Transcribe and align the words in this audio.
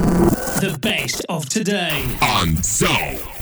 The 0.00 0.78
best 0.80 1.26
of 1.28 1.48
today. 1.48 2.04
on 2.22 2.62
Zone. 2.62 3.39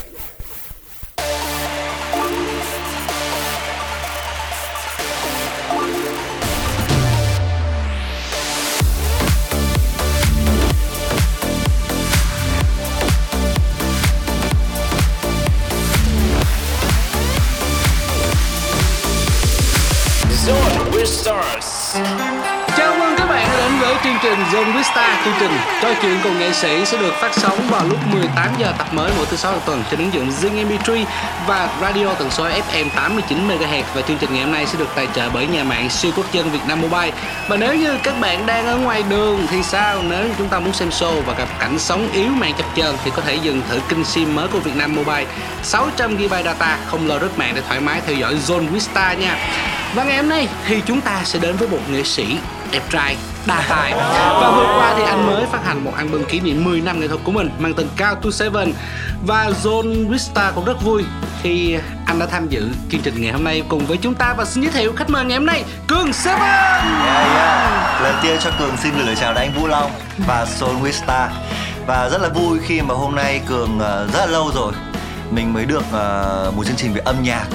Zone 24.59 24.77
Vista, 24.77 25.21
Chương 25.25 25.33
trình 25.39 25.51
trò 25.81 25.89
chuyện 26.01 26.19
cùng 26.23 26.39
nghệ 26.39 26.53
sĩ 26.53 26.85
sẽ 26.85 26.97
được 26.97 27.13
phát 27.13 27.31
sóng 27.33 27.59
vào 27.69 27.85
lúc 27.87 27.97
18 28.11 28.53
giờ 28.57 28.73
tập 28.77 28.87
mới 28.93 29.11
mỗi 29.17 29.25
thứ 29.25 29.37
sáu 29.37 29.51
hàng 29.51 29.61
tuần 29.65 29.83
trên 29.91 29.99
ứng 29.99 30.13
dụng 30.13 30.29
Zing 30.29 30.67
MP3 30.67 31.05
và 31.47 31.69
radio 31.81 32.13
tần 32.13 32.31
số 32.31 32.43
FM 32.43 32.89
89 32.95 33.47
MHz 33.47 33.83
và 33.93 34.01
chương 34.01 34.17
trình 34.17 34.33
ngày 34.33 34.43
hôm 34.43 34.51
nay 34.51 34.65
sẽ 34.65 34.79
được 34.79 34.89
tài 34.95 35.07
trợ 35.15 35.29
bởi 35.29 35.47
nhà 35.47 35.63
mạng 35.63 35.89
siêu 35.89 36.11
quốc 36.15 36.33
dân 36.33 36.51
Việt 36.51 36.59
Nam 36.67 36.81
Mobile. 36.81 37.11
Và 37.47 37.57
nếu 37.57 37.75
như 37.75 37.97
các 38.03 38.19
bạn 38.19 38.45
đang 38.45 38.67
ở 38.67 38.77
ngoài 38.77 39.03
đường 39.09 39.47
thì 39.49 39.63
sao? 39.63 40.01
Nếu 40.09 40.25
chúng 40.37 40.47
ta 40.47 40.59
muốn 40.59 40.73
xem 40.73 40.89
show 40.89 41.21
và 41.21 41.33
gặp 41.33 41.47
cảnh 41.59 41.79
sống 41.79 42.09
yếu 42.13 42.29
mạng 42.29 42.53
chập 42.57 42.67
chờn 42.75 42.95
thì 43.03 43.11
có 43.15 43.21
thể 43.21 43.35
dừng 43.35 43.61
thử 43.69 43.79
kinh 43.89 44.05
sim 44.05 44.35
mới 44.35 44.47
của 44.47 44.59
Việt 44.59 44.75
Nam 44.75 44.95
Mobile 44.95 45.25
600 45.63 46.17
GB 46.17 46.33
data, 46.45 46.77
không 46.85 47.07
lo 47.07 47.19
rớt 47.19 47.37
mạng 47.37 47.51
để 47.55 47.61
thoải 47.67 47.79
mái 47.79 48.01
theo 48.05 48.15
dõi 48.15 48.35
Zone 48.47 48.67
Vista 48.67 49.13
nha. 49.13 49.37
Và 49.95 50.03
ngày 50.03 50.17
hôm 50.17 50.29
nay 50.29 50.47
thì 50.67 50.81
chúng 50.85 51.01
ta 51.01 51.21
sẽ 51.23 51.39
đến 51.39 51.55
với 51.55 51.67
một 51.67 51.79
nghệ 51.91 52.03
sĩ 52.03 52.37
đẹp 52.71 52.83
trai 52.89 53.15
đa 53.45 53.63
tài. 53.69 53.93
Và 54.41 54.51
vừa 54.55 54.65
qua 54.77 54.93
thì 54.97 55.03
anh 55.03 55.27
mới 55.27 55.45
phát 55.45 55.65
hành 55.65 55.83
một 55.83 55.91
album 55.95 56.23
kỷ 56.23 56.39
niệm 56.39 56.63
10 56.63 56.81
năm 56.81 56.99
nghệ 56.99 57.07
thuật 57.07 57.19
của 57.23 57.31
mình 57.31 57.49
mang 57.59 57.73
tên 57.73 57.87
Cao 57.97 58.15
to 58.15 58.31
Seven. 58.31 58.73
Và 59.25 59.49
John 59.63 60.09
Vista 60.09 60.51
cũng 60.55 60.65
rất 60.65 60.83
vui 60.83 61.03
khi 61.41 61.77
anh 62.05 62.19
đã 62.19 62.25
tham 62.25 62.47
dự 62.49 62.69
chương 62.91 63.01
trình 63.01 63.21
ngày 63.21 63.31
hôm 63.31 63.43
nay 63.43 63.63
cùng 63.69 63.85
với 63.85 63.97
chúng 63.97 64.13
ta. 64.13 64.33
Và 64.37 64.45
xin 64.45 64.63
giới 64.63 64.71
thiệu 64.71 64.93
khách 64.95 65.09
mời 65.09 65.25
ngày 65.25 65.37
hôm 65.37 65.45
nay 65.45 65.63
Cường 65.87 66.13
Seven! 66.13 66.39
Yeah, 66.39 67.35
yeah. 67.35 68.01
Lần 68.01 68.15
tiên 68.23 68.37
cho 68.43 68.51
Cường 68.59 68.77
xin 68.77 68.93
gửi 68.95 69.05
lời 69.05 69.15
chào 69.15 69.33
đến 69.33 69.43
anh 69.43 69.61
Vũ 69.61 69.67
Long 69.67 69.91
và 70.27 70.45
Soul 70.45 70.75
Vista 70.75 71.29
Và 71.87 72.09
rất 72.09 72.21
là 72.21 72.29
vui 72.29 72.59
khi 72.65 72.81
mà 72.81 72.95
hôm 72.95 73.15
nay 73.15 73.41
Cường 73.47 73.79
ờ, 73.79 74.07
rất 74.13 74.19
là 74.19 74.25
lâu 74.25 74.51
rồi 74.55 74.73
Mình 75.31 75.53
mới 75.53 75.65
được 75.65 75.83
ờ, 75.91 76.51
một 76.55 76.65
chương 76.65 76.75
trình 76.75 76.93
về 76.93 77.01
âm 77.05 77.23
nhạc 77.23 77.45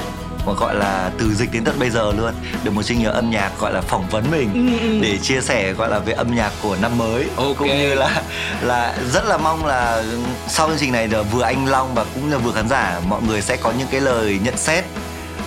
mà 0.47 0.53
gọi 0.53 0.75
là 0.75 1.11
từ 1.19 1.35
dịch 1.35 1.53
đến 1.53 1.65
tận 1.65 1.79
bây 1.79 1.91
giờ 1.91 2.13
luôn. 2.17 2.33
Được 2.65 2.71
một 2.71 2.83
chương 2.83 2.99
trình 2.99 3.07
âm 3.07 3.31
nhạc 3.31 3.51
gọi 3.61 3.73
là 3.73 3.81
phỏng 3.81 4.09
vấn 4.11 4.25
mình 4.31 4.79
để 5.03 5.19
chia 5.19 5.41
sẻ 5.41 5.73
gọi 5.73 5.89
là 5.89 5.99
về 5.99 6.13
âm 6.13 6.35
nhạc 6.35 6.51
của 6.63 6.77
năm 6.83 6.99
mới. 6.99 7.27
Ok. 7.37 7.57
cũng 7.59 7.69
như 7.69 7.95
là 7.95 8.23
là 8.63 8.95
rất 9.13 9.27
là 9.27 9.37
mong 9.37 9.67
là 9.67 10.03
sau 10.49 10.69
chương 10.69 10.79
trình 10.79 10.93
này 10.93 11.09
là 11.09 11.23
vừa 11.23 11.43
anh 11.43 11.67
Long 11.67 11.95
và 11.95 12.05
cũng 12.15 12.33
là 12.33 12.39
vừa 12.39 12.53
khán 12.53 12.69
giả 12.69 13.01
mọi 13.09 13.23
người 13.23 13.43
sẽ 13.43 13.57
có 13.57 13.73
những 13.79 13.89
cái 13.91 14.01
lời 14.01 14.39
nhận 14.43 14.57
xét 14.57 14.85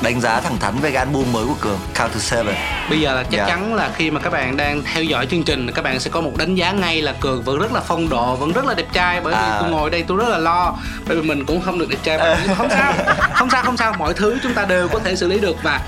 đánh 0.02 0.22
giá 0.22 0.42
thẳng 0.42 0.58
thắn 0.60 0.74
về 0.82 0.92
cái 0.92 0.98
album 1.06 1.32
mới 1.34 1.46
của 1.46 1.54
Cường 1.62 1.80
Count 2.00 2.14
to 2.14 2.20
Seven 2.20 2.56
Bây 2.90 3.00
giờ 3.00 3.14
là 3.16 3.24
chắc 3.24 3.32
Dạ. 3.38 3.46
chắn 3.48 3.74
là 3.76 3.90
khi 3.96 4.12
mà 4.12 4.20
các 4.20 4.30
bạn 4.34 4.58
đang 4.58 4.82
theo 4.94 5.04
dõi 5.04 5.26
chương 5.32 5.44
trình 5.44 5.72
các 5.72 5.82
bạn 5.82 6.00
sẽ 6.00 6.10
có 6.10 6.22
một 6.22 6.32
đánh 6.38 6.56
giá 6.56 6.72
ngay 6.72 7.02
là 7.02 7.14
Cường 7.20 7.42
vẫn 7.44 7.60
rất 7.60 7.74
là 7.74 7.80
phong 7.88 8.10
độ 8.10 8.36
vẫn 8.36 8.52
rất 8.52 8.66
là 8.66 8.74
đẹp 8.74 8.86
trai 8.94 9.22
bởi 9.22 9.34
vì 9.34 9.40
À. 9.40 9.58
tôi 9.62 9.70
ngồi 9.72 9.90
đây 9.90 10.04
tôi 10.08 10.18
rất 10.18 10.30
là 10.30 10.38
lo 10.38 10.76
bởi 11.08 11.18
vì 11.18 11.28
mình 11.28 11.46
cũng 11.46 11.62
không 11.62 11.80
được 11.80 11.90
đẹp 11.90 11.98
trai 12.04 12.18
bằng 12.18 12.38
nhưng 12.42 12.48
mà 12.48 12.56
không 12.56 12.70
sao 12.70 12.94
không 13.34 13.50
sao 13.50 13.64
không 13.64 13.78
sao 13.78 13.94
mọi 14.00 14.14
thứ 14.14 14.38
chúng 14.44 14.54
ta 14.54 14.66
đều 14.66 14.88
có 14.88 15.00
thể 15.00 15.16
xử 15.16 15.28
lý 15.28 15.40
được 15.40 15.56
và 15.64 15.82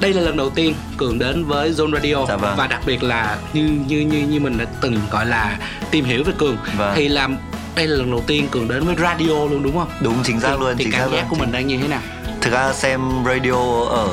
đây 0.00 0.12
là 0.12 0.20
lần 0.22 0.36
đầu 0.36 0.50
tiên 0.50 0.74
Cường 0.96 1.18
đến 1.18 1.44
với 1.44 1.70
Zone 1.70 1.94
Radio 1.94 2.26
Dạ 2.28 2.36
vâng. 2.36 2.54
và 2.56 2.66
đặc 2.66 2.80
biệt 2.86 3.02
là 3.02 3.36
như 3.52 3.62
như 3.86 4.00
như 4.00 4.18
như 4.26 4.40
mình 4.40 4.58
đã 4.58 4.64
từng 4.80 5.00
gọi 5.10 5.26
là 5.26 5.56
tìm 5.90 6.04
hiểu 6.04 6.24
về 6.24 6.32
Cường 6.38 6.56
Vâng. 6.76 6.92
thì 6.96 7.08
là 7.08 7.28
đây 7.76 7.86
là 7.86 7.96
lần 7.96 8.10
đầu 8.10 8.24
tiên 8.26 8.48
Cường 8.50 8.68
đến 8.68 8.84
với 8.86 8.96
radio 9.00 9.26
luôn 9.28 9.62
đúng 9.62 9.78
không? 9.78 9.88
Đúng, 10.00 10.14
chính 10.24 10.40
xác 10.40 10.48
thì, 10.48 10.56
luôn, 10.60 10.74
Thì 10.78 10.84
chính 10.84 10.92
cảm 10.92 11.12
giác 11.12 11.24
của 11.30 11.36
mình 11.36 11.52
đang 11.52 11.66
như 11.66 11.78
thế 11.78 11.88
nào? 11.88 12.00
Thực 12.40 12.52
ra 12.52 12.72
xem 12.72 13.00
radio 13.26 13.82
ở 13.84 14.08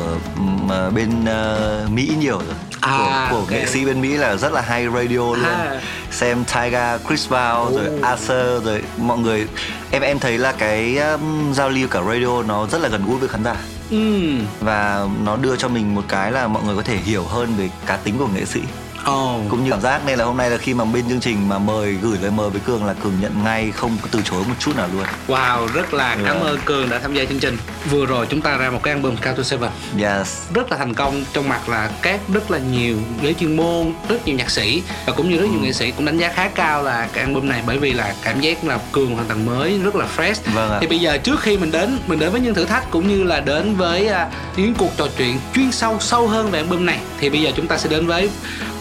ờ, 0.69 0.91
bên 0.91 1.25
ờ, 1.25 1.87
Mỹ 1.93 2.11
nhiều 2.19 2.37
rồi 2.37 2.55
À, 2.81 3.27
của, 3.31 3.35
của 3.35 3.39
ok. 3.41 3.51
nghệ 3.51 3.65
sĩ 3.65 3.85
bên 3.85 4.01
Mỹ 4.01 4.17
là 4.17 4.35
rất 4.35 4.53
là 4.53 4.61
hay 4.61 4.85
radio 4.95 5.17
luôn 5.17 5.39
Ha. 5.43 5.81
xem 6.11 6.43
Tyga, 6.45 6.97
Chris 7.07 7.29
Brown 7.29 7.75
rồi 7.75 7.85
Ồ. 7.87 8.07
Asher 8.07 8.63
rồi 8.65 8.83
mọi 8.97 9.17
người 9.17 9.47
em 9.91 10.01
em 10.01 10.19
thấy 10.19 10.37
là 10.37 10.51
cái 10.51 10.97
um, 10.97 11.53
giao 11.53 11.69
lưu 11.69 11.87
cả 11.87 12.01
radio 12.01 12.43
nó 12.43 12.67
rất 12.67 12.81
là 12.81 12.89
gần 12.89 13.05
gũi 13.05 13.17
với 13.19 13.29
khán 13.29 13.43
giả 13.43 13.55
Ừm. 13.91 14.41
và 14.59 15.07
nó 15.23 15.35
đưa 15.37 15.55
cho 15.55 15.67
mình 15.67 15.95
một 15.95 16.03
cái 16.07 16.31
là 16.31 16.47
mọi 16.47 16.63
người 16.63 16.75
có 16.75 16.81
thể 16.81 16.95
hiểu 16.97 17.23
hơn 17.23 17.55
về 17.57 17.69
cá 17.85 17.97
tính 17.97 18.17
của 18.17 18.27
nghệ 18.35 18.45
sĩ 18.45 18.59
Ồ. 19.05 19.39
cũng 19.49 19.63
như 19.63 19.71
cảm 19.71 19.81
giác 19.81 20.01
nên 20.05 20.19
là 20.19 20.25
hôm 20.25 20.37
nay 20.37 20.49
là 20.49 20.57
khi 20.57 20.73
mà 20.73 20.85
bên 20.85 21.09
chương 21.09 21.19
trình 21.19 21.49
mà 21.49 21.57
mời 21.59 21.93
gửi 22.01 22.17
lời 22.21 22.31
mời 22.31 22.49
với 22.49 22.61
Cường 22.65 22.85
là 22.85 22.93
Cường 22.93 23.13
nhận 23.21 23.43
ngay 23.43 23.71
không 23.71 23.97
có 24.01 24.07
từ 24.11 24.19
chối 24.23 24.43
một 24.47 24.55
chút 24.59 24.75
nào 24.77 24.87
luôn 24.93 25.03
Wow, 25.27 25.67
rất 25.67 25.93
là 25.93 26.15
cảm 26.25 26.37
Dạ. 26.41 26.47
ơn 26.49 26.59
Cường 26.65 26.89
đã 26.89 26.99
tham 26.99 27.13
gia 27.13 27.25
chương 27.25 27.39
trình. 27.39 27.57
Vừa 27.91 28.05
rồi 28.05 28.25
chúng 28.29 28.41
ta 28.41 28.57
ra 28.57 28.69
một 28.69 28.79
cái 28.83 28.93
album 28.93 29.15
Cao 29.15 29.33
to 29.35 29.43
Seven 29.43 29.69
yes 30.01 30.41
rất 30.53 30.71
là 30.71 30.77
thành 30.77 30.93
công 30.93 31.23
trong 31.33 31.49
mặt 31.49 31.69
là 31.69 31.89
các 32.01 32.19
rất 32.33 32.51
là 32.51 32.57
nhiều 32.57 32.97
giới 33.21 33.33
chuyên 33.33 33.55
môn, 33.57 33.93
rất 34.09 34.25
nhiều 34.25 34.35
nhạc 34.35 34.49
sĩ 34.49 34.83
và 35.05 35.13
cũng 35.13 35.29
như 35.29 35.37
rất 35.37 35.43
Ừ. 35.45 35.49
nhiều 35.51 35.61
nghệ 35.61 35.73
sĩ 35.73 35.91
cũng 35.91 36.05
đánh 36.05 36.17
giá 36.17 36.31
khá 36.35 36.47
cao 36.55 36.83
là 36.83 37.07
cái 37.13 37.23
album 37.23 37.47
này 37.49 37.61
bởi 37.67 37.77
vì 37.77 37.93
là 37.93 38.13
cảm 38.23 38.41
giác 38.41 38.63
là 38.63 38.79
Cường 38.91 39.15
hoàn 39.15 39.27
toàn 39.27 39.45
mới, 39.45 39.79
rất 39.83 39.95
là 39.95 40.05
fresh. 40.17 40.35
Vâng 40.53 40.71
ạ. 40.71 40.77
Thì 40.81 40.87
bây 40.87 40.99
giờ 40.99 41.17
trước 41.17 41.39
khi 41.39 41.57
mình 41.57 41.71
đến, 41.71 41.97
mình 42.07 42.19
đến 42.19 42.31
với 42.31 42.41
những 42.41 42.53
thử 42.53 42.65
thách 42.65 42.91
cũng 42.91 43.07
như 43.07 43.23
là 43.23 43.39
đến 43.39 43.75
với 43.75 44.07
à, 44.07 44.27
những 44.57 44.73
cuộc 44.73 44.91
trò 44.97 45.07
chuyện 45.17 45.39
chuyên 45.55 45.71
sâu 45.71 45.97
sâu 45.99 46.27
hơn 46.27 46.51
về 46.51 46.59
album 46.59 46.85
này 46.85 46.99
thì 47.19 47.29
bây 47.29 47.41
giờ 47.41 47.51
chúng 47.55 47.67
ta 47.67 47.77
sẽ 47.77 47.89
đến 47.89 48.07
với 48.07 48.29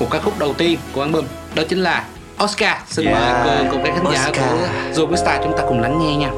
một 0.01 0.07
ca 0.11 0.19
khúc 0.19 0.39
đầu 0.39 0.55
tiên 0.55 0.79
của 0.93 1.03
album 1.03 1.25
đó 1.55 1.63
chính 1.69 1.79
là 1.79 2.05
Oscar. 2.45 2.77
Xin 2.89 3.05
mời 3.05 3.15
Yeah. 3.23 3.45
Cường 3.45 3.69
cùng 3.71 3.83
các 3.85 3.95
khán 3.95 4.05
giả 4.13 4.29
Oscar. 4.29 4.51
của 4.51 5.07
Zoe 5.07 5.17
Star 5.17 5.41
chúng 5.45 5.53
ta 5.57 5.63
cùng 5.69 5.81
lắng 5.81 5.99
nghe 5.99 6.17
nha. 6.17 6.31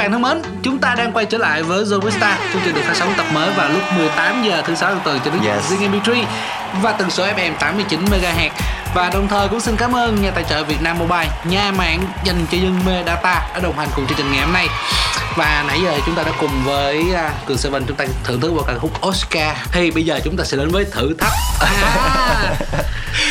Bạn 0.00 0.12
thân 0.12 0.22
mến, 0.22 0.42
chúng 0.62 0.78
ta 0.78 0.94
đang 0.94 1.12
quay 1.12 1.24
trở 1.24 1.38
lại 1.38 1.62
với 1.62 1.84
Zone 1.84 2.10
Star. 2.10 2.38
Chương 2.52 2.62
trình 2.64 2.74
được 2.74 2.80
phát 2.84 2.96
sóng 2.96 3.14
tập 3.16 3.26
mới 3.32 3.50
vào 3.50 3.68
lúc 3.68 3.82
18 3.96 4.42
giờ 4.42 4.62
thứ 4.66 4.74
sáu 4.74 4.90
hàng 4.90 5.00
tuần 5.04 5.20
trên 5.24 5.34
Yes. 5.42 5.72
Zing 5.72 5.90
MP3 5.90 6.24
và 6.82 6.92
tần 6.92 7.10
số 7.10 7.26
FM 7.26 7.52
89 7.60 8.04
MHz. 8.04 8.50
Và 8.94 9.10
đồng 9.14 9.28
thời 9.28 9.48
cũng 9.48 9.60
xin 9.60 9.76
cảm 9.76 9.96
ơn 9.96 10.22
nhà 10.22 10.30
tài 10.30 10.44
trợ 10.44 10.64
Việt 10.64 10.82
Nam 10.82 10.98
Mobile, 10.98 11.28
nhà 11.44 11.72
mạng 11.78 12.00
dành 12.24 12.46
cho 12.50 12.58
dân 12.58 12.80
mê 12.86 13.02
data 13.06 13.48
đã 13.54 13.60
đồng 13.62 13.78
hành 13.78 13.88
cùng 13.96 14.06
chương 14.06 14.18
trình 14.18 14.32
ngày 14.32 14.40
hôm 14.40 14.52
nay. 14.52 14.68
Và 15.40 15.64
nãy 15.68 15.80
giờ 15.84 15.98
chúng 16.06 16.14
ta 16.14 16.22
đã 16.22 16.32
cùng 16.40 16.64
với 16.64 17.04
à, 17.14 17.32
Cường 17.46 17.58
Seven 17.58 17.84
chúng 17.86 17.96
ta 17.96 18.04
thưởng 18.24 18.40
thức 18.40 18.52
một 18.52 18.62
ca 18.66 18.74
khúc 18.78 19.06
Oscar. 19.06 19.56
Thì 19.72 19.90
bây 19.90 20.04
giờ 20.04 20.20
chúng 20.24 20.36
ta 20.36 20.44
sẽ 20.44 20.56
đến 20.56 20.68
với 20.68 20.84
thử 20.84 21.14
thách. 21.18 21.32
À, 21.60 22.56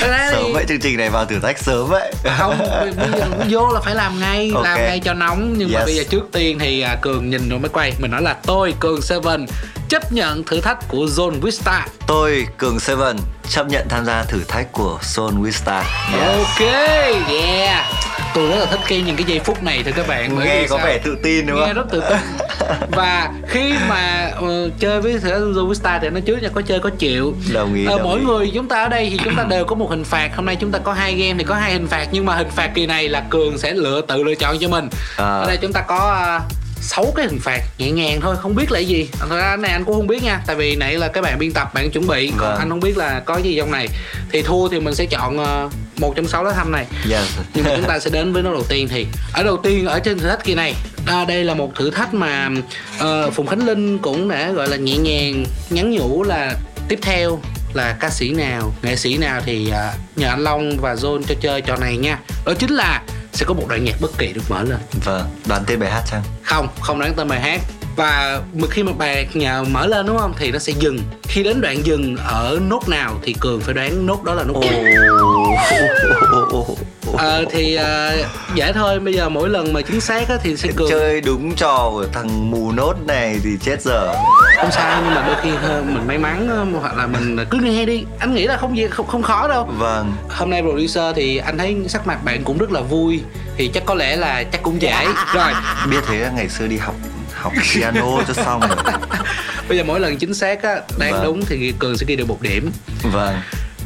thì- 0.01 0.07
Sớm 0.31 0.53
vậy 0.53 0.65
chương 0.69 0.79
trình 0.79 0.97
này 0.97 1.09
vào 1.09 1.25
thử 1.25 1.39
thách 1.39 1.59
sớm 1.59 1.87
vậy. 1.89 2.13
Không 2.37 2.57
bây 2.59 2.93
giờ 3.19 3.25
vô 3.49 3.69
là 3.73 3.79
phải 3.81 3.95
làm 3.95 4.19
ngay 4.19 4.51
Ok. 4.55 4.63
làm 4.65 4.77
ngay 4.77 4.99
cho 4.99 5.13
nóng. 5.13 5.53
Nhưng 5.57 5.71
mà 5.73 5.79
Yes. 5.79 5.85
bây 5.85 5.95
giờ 5.95 6.03
trước 6.09 6.23
tiên 6.31 6.59
thì 6.59 6.81
à, 6.81 6.95
cường 7.01 7.29
nhìn 7.29 7.49
rồi 7.49 7.59
mới 7.59 7.69
quay. 7.69 7.93
Mình 7.99 8.11
nói 8.11 8.21
là 8.21 8.35
tôi 8.45 8.73
cường 8.79 9.01
seven 9.01 9.45
chấp 9.89 10.11
nhận 10.13 10.43
thử 10.43 10.61
thách 10.61 10.87
của 10.87 11.05
zone 11.05 11.39
vista. 11.41 11.85
Tôi 12.07 12.47
Cường 12.57 12.79
Seven 12.79 13.17
chấp 13.49 13.67
nhận 13.67 13.87
tham 13.89 14.05
gia 14.05 14.23
thử 14.23 14.39
thách 14.47 14.71
của 14.71 14.99
Soul 15.01 15.33
Wista 15.33 15.81
ok 16.37 16.61
yeah 17.29 17.85
tôi 18.33 18.49
rất 18.49 18.55
là 18.59 18.65
thích 18.65 18.79
cái 18.87 19.01
những 19.01 19.15
cái 19.15 19.23
giây 19.27 19.39
phút 19.39 19.63
này 19.63 19.83
thưa 19.83 19.91
các 19.95 20.07
bạn 20.07 20.39
Nghe 20.39 20.65
có 20.69 20.77
sao? 20.77 20.85
vẻ 20.87 20.97
tự 21.03 21.17
tin 21.23 21.45
đúng 21.47 21.59
nghe 21.59 21.65
không? 21.65 21.73
rất 21.75 21.85
tự 21.91 22.03
tin 22.09 22.17
và 22.91 23.29
khi 23.47 23.73
mà 23.89 24.31
ờ, 24.41 24.69
chơi 24.79 25.01
với 25.01 25.19
vista 25.69 25.99
thì 26.01 26.09
nó 26.09 26.19
trước 26.19 26.41
nha 26.43 26.49
có 26.55 26.61
chơi 26.61 26.79
có 26.79 26.89
chịu 26.89 27.33
Đồng 27.53 27.73
ý, 27.73 27.85
Ờ, 27.85 27.97
đồng 27.97 28.03
mỗi 28.07 28.19
ý. 28.19 28.25
người 28.25 28.51
chúng 28.55 28.67
ta 28.67 28.83
ở 28.83 28.89
đây 28.89 29.07
thì 29.11 29.19
chúng 29.23 29.35
ta 29.35 29.43
đều 29.43 29.65
có 29.65 29.75
một 29.75 29.89
hình 29.89 30.03
phạt 30.03 30.29
hôm 30.35 30.45
nay 30.45 30.55
chúng 30.55 30.71
ta 30.71 30.79
có 30.79 30.93
hai 30.93 31.13
game 31.15 31.33
thì 31.37 31.43
có 31.43 31.55
hai 31.55 31.71
hình 31.73 31.87
phạt 31.87 32.07
nhưng 32.11 32.25
mà 32.25 32.35
hình 32.35 32.49
phạt 32.55 32.71
kỳ 32.73 32.85
này 32.85 33.09
là 33.09 33.23
cường 33.29 33.57
sẽ 33.57 33.73
lựa 33.73 34.01
tự 34.01 34.23
lựa 34.23 34.35
chọn 34.35 34.57
cho 34.59 34.67
mình 34.67 34.89
À. 35.17 35.25
ở 35.25 35.47
đây 35.47 35.57
chúng 35.61 35.73
ta 35.73 35.81
có 35.81 35.97
à, 36.11 36.39
sáu 36.81 37.13
cái 37.15 37.25
hình 37.25 37.39
phạt 37.39 37.61
nhẹ 37.77 37.91
nhàng 37.91 38.21
thôi 38.21 38.35
không 38.39 38.55
biết 38.55 38.71
là 38.71 38.77
cái 38.79 38.85
gì. 38.85 39.09
Thật 39.19 39.27
ra 39.29 39.55
này 39.59 39.71
anh 39.71 39.83
cũng 39.85 39.95
không 39.95 40.07
biết 40.07 40.23
nha 40.23 40.41
tại 40.47 40.55
vì 40.55 40.75
nãy 40.75 40.93
là 40.97 41.07
các 41.07 41.21
bạn 41.21 41.39
biên 41.39 41.51
tập 41.51 41.73
bạn 41.73 41.91
chuẩn 41.91 42.07
bị 42.07 42.31
còn 42.37 42.49
Vâng. 42.49 42.59
anh 42.59 42.69
không 42.69 42.79
biết 42.79 42.97
là 42.97 43.19
có 43.25 43.37
gì 43.37 43.55
trong 43.57 43.71
này. 43.71 43.87
Thì 44.31 44.41
thua 44.41 44.69
thì 44.69 44.79
mình 44.79 44.95
sẽ 44.95 45.05
chọn 45.05 45.37
ờ, 45.37 45.69
một 45.97 46.13
trong 46.15 46.27
sáu 46.27 46.43
lá 46.43 46.51
thăm 46.53 46.71
này. 46.71 46.85
Yes 47.11 47.23
nhưng 47.53 47.65
mà 47.65 47.71
chúng 47.75 47.85
ta 47.85 47.99
sẽ 47.99 48.09
đến 48.09 48.33
với 48.33 48.43
nó 48.43 48.51
đầu 48.51 48.63
tiên 48.69 48.87
thì. 48.87 49.05
Ở 49.33 49.43
đầu 49.43 49.57
tiên 49.57 49.85
ở 49.85 49.99
trên 49.99 50.19
thử 50.19 50.29
thách 50.29 50.43
kỳ 50.43 50.55
này 50.55 50.75
à, 51.05 51.25
đây 51.25 51.43
là 51.43 51.53
một 51.53 51.71
thử 51.75 51.91
thách 51.91 52.13
mà 52.13 52.49
ờ, 52.99 53.29
phùng 53.29 53.47
khánh 53.47 53.65
linh 53.65 53.97
cũng 53.97 54.27
đã 54.29 54.51
gọi 54.51 54.67
là 54.69 54.77
nhẹ 54.77 54.97
nhàng 54.97 55.45
nhắn 55.69 55.91
nhủ 55.91 56.23
là 56.23 56.53
tiếp 56.87 56.99
theo 57.01 57.39
là 57.73 57.95
ca 57.99 58.09
sĩ 58.09 58.29
nào 58.29 58.73
nghệ 58.81 58.95
sĩ 58.95 59.17
nào 59.17 59.41
thì 59.45 59.69
à, 59.69 59.93
nhờ 60.15 60.27
anh 60.27 60.43
long 60.43 60.77
và 60.81 60.95
john 60.95 61.21
cho 61.27 61.35
chơi 61.41 61.61
trò 61.61 61.75
này 61.75 61.97
nha. 61.97 62.19
Đó 62.45 62.53
chính 62.59 62.71
là 62.75 63.01
sẽ 63.39 63.45
có 63.45 63.53
một 63.53 63.65
đoạn 63.69 63.83
nhạc 63.83 64.01
bất 64.01 64.11
kỳ 64.17 64.33
được 64.33 64.41
mở 64.49 64.63
lên 64.63 64.77
Vâng, 65.05 65.29
đoán 65.47 65.63
tên 65.67 65.79
bài 65.79 65.91
hát 65.91 66.03
chăng? 66.11 66.23
không 66.43 66.67
không 66.81 66.99
đoán 66.99 67.13
tên 67.17 67.27
bài 67.27 67.39
hát 67.41 67.61
và 67.99 68.41
khi 68.69 68.83
mà 68.83 68.91
bài 68.97 69.27
mở 69.69 69.87
lên 69.87 70.05
đúng 70.05 70.17
không? 70.17 70.33
Thì 70.37 70.51
nó 70.51 70.59
sẽ 70.59 70.73
dừng. 70.79 70.99
Khi 71.27 71.43
đến 71.43 71.61
đoạn 71.61 71.85
dừng 71.85 72.17
ở 72.17 72.59
nốt 72.69 72.89
nào 72.89 73.19
thì 73.21 73.35
cường 73.39 73.61
phải 73.61 73.73
đoán 73.73 74.05
nốt 74.05 74.23
đó 74.23 74.33
là 74.33 74.43
nốt 74.43 74.61
gì 74.61 74.69
Ờ 77.17 77.45
thì 77.51 77.75
ờ, 77.75 78.17
dễ 78.55 78.73
thôi 78.73 78.99
bây 78.99 79.13
giờ 79.13 79.29
mỗi 79.29 79.49
lần 79.49 79.73
mà 79.73 79.81
chính 79.81 80.01
xác 80.01 80.29
á, 80.29 80.35
thì 80.43 80.57
sẽ 80.57 80.69
cường 80.75 80.89
Chơi 80.89 81.21
đúng 81.21 81.55
trò 81.55 81.89
của 81.91 82.05
thằng 82.13 82.51
mù 82.51 82.71
nốt 82.71 82.93
này 83.07 83.39
thì 83.43 83.49
chết 83.61 83.81
giờ. 83.81 84.13
Không 84.55 84.71
sao 84.71 85.01
nhưng 85.05 85.15
mà 85.15 85.23
đôi 85.27 85.35
khi 85.41 85.49
mình 85.93 86.07
may 86.07 86.17
mắn 86.17 86.69
hoặc 86.81 86.97
là 86.97 87.07
mình 87.07 87.37
cứ 87.49 87.57
nghe 87.61 87.85
đi. 87.85 88.03
Anh 88.19 88.35
nghĩ 88.35 88.47
là 88.47 88.57
không 88.57 88.77
gì 88.77 88.87
không 88.87 89.07
không 89.07 89.21
khó 89.21 89.47
đâu. 89.47 89.69
Vâng. 89.77 90.13
Hôm 90.29 90.49
nay 90.49 90.61
producer 90.61 91.15
thì 91.15 91.37
anh 91.37 91.57
thấy 91.57 91.77
sắc 91.87 92.07
mặt 92.07 92.23
bạn 92.23 92.43
cũng 92.43 92.57
rất 92.57 92.71
là 92.71 92.81
vui. 92.81 93.21
Thì 93.57 93.67
chắc 93.67 93.85
có 93.85 93.95
lẽ 93.95 94.15
là 94.15 94.43
chắc 94.43 94.63
cũng 94.63 94.81
dễ. 94.81 95.05
Rồi. 95.35 95.53
Biết 95.89 96.01
thế 96.07 96.17
là 96.17 96.31
ngày 96.35 96.49
xưa 96.49 96.67
đi 96.67 96.77
học 96.77 96.95
học 97.39 97.53
piano 97.73 98.23
cho 98.27 98.33
xong 98.33 98.59
rồi. 98.59 98.77
Bây 99.69 99.77
giờ 99.77 99.83
mỗi 99.83 99.99
lần 99.99 100.17
chính 100.17 100.33
xác 100.33 100.63
á 100.63 100.75
đoán 100.99 101.11
Vâng. 101.11 101.23
đúng 101.23 101.45
thì 101.45 101.73
cường 101.79 101.97
sẽ 101.97 102.05
ghi 102.09 102.15
được 102.15 102.27
một 102.27 102.41
điểm. 102.41 102.71
Vâng. 103.03 103.35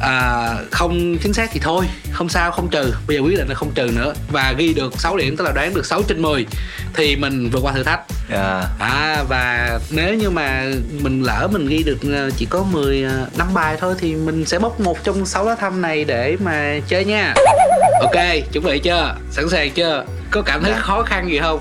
À, 0.00 0.48
không 0.70 1.18
chính 1.18 1.32
xác 1.32 1.50
thì 1.52 1.60
thôi 1.62 1.84
không 2.12 2.28
sao 2.28 2.50
không 2.50 2.68
trừ. 2.70 2.94
Bây 3.06 3.16
giờ 3.16 3.22
quyết 3.22 3.36
định 3.38 3.48
là 3.48 3.54
không 3.54 3.70
trừ 3.74 3.90
nữa. 3.96 4.14
Và 4.32 4.54
ghi 4.58 4.74
được 4.74 5.00
6 5.00 5.16
điểm 5.16 5.36
tức 5.36 5.44
là 5.44 5.52
đoán 5.52 5.74
được 5.74 5.86
6 5.86 6.02
trên 6.02 6.22
10 6.22 6.46
thì 6.94 7.16
mình 7.16 7.50
vượt 7.50 7.60
qua 7.62 7.72
thử 7.72 7.82
thách. 7.82 8.00
À, 8.30 8.62
à 8.78 9.24
và 9.28 9.78
nếu 9.90 10.14
như 10.14 10.30
mà 10.30 10.64
mình 11.00 11.22
lỡ 11.22 11.48
mình 11.52 11.66
ghi 11.68 11.82
được 11.82 11.98
ờ, 12.12 12.30
chỉ 12.36 12.46
có 12.50 12.62
10 12.62 13.02
ờ, 13.04 13.26
năm 13.38 13.54
bài 13.54 13.76
thôi 13.80 13.94
thì 13.98 14.14
mình 14.14 14.44
sẽ 14.46 14.58
bốc 14.58 14.80
một 14.80 15.04
trong 15.04 15.26
6 15.26 15.44
lá 15.48 15.54
thăm 15.54 15.80
này 15.82 16.04
để 16.04 16.36
mà 16.44 16.78
chơi 16.88 17.04
nha. 17.04 17.34
Ok 18.00 18.24
chuẩn 18.52 18.64
bị 18.64 18.78
chưa? 18.78 19.14
Sẵn 19.30 19.48
sàng 19.48 19.70
chưa? 19.70 20.04
Có 20.30 20.42
cảm 20.42 20.62
thấy 20.62 20.72
Dạ. 20.72 20.80
khó 20.80 21.02
khăn 21.02 21.30
gì 21.30 21.38
không 21.42 21.60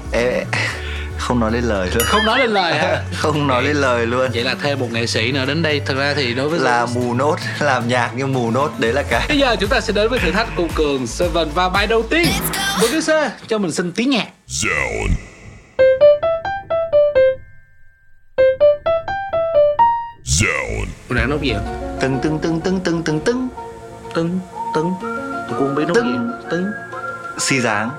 không 1.23 1.39
nói 1.39 1.51
lên 1.51 1.63
lời 1.63 1.89
luôn. 1.93 2.03
Không 2.05 2.25
nói 2.25 2.39
lên 2.39 2.49
lời 2.49 2.73
hả? 2.73 3.03
Không 3.17 3.47
nói 3.47 3.63
lên 3.63 3.75
lời 3.75 4.05
luôn. 4.05 4.31
vậy 4.33 4.43
là 4.43 4.55
thêm 4.61 4.79
một 4.79 4.91
nghệ 4.91 5.07
sĩ 5.07 5.31
nữa 5.31 5.45
đến 5.45 5.61
đây. 5.61 5.81
Thật 5.85 5.93
ra 5.97 6.13
thì 6.13 6.33
đối 6.33 6.49
với 6.49 6.59
Là 6.59 6.85
mù 6.85 7.13
nốt, 7.13 7.35
làm 7.59 7.87
nhạc 7.87 8.11
như 8.15 8.27
mù 8.27 8.51
nốt 8.51 8.71
Đấy 8.77 8.93
là 8.93 9.03
cái. 9.03 9.25
Bây 9.27 9.39
giờ 9.39 9.55
chúng 9.59 9.69
ta 9.69 9.81
sẽ 9.81 9.93
đến 9.93 10.09
với 10.09 10.19
thử 10.19 10.31
thách 10.31 10.47
của 10.55 10.67
Cường 10.75 11.07
Seven 11.07 11.49
và 11.55 11.69
bài 11.69 11.87
đầu 11.87 12.03
tiên. 12.03 12.27
Producer 12.79 13.31
cho 13.47 13.57
mình 13.57 13.71
xin 13.71 13.91
tiếng 13.91 14.09
nhạc. 14.09 14.27
Zone. 14.47 15.13
Zone. 20.25 20.85
Mình 21.09 21.17
đang 21.17 21.29
nốt 21.29 21.41
gì 21.41 21.49
ạ? 21.49 21.61
Tưng 22.01 22.19
tưng 22.23 22.39
tưng 22.39 22.61
tưng 22.61 22.79
tưng 22.79 23.03
tưng 23.03 23.19
tưng. 23.19 23.47
Tưng, 24.15 24.39
tưng. 24.75 24.93
Tôi 25.01 25.59
cũng 25.59 25.67
không 25.67 25.75
biết 25.75 25.83
nốt 25.87 25.93
Tưng. 25.93 26.31
gì. 26.41 26.47
Tưng. 26.51 26.65
Si 27.39 27.59
dáng 27.61 27.89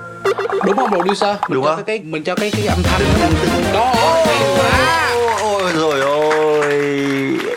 Đúng 0.67 0.77
không 0.77 0.91
producer? 0.91 1.37
Mình 1.49 1.55
Đúng 1.55 1.65
cho 1.65 1.77
không? 1.77 1.85
Cái, 1.85 2.01
mình 2.05 2.25
cho 2.25 2.35
cái 2.35 2.51
cái 2.51 2.67
âm 2.67 2.83
thanh 2.83 3.01
Đó, 3.73 3.95
Ôi 5.43 5.73
rồi 5.75 6.01
ôi 6.01 6.71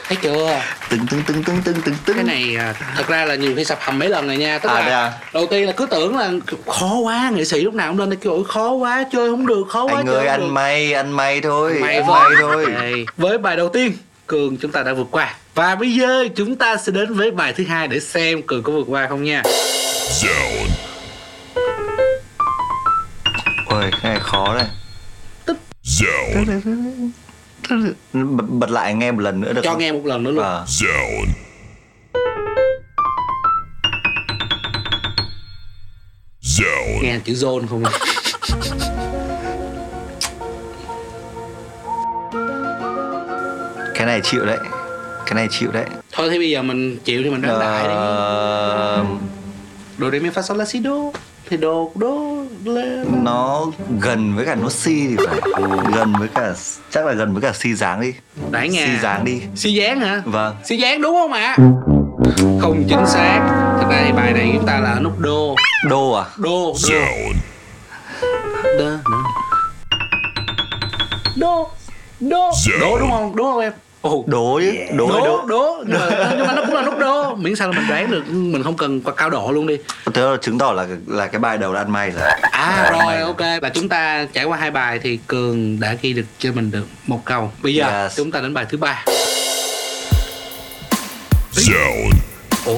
Thấy 0.07 0.17
chưa? 0.21 0.59
Tưng 0.89 0.99
tưng 1.11 1.21
tưng 1.27 1.43
tưng 1.43 1.61
tưng 1.61 1.81
tưng 1.81 1.95
tưng 2.05 2.15
Cái 2.15 2.23
này 2.23 2.55
à, 2.59 2.73
thật 2.97 3.07
ra 3.07 3.25
là 3.25 3.35
nhiều 3.35 3.53
khi 3.55 3.65
sập 3.65 3.77
hầm 3.81 3.99
mấy 3.99 4.09
lần 4.09 4.27
rồi 4.27 4.37
nha 4.37 4.59
Tức 4.59 4.69
À, 4.69 4.73
là 4.79 4.85
à? 4.85 5.11
đầu 5.33 5.47
tiên 5.47 5.65
là 5.65 5.71
cứ 5.71 5.85
tưởng 5.85 6.17
là 6.17 6.31
khó 6.67 6.95
quá 7.03 7.31
Nghệ 7.35 7.45
sĩ 7.45 7.61
lúc 7.61 7.73
nào 7.73 7.87
cũng 7.91 7.99
lên 7.99 8.09
đây 8.09 8.17
kêu 8.21 8.33
"Ôi, 8.33 8.43
khó 8.47 8.71
quá, 8.71 9.05
chơi 9.11 9.29
không 9.29 9.47
được, 9.47 9.63
khó 9.69 9.83
quá 9.83 9.93
Anh 9.95 10.09
ơi 10.09 10.27
ăn 10.27 10.39
được." 10.39 10.47
may, 10.51 10.93
ăn 10.93 11.11
may 11.11 11.41
thôi 11.41 11.77
may 11.81 11.95
Ăn 11.95 12.03
thôi. 12.07 12.19
may 12.29 12.35
thôi 12.41 12.65
Đây. 12.75 13.05
Với 13.17 13.37
bài 13.37 13.55
đầu 13.55 13.69
tiên 13.69 13.91
Cường 14.27 14.57
chúng 14.57 14.71
ta 14.71 14.83
đã 14.83 14.93
vượt 14.93 15.07
qua 15.11 15.35
Và 15.55 15.75
bây 15.75 15.93
giờ 15.93 16.25
chúng 16.35 16.55
ta 16.55 16.77
sẽ 16.77 16.91
đến 16.91 17.13
với 17.13 17.31
bài 17.31 17.53
thứ 17.57 17.63
hai 17.69 17.87
Để 17.87 17.99
xem 17.99 18.41
Cường 18.41 18.63
có 18.63 18.71
vượt 18.73 18.85
qua 18.87 19.07
không 19.09 19.23
nha 19.23 19.41
Zone. 20.21 20.67
Ôi 23.77 23.91
cái 24.01 24.11
này 24.11 24.19
khó 24.19 24.53
này 24.55 24.65
Zone. 25.83 27.09
bật, 28.13 28.43
bật 28.49 28.69
lại 28.69 28.93
nghe 28.93 29.11
một 29.11 29.19
lần 29.19 29.41
nữa 29.41 29.53
được 29.53 29.61
Cho 29.63 29.69
không? 29.71 29.79
nghe 29.79 29.91
một 29.91 30.05
lần 30.05 30.23
nữa 30.23 30.31
luôn 30.31 30.43
Ờ. 30.43 30.65
Zone. 30.67 31.31
Zone. 36.41 37.03
Nghe 37.03 37.19
chữ 37.25 37.33
zone 37.33 37.67
không 37.67 37.83
à? 37.83 37.91
Cái 43.95 44.05
này 44.05 44.21
chịu 44.23 44.45
đấy 44.45 44.57
Cái 45.25 45.33
này 45.35 45.47
chịu 45.51 45.71
đấy 45.71 45.85
Thôi 46.11 46.29
thì 46.29 46.37
bây 46.37 46.49
giờ 46.49 46.61
mình 46.61 46.97
chịu 47.05 47.23
thì 47.23 47.29
mình 47.29 47.41
đoán 47.41 47.59
đại 47.59 47.83
đi 47.83 47.89
Ờ, 47.93 49.05
Đồ 49.97 50.09
để 50.09 50.19
mi 50.19 50.29
fa 50.29 50.41
sol 50.41 50.57
la 50.57 50.65
si 50.65 50.79
do 50.79 50.91
Thì 51.49 51.57
đồ 51.57 51.91
đô 51.95 52.26
lên. 52.69 53.23
Nó 53.23 53.65
gần 53.99 54.35
với 54.35 54.45
cả 54.45 54.55
nốt 54.55 54.71
si 54.71 55.07
thì 55.07 55.15
phải. 55.27 55.39
Gần 55.95 56.13
với 56.19 56.27
cả 56.27 56.53
Chắc 56.89 57.05
là 57.05 57.13
gần 57.13 57.33
với 57.33 57.41
cả 57.41 57.51
si 57.53 57.73
dáng 57.73 58.01
đi. 58.01 58.13
Đại 58.51 58.69
nha 58.69 58.85
Si 58.85 59.01
dáng 59.01 59.25
đi. 59.25 59.41
Si 59.55 59.73
dáng 59.73 59.99
hả? 59.99 60.21
Vâng. 60.25 60.55
Si 60.63 60.77
dáng 60.77 61.01
đúng 61.01 61.13
không 61.13 61.33
ạ? 61.33 61.55
Không 62.61 62.83
chính 62.89 63.07
xác. 63.07 63.39
Thật 63.81 63.87
ra 63.89 64.03
thì 64.05 64.11
bài 64.11 64.33
này 64.33 64.51
chúng 64.53 64.65
ta 64.65 64.79
là 64.79 64.91
ở 64.91 64.99
nút 64.99 65.19
đô. 65.19 65.55
Đô 65.89 66.11
à? 66.11 66.25
Đô 66.37 66.73
Đô. 66.89 66.95
Đô 68.77 68.97
Đô. 71.35 71.69
Đô. 72.19 72.51
Đô 72.79 72.99
đúng 72.99 73.11
không? 73.11 73.35
Đúng 73.35 73.45
không 73.45 73.59
em? 73.59 73.73
Ồ, 74.07 74.23
đố 74.27 74.59
chứ 74.61 74.73
đố 74.97 75.07
đố 75.07 75.19
đố. 75.25 75.45
đố 75.47 75.83
nhưng 75.87 75.99
mà, 75.99 76.29
nhưng 76.37 76.47
mà 76.47 76.53
nó 76.55 76.61
cũng 76.65 76.75
là 76.75 76.81
nút 76.81 76.99
đố. 76.99 77.35
Miễn 77.35 77.55
sao 77.55 77.67
là 77.71 77.77
mình 77.79 77.87
đoán 77.89 78.11
được 78.11 78.23
mình 78.29 78.63
không 78.63 78.77
cần 78.77 79.01
qua 79.01 79.13
cao 79.13 79.29
độ 79.29 79.51
luôn 79.51 79.67
đi. 79.67 79.77
Thế 80.13 80.21
là 80.21 80.37
chứng 80.41 80.57
tỏ 80.57 80.71
là 80.71 80.87
là 81.07 81.27
cái 81.27 81.39
bài 81.39 81.57
đầu 81.57 81.73
đã 81.73 81.81
ăn 81.81 81.91
may 81.91 82.11
rồi. 82.11 82.29
À 82.51 82.91
rồi 82.91 83.17
ok. 83.17 83.61
Và 83.61 83.69
chúng 83.69 83.89
ta 83.89 84.25
trải 84.33 84.45
qua 84.45 84.57
hai 84.57 84.71
bài 84.71 84.99
thì 85.03 85.19
cường 85.27 85.79
đã 85.79 85.95
ghi 86.01 86.13
được 86.13 86.25
cho 86.39 86.51
mình 86.51 86.71
được 86.71 86.85
một 87.07 87.21
câu. 87.25 87.51
Bây 87.61 87.75
giờ 87.75 88.03
Yes. 88.03 88.17
chúng 88.17 88.31
ta 88.31 88.39
đến 88.39 88.53
bài 88.53 88.65
thứ 88.69 88.77
ba. 88.77 89.05
Ủa 92.65 92.77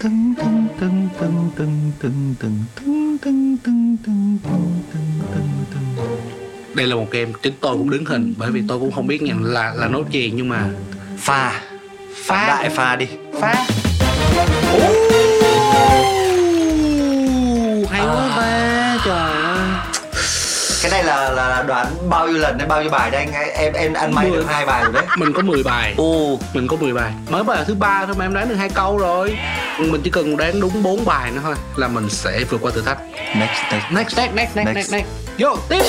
Tưng, 0.00 0.34
tưng, 0.38 0.68
tưng, 0.80 1.08
tưng, 1.20 1.50
tưng, 1.58 1.90
tưng, 2.00 2.34
tưng, 2.40 2.64
tưng, 2.76 3.16
tưng, 3.24 3.56
tưng, 3.56 3.56
tưng, 3.64 3.96
tưng, 4.04 4.38
tưng, 4.92 5.20
tưng, 5.32 5.64
tưng. 5.70 6.06
đây 6.74 6.86
là 6.86 6.94
một 6.96 7.06
game 7.10 7.32
chính 7.42 7.54
tôi 7.60 7.76
cũng 7.76 7.90
đứng 7.90 8.04
hình 8.04 8.34
bởi 8.36 8.50
vì 8.50 8.62
tôi 8.68 8.78
cũng 8.78 8.92
không 8.92 9.06
biết 9.06 9.22
nhận 9.22 9.44
là 9.44 9.74
là 9.74 9.88
nốt 9.88 10.10
gì 10.10 10.32
nhưng 10.36 10.48
mà 10.48 10.70
pha 11.18 11.60
Pha. 12.24 12.46
đại 12.48 12.70
pha 12.70 12.96
đi 12.96 13.06
phá 13.40 13.66
hay 17.90 18.02
quá 18.06 18.36
ba 18.36 18.98
trời 19.04 19.32
ơi 19.32 19.49
cái 20.82 20.90
này 20.90 21.04
là 21.04 21.30
là 21.30 21.62
đoán 21.62 21.86
bao 22.08 22.28
nhiêu 22.28 22.38
lần 22.38 22.58
đến 22.58 22.68
bao 22.68 22.82
nhiêu 22.82 22.90
bài 22.90 23.10
đấy 23.10 23.26
anh 23.32 23.52
em 23.54 23.72
em 23.72 23.92
ăn 23.92 24.14
may 24.14 24.28
Mười. 24.28 24.36
được 24.36 24.46
hai 24.48 24.66
bài 24.66 24.82
rồi 24.84 24.92
đấy 24.92 25.04
mình 25.16 25.32
có 25.32 25.42
10 25.42 25.62
bài 25.62 25.94
ô 25.96 26.38
mình 26.54 26.68
có 26.68 26.76
10 26.76 26.92
bài 26.92 27.12
mới 27.28 27.44
bài 27.44 27.64
thứ 27.66 27.74
ba 27.74 28.06
thôi 28.06 28.14
mà 28.18 28.24
em 28.24 28.34
đoán 28.34 28.48
được 28.48 28.54
hai 28.54 28.68
câu 28.68 28.98
rồi 28.98 29.38
mình 29.78 30.00
chỉ 30.04 30.10
cần 30.10 30.36
đoán 30.36 30.60
đúng 30.60 30.82
4 30.82 31.04
bài 31.04 31.30
nữa 31.30 31.40
thôi 31.42 31.54
là 31.76 31.88
mình 31.88 32.10
sẽ 32.10 32.44
vượt 32.50 32.60
qua 32.60 32.70
thử 32.74 32.82
thách 32.82 32.98
next 33.36 33.72
next 33.72 33.92
next 33.92 34.16
next 34.16 34.34
next 34.34 34.56
next 34.56 34.66
Next. 34.66 34.76
next 34.76 34.92
next 34.92 35.06
vô 35.38 35.56
tiếp 35.68 35.82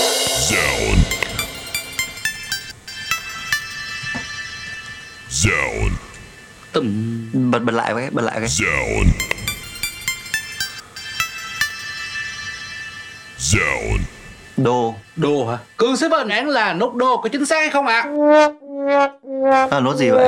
Zone. 0.49 0.95
Zone. 5.29 5.89
tùm 6.71 7.51
bật 7.51 7.59
bật 7.59 7.73
lại 7.73 7.93
cái 7.95 8.09
bật 8.11 8.21
lại 8.21 8.35
cái 8.39 8.49
Zone. 8.49 9.07
Zone. 13.39 14.20
Đô. 14.63 14.95
Đô 15.15 15.45
hả? 15.47 15.57
Cường 15.77 15.97
sẽ 15.97 16.09
bên 16.09 16.27
đoán 16.27 16.49
là 16.49 16.73
nút 16.73 16.95
đô 16.95 17.17
có 17.17 17.29
chính 17.29 17.45
xác 17.45 17.55
hay 17.59 17.69
không 17.69 17.87
ạ? 17.87 18.03
Là 19.71 19.79
nốt 19.79 19.95
gì 19.95 20.09
vậy? 20.09 20.27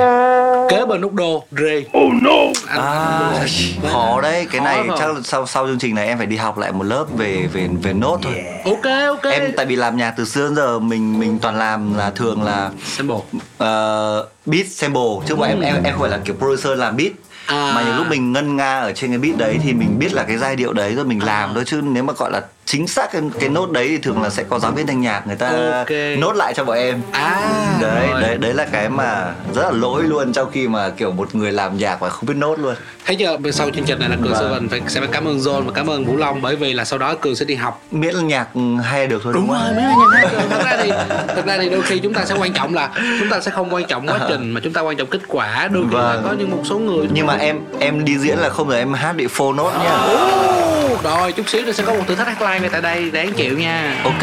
Kế 0.68 0.86
bên 0.86 1.00
nút 1.00 1.12
đô 1.12 1.44
rê. 1.58 1.78
Oh 1.98 2.12
no. 2.22 2.30
À 2.66 3.30
khó 3.92 4.20
đấy 4.20 4.46
cái 4.50 4.58
Khó 4.60 4.64
này 4.64 4.84
không? 4.88 4.98
chắc 4.98 5.14
là 5.14 5.20
sau 5.24 5.46
sau 5.46 5.66
chương 5.66 5.78
trình 5.78 5.94
này 5.94 6.06
em 6.06 6.18
phải 6.18 6.26
đi 6.26 6.36
học 6.36 6.58
lại 6.58 6.72
một 6.72 6.84
lớp 6.84 7.04
về 7.16 7.48
về 7.52 7.68
về 7.82 7.92
nốt 7.92 8.18
thôi. 8.22 8.44
Ok 8.64 8.84
ok. 9.08 9.32
Em 9.32 9.52
tại 9.56 9.66
vì 9.66 9.76
làm 9.76 9.96
nhạc 9.96 10.14
từ 10.16 10.24
xưa 10.24 10.44
đến 10.46 10.56
giờ 10.56 10.78
mình 10.78 11.18
mình 11.18 11.38
toàn 11.38 11.58
làm 11.58 11.94
là 11.98 12.10
thường 12.10 12.42
là 12.42 12.70
xem 12.84 13.08
bộ 13.08 13.16
uh, 13.16 14.28
beat 14.46 14.66
sample. 14.68 15.02
Chứ 15.28 15.36
phải 15.38 15.48
em 15.50 15.60
em 15.60 15.74
em 15.84 15.92
không 15.92 16.00
phải 16.00 16.10
là 16.10 16.18
kiểu 16.24 16.34
producer 16.38 16.78
làm 16.78 16.96
beat. 16.96 17.12
À. 17.46 17.72
mà 17.74 17.82
nhiều 17.82 17.94
lúc 17.96 18.06
mình 18.10 18.32
ngân 18.32 18.56
nga 18.56 18.80
ở 18.80 18.92
trên 18.92 19.10
cái 19.10 19.18
beat 19.18 19.36
đấy 19.38 19.58
thì 19.62 19.72
mình 19.72 19.98
biết 19.98 20.12
là 20.14 20.22
cái 20.22 20.38
giai 20.38 20.56
điệu 20.56 20.72
đấy 20.72 20.94
rồi 20.94 21.04
mình 21.04 21.20
À. 21.20 21.26
làm 21.26 21.54
thôi. 21.54 21.62
Chứ 21.66 21.80
nếu 21.84 22.02
mà 22.02 22.12
gọi 22.12 22.30
là 22.30 22.42
chính 22.66 22.88
xác 22.88 23.12
cái, 23.12 23.22
cái 23.40 23.48
nốt 23.48 23.70
đấy 23.70 23.88
thì 23.88 23.98
thường 23.98 24.22
là 24.22 24.30
sẽ 24.30 24.42
có 24.48 24.58
giáo 24.58 24.72
viên 24.72 24.86
thanh 24.86 25.00
nhạc 25.00 25.26
người 25.26 25.36
ta 25.36 25.46
Ok. 25.78 25.90
nốt 26.18 26.32
lại 26.32 26.54
cho 26.56 26.64
bọn 26.64 26.76
em 26.76 27.00
à 27.12 27.50
đấy 27.80 28.08
rồi. 28.10 28.20
đấy 28.22 28.36
đấy 28.38 28.54
là 28.54 28.66
cái 28.72 28.88
mà 28.88 29.32
rất 29.54 29.62
là 29.62 29.70
lỗi 29.70 30.02
luôn 30.02 30.32
trong 30.32 30.50
khi 30.52 30.68
mà 30.68 30.88
kiểu 30.90 31.10
một 31.12 31.34
người 31.34 31.52
làm 31.52 31.78
nhạc 31.78 32.00
và 32.00 32.08
không 32.08 32.26
biết 32.26 32.34
nốt 32.36 32.58
luôn 32.58 32.74
thấy 33.06 33.16
chưa 33.16 33.36
bên 33.36 33.52
sau 33.52 33.70
chương 33.70 33.84
trình 33.84 33.98
này 33.98 34.08
là 34.08 34.16
cường 34.22 34.32
Vâng. 34.32 34.68
phải 34.68 34.80
sẽ 34.88 35.00
phải 35.00 35.08
cảm 35.12 35.24
ơn 35.28 35.38
John 35.38 35.64
và 35.64 35.72
cảm 35.74 35.90
ơn 35.90 36.04
Vũ 36.04 36.16
Long 36.16 36.42
bởi 36.42 36.56
vì 36.56 36.72
là 36.72 36.84
sau 36.84 36.98
đó 36.98 37.14
cường 37.14 37.36
sẽ 37.36 37.44
đi 37.44 37.54
học 37.54 37.82
miễn 37.90 38.14
là 38.14 38.22
nhạc 38.22 38.48
hay 38.84 39.06
được 39.06 39.20
thôi 39.24 39.32
đúng, 39.36 39.46
đúng 39.46 39.56
rồi 39.56 39.72
mấy 39.74 39.84
anh 39.84 39.98
nhạc 39.98 40.28
hát 40.28 40.46
thật 40.50 40.62
ra 40.64 40.76
thì 40.82 40.90
thật 41.34 41.46
ra 41.46 41.58
thì 41.58 41.68
đôi 41.68 41.82
khi 41.82 41.98
chúng 41.98 42.14
ta 42.14 42.24
sẽ 42.24 42.34
quan 42.38 42.52
trọng 42.52 42.74
là 42.74 42.90
chúng 43.20 43.28
ta 43.30 43.40
sẽ 43.40 43.50
không 43.50 43.74
quan 43.74 43.84
trọng 43.84 44.06
quá 44.06 44.18
trình 44.28 44.50
mà 44.50 44.60
chúng 44.64 44.72
ta 44.72 44.80
quan 44.80 44.96
trọng 44.96 45.08
kết 45.08 45.20
quả 45.28 45.68
đôi 45.72 45.84
khi 45.90 45.96
là 45.96 46.02
Vâng. 46.02 46.22
có 46.24 46.32
những 46.38 46.50
một 46.50 46.62
số 46.64 46.78
người 46.78 47.06
nhưng 47.12 47.26
mà 47.26 47.34
em 47.34 47.60
em 47.80 48.04
đi 48.04 48.18
diễn 48.18 48.38
là 48.38 48.48
không 48.48 48.70
giờ 48.70 48.76
em 48.76 48.92
hát 48.92 49.12
bị 49.12 49.26
phô 49.30 49.52
nốt 49.52 49.72
nha 49.84 49.98
Ồ, 50.94 51.00
rồi 51.02 51.32
chút 51.32 51.48
xíu 51.48 51.62
nữa 51.64 51.72
sẽ 51.72 51.82
có 51.82 51.94
một 51.94 52.02
thử 52.08 52.14
thách 52.14 52.26
hát 52.26 52.42
live 52.42 52.60
ngay 52.60 52.68
tại 52.72 52.80
đây 52.80 53.10
đáng 53.10 53.32
chịu 53.32 53.58
nha. 53.58 54.00
Ok 54.04 54.22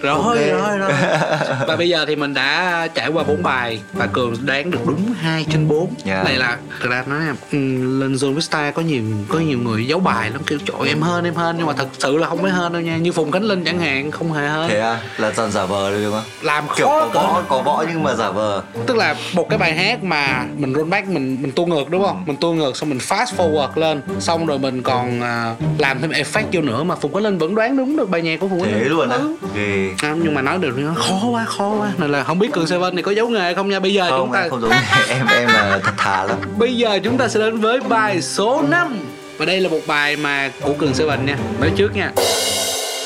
rồi 0.00 0.12
ok. 0.14 0.34
rồi 0.34 0.78
rồi 0.78 0.92
và 1.68 1.76
bây 1.76 1.88
giờ 1.88 2.04
thì 2.08 2.16
mình 2.16 2.34
đã 2.34 2.88
trải 2.94 3.08
qua 3.08 3.24
bốn 3.24 3.42
bài 3.42 3.80
và 3.92 4.06
cường 4.06 4.34
đoán 4.46 4.70
được 4.70 4.78
đúng 4.86 5.14
2 5.20 5.46
trên 5.52 5.68
4 5.68 5.88
Dạ. 6.04 6.22
này 6.22 6.36
là 6.36 6.56
thực 6.80 6.90
ra 6.90 7.04
nói 7.06 7.20
là 7.20 7.34
ừ, 7.52 7.58
lên 8.00 8.14
zone 8.14 8.34
vista 8.34 8.70
có 8.70 8.82
nhiều 8.82 9.02
có 9.28 9.38
nhiều 9.38 9.58
người 9.58 9.86
giấu 9.86 10.00
bài 10.00 10.30
lắm 10.30 10.40
kêu 10.46 10.58
trời 10.66 10.88
em 10.88 11.00
hơn 11.02 11.24
em 11.24 11.34
hơn 11.34 11.54
nhưng 11.58 11.66
mà 11.66 11.72
thật 11.72 11.86
sự 11.98 12.16
là 12.16 12.28
không 12.28 12.42
phải 12.42 12.50
hơn 12.50 12.72
đâu 12.72 12.82
nha 12.82 12.96
như 12.96 13.12
phùng 13.12 13.30
khánh 13.30 13.42
linh 13.44 13.64
chẳng 13.64 13.78
hạn 13.80 14.10
không 14.10 14.32
hề 14.32 14.48
hơn 14.48 14.68
thế 14.70 14.80
à? 14.80 15.00
Là 15.18 15.30
toàn 15.36 15.50
giả 15.52 15.64
vờ 15.64 15.90
đúng 16.02 16.12
không? 16.12 16.22
Làm 16.42 16.64
kiểu 16.76 16.86
khó 16.86 17.00
có 17.00 17.08
cỡ. 17.08 17.20
võ 17.20 17.42
có 17.48 17.62
võ 17.62 17.84
nhưng 17.88 18.02
mà 18.02 18.14
giả 18.14 18.30
vờ. 18.30 18.62
Tức 18.86 18.96
là 18.96 19.14
một 19.32 19.46
cái 19.50 19.58
bài 19.58 19.74
hát 19.74 20.04
mà 20.04 20.44
mình 20.56 20.74
roll 20.74 20.88
back 20.88 21.08
mình 21.08 21.38
mình 21.40 21.52
tua 21.52 21.66
ngược 21.66 21.90
đúng 21.90 22.04
không? 22.04 22.22
Mình 22.26 22.36
tua 22.36 22.52
ngược 22.52 22.76
xong 22.76 22.88
mình 22.90 22.98
fast 22.98 23.26
forward 23.36 23.68
lên 23.74 24.02
xong 24.20 24.46
rồi 24.46 24.58
mình 24.58 24.82
còn 24.82 25.20
à, 25.22 25.54
làm 25.78 26.00
thêm 26.00 26.10
effect 26.12 26.44
vô 26.52 26.60
nữa 26.60 26.82
mà 26.82 26.94
phùng 26.94 27.12
khánh 27.14 27.22
linh 27.22 27.38
vẫn 27.38 27.54
đoán 27.54 27.76
đúng 27.76 27.96
được 27.96 28.10
bài 28.10 28.22
nhạc 28.22 28.40
của 28.40 28.48
phùng 28.48 28.64
thế 28.64 28.70
linh. 28.72 28.88
luôn 28.88 29.08
á? 29.10 29.16
Ừ. 29.16 29.34
ghê. 29.54 29.90
À, 30.02 30.14
nhưng 30.22 30.34
mà 30.34 30.42
nói 30.42 30.58
được 30.58 30.74
thì 30.76 30.82
nó 30.82 30.94
khó 30.94 31.28
quá 31.30 31.44
khó 31.44 31.74
quá. 31.78 31.92
Nên 31.98 32.10
là 32.10 32.24
không 32.24 32.38
biết 32.38 32.52
cường 32.52 32.66
seven 32.66 32.94
này 32.94 33.02
có 33.02 33.10
giấu 33.12 33.28
nghề 33.28 33.54
không 33.54 33.68
nha. 33.68 33.80
Bây 33.80 33.94
giờ 33.94 34.10
không 34.10 34.26
chúng 34.26 34.32
ta 34.34 34.40
em 34.40 34.50
không 34.50 34.60
giống 34.60 34.70
em 35.08 35.26
em 35.26 35.48
là 35.48 35.80
thật 35.84 35.92
thà 35.96 36.24
lắm. 36.24 36.36
Bây 36.58 36.76
giờ 36.76 36.98
chúng 37.04 37.18
ta 37.18 37.28
sẽ 37.28 37.40
đến 37.40 37.60
với 37.60 37.80
bài 37.80 38.22
số 38.22 38.62
5 38.68 38.98
và 39.38 39.44
đây 39.44 39.60
là 39.60 39.68
một 39.68 39.80
bài 39.86 40.16
mà 40.16 40.50
của 40.62 40.72
cường 40.72 40.94
seven 40.94 41.26
nha. 41.26 41.36
Nói 41.60 41.70
trước 41.76 41.96
nha. 41.96 42.12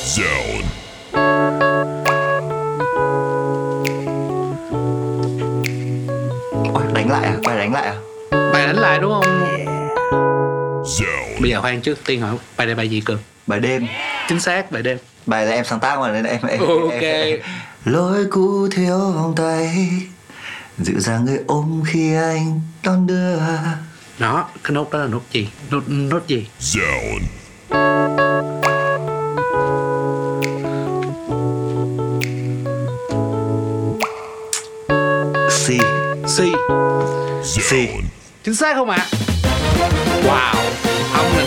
Zone. 0.04 0.62
Ôi, 6.74 6.82
đánh 6.94 7.10
lại 7.10 7.24
à? 7.24 7.36
Bài 7.46 7.58
đánh 7.58 7.72
lại 7.72 7.86
à? 7.86 7.94
Bài 8.52 8.66
đánh 8.66 8.76
lại 8.76 8.98
đúng 8.98 9.12
không? 9.12 9.24
Zone. 10.84 11.25
Bây 11.40 11.50
giờ 11.50 11.60
khoan 11.60 11.80
trước 11.80 11.98
tiên 12.04 12.20
hỏi 12.20 12.36
bài 12.56 12.66
này 12.66 12.76
bài 12.76 12.88
gì 12.88 13.00
cường 13.00 13.18
bài 13.46 13.60
đêm. 13.60 13.86
Chính 14.28 14.40
xác 14.40 14.70
bài 14.72 14.82
đêm. 14.82 14.98
Bài 15.26 15.46
là 15.46 15.52
em 15.52 15.64
sáng 15.64 15.80
tác 15.80 15.98
mà 16.00 16.12
nên 16.12 16.24
em 16.24 16.40
em, 16.48 16.60
Ok. 16.60 17.00
em 17.00 17.38
lối 17.84 18.26
cũ 18.30 18.68
thiếu 18.68 18.98
vòng 18.98 19.34
tay 19.36 19.88
dịu 20.78 21.00
dàng 21.00 21.24
người 21.24 21.38
ôm 21.46 21.82
khi 21.86 22.14
anh 22.14 22.60
đón 22.82 23.06
đưa. 23.06 23.36
Đó 24.18 24.48
cái 24.64 24.72
nốt 24.72 24.90
đó 24.92 24.98
là 24.98 25.06
nốt 25.06 25.22
gì? 25.32 25.48
Nốt 25.70 25.82
nốt 25.86 26.26
gì? 26.26 26.46
Zone. 26.60 27.22
C 35.48 35.68
C 36.26 36.40
Zone. 37.44 38.02
chính 38.44 38.54
xác 38.54 38.74
không 38.76 38.90
ạ? 38.90 39.06
Wow. 40.22 40.22
không 40.22 40.24
là 40.26 40.55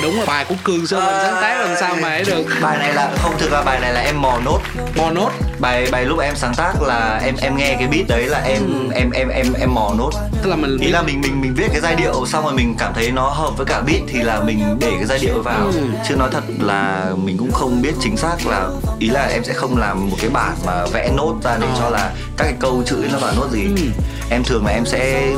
đúng 0.09 0.17
rồi. 0.17 0.25
Bài 0.25 0.45
của 0.49 0.55
cường 0.63 0.87
sơn 0.87 1.05
mình 1.05 1.15
sáng 1.23 1.41
tác 1.41 1.59
làm 1.59 1.75
sao 1.79 1.95
mà 2.01 2.09
ấy 2.09 2.23
được. 2.23 2.43
Bài 2.61 2.77
này 2.77 2.93
là 2.93 3.09
không 3.17 3.37
thực 3.39 3.51
ra 3.51 3.61
bài 3.61 3.79
này 3.79 3.93
là 3.93 4.01
em 4.01 4.21
mò 4.21 4.39
nốt. 4.45 4.59
Mò 4.95 5.11
nốt? 5.11 5.29
Bài 5.59 5.87
bài 5.91 6.05
lúc 6.05 6.19
em 6.19 6.35
sáng 6.35 6.53
tác 6.57 6.81
là 6.81 7.21
em 7.23 7.35
em 7.41 7.57
nghe 7.57 7.75
cái 7.79 7.87
beat 7.87 8.07
đấy 8.07 8.25
là 8.25 8.39
em 8.39 8.89
em 8.95 9.11
em 9.11 9.29
em 9.29 9.53
em 9.59 9.73
mò 9.73 9.93
nốt. 9.97 10.11
Tức 10.43 10.49
là 10.49 10.55
mình 10.55 10.77
ý 10.79 10.87
là 10.91 11.01
mình 11.01 11.21
mình 11.21 11.41
mình 11.41 11.53
viết 11.55 11.67
cái 11.71 11.81
giai 11.81 11.95
điệu 11.95 12.25
xong 12.27 12.43
rồi 12.43 12.53
mình 12.53 12.75
cảm 12.77 12.93
thấy 12.93 13.11
nó 13.11 13.29
hợp 13.29 13.57
với 13.57 13.65
cả 13.65 13.81
beat 13.81 14.01
thì 14.07 14.21
là 14.21 14.39
mình 14.39 14.77
để 14.79 14.91
cái 14.97 15.05
giai 15.05 15.19
điệu 15.19 15.41
vào. 15.41 15.65
Ừ. 15.65 15.81
chứ 16.07 16.15
nói 16.15 16.29
thật 16.31 16.43
là 16.61 17.11
mình 17.23 17.37
cũng 17.37 17.51
không 17.51 17.81
biết 17.81 17.93
chính 18.01 18.17
xác 18.17 18.47
là 18.47 18.69
ý 18.99 19.09
là 19.09 19.25
em 19.25 19.43
sẽ 19.43 19.53
không 19.53 19.77
làm 19.77 20.09
một 20.09 20.17
cái 20.21 20.29
bản 20.29 20.55
mà 20.65 20.85
vẽ 20.93 21.11
nốt 21.17 21.35
ra 21.43 21.57
để 21.61 21.67
cho 21.79 21.89
là 21.89 22.11
các 22.37 22.45
cái 22.45 22.53
câu 22.59 22.83
chữ 22.85 23.05
nó 23.11 23.17
vào 23.19 23.33
nốt 23.35 23.47
gì. 23.51 23.63
Ừ. 23.63 23.83
em 24.31 24.43
thường 24.43 24.65
là 24.65 24.71
em 24.71 24.85
sẽ 24.85 25.31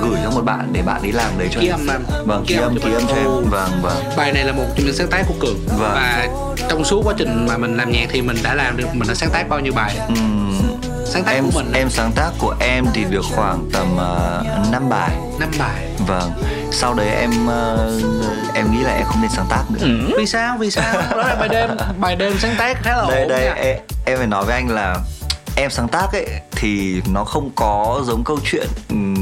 gửi 0.00 0.18
cho 0.24 0.30
một 0.30 0.44
bạn 0.44 0.68
để 0.72 0.82
bạn 0.82 1.00
ấy 1.02 1.12
làm 1.12 1.38
đấy 1.38 1.48
cho 1.52 1.60
Ký 1.60 1.68
em. 1.68 1.78
vâng 2.26 2.44
Ký 2.46 2.54
âm 2.54 2.76
ký 2.80 2.92
âm 2.92 3.06
cho 3.08 3.14
em. 3.14 3.26
Vâng 3.50 3.70
vâng. 3.82 4.04
Bài 4.16 4.32
này 4.32 4.44
là 4.44 4.52
một 4.52 4.64
trong 4.76 4.86
những 4.86 4.94
sáng 4.94 5.08
tác 5.08 5.24
của 5.28 5.34
cường. 5.40 5.58
Vâng. 5.66 5.78
và 5.92 6.28
trong 6.68 6.84
suốt 6.84 7.00
quá 7.04 7.14
trình 7.18 7.46
mà 7.46 7.56
mình 7.58 7.76
làm 7.76 7.92
nhạc 7.92 8.06
thì 8.10 8.22
mình 8.22 8.36
đã 8.42 8.54
làm 8.54 8.76
được 8.76 8.86
mình 8.92 9.08
đã 9.08 9.14
sáng 9.14 9.30
tác 9.32 9.48
bao 9.48 9.60
nhiêu 9.60 9.72
bài? 9.72 9.96
Ừm, 10.08 10.43
sáng 11.14 11.24
tác 11.24 11.32
em 11.32 11.44
của 11.44 11.50
mình 11.54 11.72
em 11.72 11.90
sáng 11.90 12.12
tác 12.12 12.30
của 12.38 12.54
em 12.60 12.86
thì 12.94 13.04
được 13.04 13.24
khoảng 13.34 13.68
tầm 13.72 13.86
uh, 13.94 14.72
5 14.72 14.88
bài. 14.88 15.10
Năm 15.40 15.48
bài. 15.58 15.88
Vâng. 16.06 16.32
Sau 16.70 16.94
đấy 16.94 17.08
em 17.08 17.46
ờ, 17.46 18.00
em 18.54 18.72
nghĩ 18.72 18.78
là 18.78 18.94
em 18.94 19.04
không 19.04 19.22
nên 19.22 19.30
sáng 19.30 19.46
tác 19.50 19.62
nữa. 19.70 19.86
Vì 20.18 20.26
sao? 20.26 20.56
Vì 20.58 20.70
sao? 20.70 20.94
Đó 21.10 21.16
là 21.16 21.34
bài 21.34 21.48
đêm 21.48 21.70
bài 22.00 22.16
đêm 22.16 22.38
sáng 22.38 22.54
tác 22.58 22.82
khá 22.82 22.96
là 22.96 23.06
đây 23.10 23.20
ổn 23.20 23.28
đây 23.28 23.44
nha. 23.44 23.54
em, 23.54 23.76
em 24.06 24.18
phải 24.18 24.26
nói 24.26 24.44
với 24.44 24.54
anh 24.54 24.68
là 24.68 24.96
em 25.56 25.70
sáng 25.70 25.88
tác 25.88 26.12
ấy 26.12 26.26
thì 26.50 27.02
nó 27.12 27.24
không 27.24 27.50
có 27.56 28.02
giống 28.06 28.24
câu 28.24 28.38
chuyện 28.44 28.66
ừm, 28.88 29.13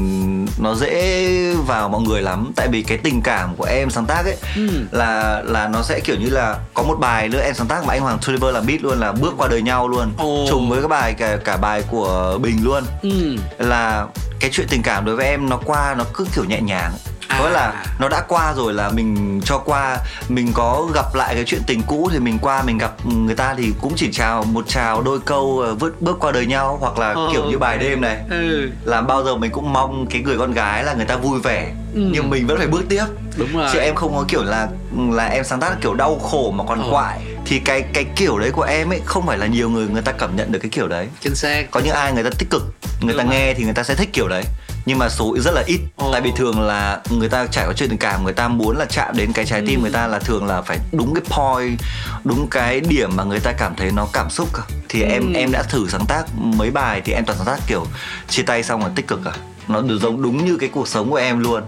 nó 0.63 0.75
dễ 0.75 1.53
vào 1.67 1.89
mọi 1.89 2.01
người 2.01 2.21
lắm. 2.21 2.51
Tại 2.55 2.67
vì 2.71 2.81
cái 2.83 2.97
tình 2.97 3.21
cảm 3.21 3.55
của 3.55 3.63
em 3.65 3.89
sáng 3.89 4.05
tác 4.05 4.25
ấy 4.25 4.37
Ừ. 4.55 4.67
là 4.91 5.41
là 5.45 5.67
nó 5.67 5.81
sẽ 5.81 5.99
kiểu 5.99 6.15
như 6.19 6.29
là 6.29 6.57
có 6.73 6.83
một 6.83 6.95
bài 6.99 7.29
nữa 7.29 7.41
em 7.41 7.53
sáng 7.53 7.67
tác 7.67 7.85
mà 7.85 7.93
anh 7.93 8.01
Hoàng 8.01 8.17
Toliver 8.27 8.53
làm 8.53 8.65
beat 8.65 8.81
luôn 8.83 8.99
là 8.99 9.11
bước 9.11 9.33
qua 9.37 9.47
đời 9.47 9.61
nhau 9.61 9.87
luôn. 9.87 10.13
Ồ. 10.17 10.45
trùng 10.49 10.69
với 10.69 10.81
cái 10.81 10.87
bài 10.87 11.13
cả 11.13 11.37
cả 11.45 11.57
bài 11.57 11.83
của 11.91 12.37
Bình 12.41 12.59
luôn. 12.63 12.83
Ừ. 13.01 13.35
Là 13.57 14.05
cái 14.39 14.49
chuyện 14.53 14.67
tình 14.69 14.81
cảm 14.83 15.05
đối 15.05 15.15
với 15.15 15.25
em 15.25 15.49
nó 15.49 15.57
qua 15.65 15.95
nó 15.97 16.03
cứ 16.13 16.25
kiểu 16.35 16.43
nhẹ 16.43 16.61
nhàng 16.61 16.91
có 17.39 17.49
là 17.49 17.85
nó 17.99 18.09
đã 18.09 18.21
qua 18.27 18.53
rồi 18.53 18.73
là 18.73 18.89
mình 18.89 19.41
cho 19.45 19.57
qua 19.57 19.97
mình 20.29 20.51
có 20.53 20.87
gặp 20.93 21.15
lại 21.15 21.35
cái 21.35 21.43
chuyện 21.47 21.61
tình 21.67 21.81
cũ 21.87 22.09
thì 22.13 22.19
mình 22.19 22.37
qua 22.41 22.61
mình 22.63 22.77
gặp 22.77 23.05
người 23.05 23.35
ta 23.35 23.53
thì 23.57 23.71
cũng 23.81 23.93
chỉ 23.95 24.09
chào 24.13 24.43
một 24.43 24.65
chào 24.67 25.01
đôi 25.01 25.19
câu 25.25 25.59
ờ, 25.65 25.75
vứt 25.75 26.01
bước 26.01 26.17
qua 26.19 26.31
đời 26.31 26.45
nhau 26.45 26.77
hoặc 26.81 26.99
là 26.99 27.13
Ờ, 27.13 27.29
kiểu 27.33 27.45
như 27.45 27.57
bài 27.57 27.77
đêm 27.77 28.01
này. 28.01 28.17
Ừ. 28.29 28.69
Làm 28.83 29.07
bao 29.07 29.23
giờ 29.23 29.35
mình 29.35 29.51
cũng 29.51 29.73
mong 29.73 30.05
cái 30.09 30.21
người 30.21 30.37
con 30.37 30.51
gái 30.53 30.83
là 30.83 30.93
người 30.93 31.05
ta 31.05 31.15
vui 31.15 31.39
vẻ 31.39 31.71
Ừ. 31.95 32.01
nhưng 32.13 32.29
mình 32.29 32.47
vẫn 32.47 32.57
phải 32.57 32.67
bước 32.67 32.83
tiếp. 32.89 33.05
Đúng 33.37 33.57
rồi. 33.57 33.69
Chứ 33.73 33.79
em 33.79 33.95
không 33.95 34.15
có 34.15 34.25
kiểu 34.27 34.43
là 34.43 34.67
là 34.95 35.25
em 35.27 35.43
sáng 35.43 35.59
tác 35.59 35.71
kiểu 35.81 35.93
đau 35.93 36.19
khổ 36.19 36.51
mà 36.51 36.63
còn 36.67 36.81
Ờ. 36.81 36.87
quại. 36.91 37.19
Thì 37.45 37.59
cái 37.59 37.81
cái 37.93 38.05
kiểu 38.15 38.39
đấy 38.39 38.51
của 38.51 38.61
em 38.63 38.89
ấy 38.89 39.01
không 39.05 39.25
phải 39.25 39.37
là 39.37 39.45
nhiều 39.45 39.69
người 39.69 39.87
người 39.87 40.01
ta 40.01 40.11
cảm 40.11 40.35
nhận 40.35 40.51
được 40.51 40.59
cái 40.59 40.69
kiểu 40.69 40.87
đấy. 40.87 41.07
Chính 41.21 41.35
xác. 41.35 41.71
Có 41.71 41.79
những 41.79 41.93
ai 41.93 42.13
người 42.13 42.23
ta 42.23 42.29
tích 42.39 42.49
cực 42.49 42.63
người 43.01 43.13
ta 43.17 43.23
Đúng 43.23 43.29
rồi. 43.31 43.39
nghe 43.39 43.53
thì 43.53 43.63
người 43.63 43.73
ta 43.73 43.83
sẽ 43.83 43.95
thích 43.95 44.09
kiểu 44.13 44.27
đấy 44.27 44.43
nhưng 44.85 44.97
mà 44.99 45.09
số 45.09 45.35
rất 45.39 45.51
là 45.53 45.63
ít 45.67 45.79
Ồ. 45.95 46.09
tại 46.11 46.21
vì 46.21 46.31
thường 46.35 46.61
là 46.61 46.99
người 47.09 47.29
ta 47.29 47.45
trải 47.51 47.65
qua 47.67 47.73
chuyện 47.77 47.89
tình 47.89 47.97
cảm 47.99 48.23
người 48.23 48.33
ta 48.33 48.47
muốn 48.47 48.77
là 48.77 48.85
chạm 48.85 49.17
đến 49.17 49.33
cái 49.33 49.45
trái 49.45 49.61
tim 49.67 49.79
Ừ. 49.79 49.81
người 49.81 49.91
ta 49.91 50.07
là 50.07 50.19
thường 50.19 50.45
là 50.45 50.61
phải 50.61 50.77
đúng 50.91 51.13
cái 51.13 51.23
point 51.37 51.79
đúng 52.23 52.47
cái 52.51 52.79
điểm 52.79 53.09
mà 53.15 53.23
người 53.23 53.39
ta 53.39 53.51
cảm 53.57 53.75
thấy 53.75 53.91
nó 53.91 54.07
cảm 54.13 54.29
xúc 54.29 54.49
thì 54.89 55.01
Ừ. 55.01 55.07
em 55.09 55.33
em 55.33 55.51
đã 55.51 55.63
thử 55.63 55.87
sáng 55.89 56.05
tác 56.05 56.23
mấy 56.35 56.71
bài 56.71 57.01
thì 57.05 57.13
em 57.13 57.25
toàn 57.25 57.37
sáng 57.37 57.47
tác 57.47 57.59
kiểu 57.67 57.85
chia 58.29 58.43
tay 58.43 58.63
xong 58.63 58.81
là 58.83 58.89
tích 58.95 59.07
cực 59.07 59.25
à 59.25 59.31
nó 59.67 59.81
được 59.81 59.99
giống 60.01 60.21
đúng 60.21 60.45
như 60.45 60.57
cái 60.57 60.69
cuộc 60.69 60.87
sống 60.87 61.09
của 61.09 61.15
em 61.15 61.39
luôn 61.39 61.63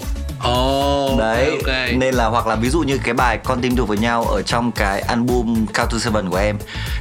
ồ 0.46 1.16
đấy 1.20 1.50
ok 1.50 1.76
nên 1.98 2.14
là 2.14 2.26
hoặc 2.26 2.48
là 2.48 2.56
ví 2.56 2.70
dụ 2.70 2.80
như 2.80 2.98
cái 3.04 3.14
bài 3.14 3.38
con 3.44 3.62
tim 3.62 3.76
thuộc 3.76 3.88
với 3.88 3.98
nhau 3.98 4.24
ở 4.24 4.42
trong 4.42 4.72
cái 4.72 5.02
album 5.02 5.66
Count 5.66 5.90
to 5.92 5.98
Seven 6.00 6.30
của 6.30 6.38
em 6.38 6.58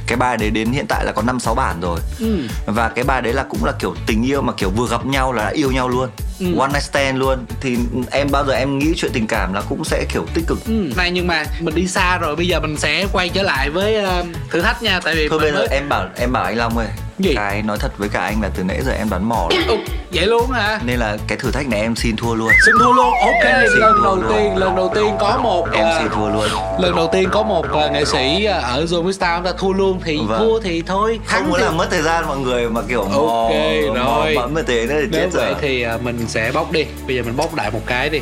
cái 0.07 0.17
bài 0.17 0.37
đấy 0.37 0.49
đến 0.49 0.71
hiện 0.71 0.85
tại 0.89 1.05
là 1.05 1.11
có 1.11 1.21
năm 1.21 1.39
sáu 1.39 1.55
bản 1.55 1.81
rồi 1.81 1.99
ừ. 2.19 2.37
và 2.65 2.89
cái 2.89 3.03
bài 3.03 3.21
đấy 3.21 3.33
là 3.33 3.43
cũng 3.43 3.65
là 3.65 3.71
kiểu 3.79 3.95
tình 4.07 4.25
yêu 4.25 4.41
mà 4.41 4.53
kiểu 4.53 4.69
vừa 4.69 4.87
gặp 4.87 5.05
nhau 5.05 5.33
là 5.33 5.43
đã 5.43 5.49
yêu 5.49 5.71
nhau 5.71 5.89
luôn 5.89 6.09
Ừ. 6.39 6.45
one 6.59 6.67
night 6.73 6.83
stand 6.83 7.17
luôn 7.17 7.45
thì 7.61 7.77
em 8.11 8.27
bao 8.31 8.45
giờ 8.45 8.53
em 8.53 8.79
nghĩ 8.79 8.93
chuyện 8.97 9.11
tình 9.13 9.27
cảm 9.27 9.53
là 9.53 9.61
cũng 9.69 9.83
sẽ 9.85 10.05
kiểu 10.13 10.25
tích 10.33 10.43
cực 10.47 10.65
Ừ. 10.65 10.91
Này 10.97 11.11
nhưng 11.11 11.27
mà 11.27 11.43
mình 11.59 11.75
đi 11.75 11.87
xa 11.87 12.17
rồi 12.17 12.35
bây 12.35 12.47
giờ 12.47 12.59
mình 12.59 12.77
sẽ 12.77 13.05
quay 13.11 13.29
trở 13.29 13.43
lại 13.43 13.69
với 13.69 13.95
ờ, 13.95 14.23
thử 14.51 14.61
thách 14.61 14.83
nha 14.83 14.99
tại 15.03 15.15
vì 15.15 15.29
thôi 15.29 15.39
bây 15.39 15.51
giờ 15.51 15.57
mới- 15.57 15.67
em 15.71 15.89
bảo 15.89 16.07
em 16.17 16.31
bảo 16.31 16.43
anh 16.43 16.57
Long 16.57 16.77
ơi 16.77 16.87
Gì? 17.19 17.33
cái 17.35 17.61
nói 17.61 17.77
thật 17.79 17.97
với 17.97 18.09
cả 18.09 18.19
anh 18.21 18.41
là 18.41 18.49
từ 18.55 18.63
nãy 18.63 18.81
giờ 18.85 18.91
em 18.91 19.09
đoán 19.09 19.29
mò 19.29 19.47
lắm. 19.51 19.63
Ồ, 19.67 19.75
vậy 20.13 20.25
luôn 20.27 20.51
hả 20.51 20.79
nên 20.85 20.99
là 20.99 21.17
cái 21.27 21.37
thử 21.37 21.51
thách 21.51 21.67
này 21.67 21.81
em 21.81 21.95
xin 21.95 22.15
thua 22.15 22.35
luôn 22.35 22.49
xin 22.65 22.75
thua 22.79 22.93
luôn 22.93 23.13
ok 23.43 23.53
xin 23.73 23.79
lần 23.79 24.03
đầu 24.03 24.17
tiên 24.29 24.57
lần 24.57 24.75
đầu 24.75 24.91
tiên 24.95 25.15
có 25.19 25.37
một 25.43 25.67
em 25.73 25.83
ờ, 25.85 26.07
thua 26.15 26.29
luôn. 26.29 26.45
lần 26.79 26.95
đầu 26.95 27.09
tiên 27.11 27.29
có 27.31 27.43
một 27.43 27.65
ờ, 27.71 27.89
nghệ 27.89 28.05
sĩ 28.05 28.45
ờ, 28.45 28.59
ở 28.59 28.83
Zone 28.85 29.11
Star 29.11 29.37
chúng 29.37 29.45
ta 29.45 29.51
thua 29.57 29.73
luôn 29.73 29.99
thì 30.05 30.19
Vâng. 30.27 30.39
thua 30.39 30.59
thì 30.59 30.81
thôi 30.81 31.19
không 31.25 31.39
thắng 31.41 31.49
muốn 31.49 31.57
thì 31.59 31.65
làm 31.65 31.77
mất 31.77 31.87
thời 31.91 32.01
gian 32.01 32.27
mọi 32.27 32.37
người 32.37 32.69
mà 32.69 32.81
kiểu 32.89 33.03
mò 33.03 33.17
Ok, 33.19 33.51
mò 33.95 34.25
rồi. 34.25 34.35
thế 34.67 34.85
nữa 34.85 34.95
thì 35.01 35.07
chết 35.13 35.29
vậy 35.33 35.45
rồi 35.45 35.55
thì 35.61 35.81
ờ, 35.81 35.97
mình 36.03 36.25
sẽ 36.27 36.51
bóc 36.51 36.71
đi. 36.71 36.85
Bây 37.07 37.15
giờ 37.15 37.23
mình 37.23 37.37
bóc 37.37 37.53
đại 37.55 37.71
một 37.71 37.81
cái 37.85 38.09
đi. 38.09 38.19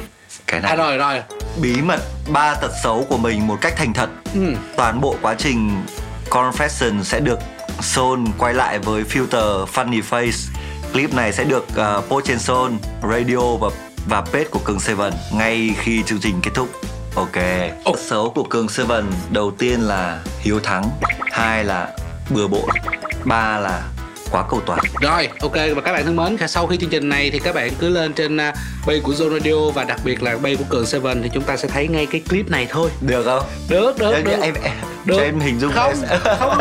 Cái 0.48 0.60
này 0.62 0.72
à 0.72 0.76
rồi 0.76 0.98
rồi. 0.98 1.22
Bí 1.62 1.82
mật 1.82 2.00
ba 2.28 2.56
tật 2.56 2.72
xấu 2.84 3.06
của 3.10 3.18
mình 3.18 3.48
một 3.48 3.56
cách 3.62 3.74
thành 3.78 3.94
thật. 3.94 4.10
Ừ. 4.34 4.54
toàn 4.78 5.02
bộ 5.02 5.16
quá 5.22 5.36
trình 5.38 5.82
confession 6.30 7.04
sẽ 7.04 7.20
được 7.20 7.40
Soul 7.82 8.20
quay 8.38 8.54
lại 8.54 8.80
với 8.80 9.04
filter 9.04 9.66
funny 9.66 10.02
face. 10.10 10.50
Clip 10.94 11.14
này 11.14 11.34
sẽ 11.34 11.44
được 11.44 11.66
uh, 11.98 12.10
post 12.10 12.26
trên 12.26 12.40
Soul 12.40 12.72
radio 13.12 13.56
và 13.60 13.70
và 14.08 14.22
page 14.22 14.48
của 14.52 14.60
Cường 14.66 14.80
Seven 14.80 15.14
ngay 15.34 15.76
khi 15.80 16.04
chương 16.04 16.20
trình 16.20 16.40
kết 16.44 16.52
thúc. 16.56 16.70
Ok. 17.16 17.36
Tật 17.86 18.00
xấu 18.00 18.30
của 18.30 18.44
Cường 18.44 18.70
Seven 18.70 19.06
đầu 19.32 19.52
tiên 19.52 19.82
là 19.82 20.24
hiếu 20.40 20.60
thắng 20.60 20.90
hai 21.32 21.64
là 21.64 21.98
bừa 22.30 22.48
bộn 22.48 22.70
ba 23.26 23.60
là 23.60 23.90
quá 24.34 24.44
cầu 24.50 24.62
toàn 24.66 24.80
Rồi, 25.02 25.30
ok 25.42 25.54
và 25.76 25.82
các 25.86 25.92
bạn 25.94 26.06
thân 26.06 26.16
mến, 26.16 26.38
sau 26.48 26.68
khi 26.68 26.78
chương 26.78 26.90
trình 26.90 27.10
này 27.10 27.30
thì 27.34 27.40
các 27.40 27.56
bạn 27.56 27.72
cứ 27.80 27.90
lên 27.90 28.14
trên 28.14 28.36
uh, 28.38 28.42
bay 28.88 29.00
của 29.04 29.12
Zone 29.14 29.34
Radio 29.40 29.72
và 29.74 29.84
đặc 29.84 30.00
biệt 30.04 30.24
là 30.24 30.38
bay 30.38 30.56
của 30.56 30.64
Cường 30.70 30.86
Seven 30.86 31.24
thì 31.24 31.30
chúng 31.34 31.44
ta 31.44 31.58
sẽ 31.58 31.68
thấy 31.68 31.88
ngay 31.88 32.06
cái 32.06 32.22
clip 32.30 32.50
này 32.50 32.68
thôi. 32.70 32.90
được 33.02 33.24
không 33.26 33.44
Được, 33.70 33.98
được, 34.00 34.12
em, 34.14 34.24
được. 34.24 34.32
em, 34.42 34.54
em, 34.64 34.74
được. 35.06 35.16
cho 35.18 35.24
em 35.24 35.40
hình 35.40 35.60
dung 35.60 35.72
không, 35.74 35.94
không, 36.40 36.40
không, 36.40 36.58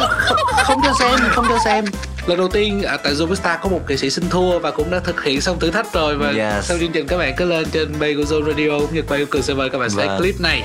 không 0.64 0.80
cho 0.84 0.92
xem, 0.98 1.20
không 1.30 1.46
cho 1.48 1.58
xem. 1.64 1.84
Lần 2.26 2.38
đầu 2.38 2.48
tiên 2.48 2.82
à, 2.82 2.96
tại 2.96 3.12
Zone 3.14 3.34
Star 3.34 3.60
có 3.62 3.68
một 3.68 3.80
nghệ 3.88 3.96
sĩ 3.96 4.10
xin 4.10 4.30
thua 4.30 4.58
và 4.58 4.70
cũng 4.70 4.90
đã 4.90 4.98
thực 4.98 5.24
hiện 5.24 5.40
xong 5.40 5.58
thử 5.60 5.70
thách 5.70 5.92
rồi 5.92 6.16
và 6.16 6.28
Yes. 6.28 6.64
sau 6.68 6.78
chương 6.78 6.92
trình 6.92 7.06
các 7.06 7.18
bạn 7.18 7.34
cứ 7.36 7.44
lên 7.44 7.66
trên 7.72 7.94
bay 8.00 8.14
của 8.14 8.22
Zone 8.22 8.44
Radio 8.46 8.78
cũng 8.80 8.94
như 8.94 9.02
bay 9.08 9.20
của 9.20 9.26
Cường 9.30 9.42
Seven 9.42 9.70
các 9.70 9.78
bạn 9.78 9.90
sẽ 9.90 10.06
Vâng. 10.06 10.18
clip 10.18 10.40
này. 10.40 10.62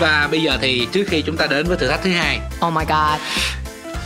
Và 0.00 0.28
bây 0.30 0.42
giờ 0.42 0.58
thì 0.60 0.88
trước 0.92 1.04
khi 1.08 1.22
chúng 1.22 1.36
ta 1.36 1.46
đến 1.46 1.66
với 1.66 1.76
thử 1.76 1.88
thách 1.88 2.02
thứ 2.02 2.10
hai 2.10 2.40
Oh 2.66 2.72
my 2.72 2.84
god. 2.88 3.20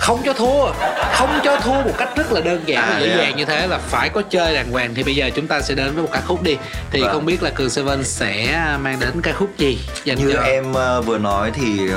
Không 0.02 0.22
cho 0.24 0.32
thua. 0.32 0.72
Không 1.12 1.40
cho 1.44 1.60
thua 1.60 1.72
một 1.82 1.94
cách 1.98 2.08
rất 2.16 2.32
là 2.32 2.40
đơn 2.40 2.62
giản 2.66 2.84
và 2.88 2.94
À, 2.94 3.00
dễ 3.00 3.06
yeah. 3.06 3.20
dàng 3.20 3.36
như 3.36 3.44
thế 3.44 3.66
là 3.66 3.78
phải 3.78 4.08
có 4.08 4.22
chơi 4.22 4.54
đàng 4.54 4.70
hoàng. 4.72 4.94
Thì 4.94 5.02
bây 5.02 5.14
giờ 5.14 5.30
chúng 5.34 5.46
ta 5.46 5.60
sẽ 5.60 5.74
đến 5.74 5.94
với 5.94 6.02
một 6.02 6.08
ca 6.12 6.20
khúc 6.20 6.42
đi. 6.42 6.56
Thì 6.90 7.00
Vâng. 7.00 7.12
không 7.12 7.26
biết 7.26 7.42
là 7.42 7.50
cường 7.50 7.70
seven 7.70 8.04
sẽ 8.04 8.58
mang 8.82 9.00
đến 9.00 9.10
ca 9.22 9.32
khúc 9.32 9.58
gì 9.58 9.78
dành 10.04 10.18
như 10.18 10.32
cho 10.32 10.40
em 10.42 10.70
uh, 10.70 11.06
vừa 11.06 11.18
nói 11.18 11.50
thì 11.54 11.90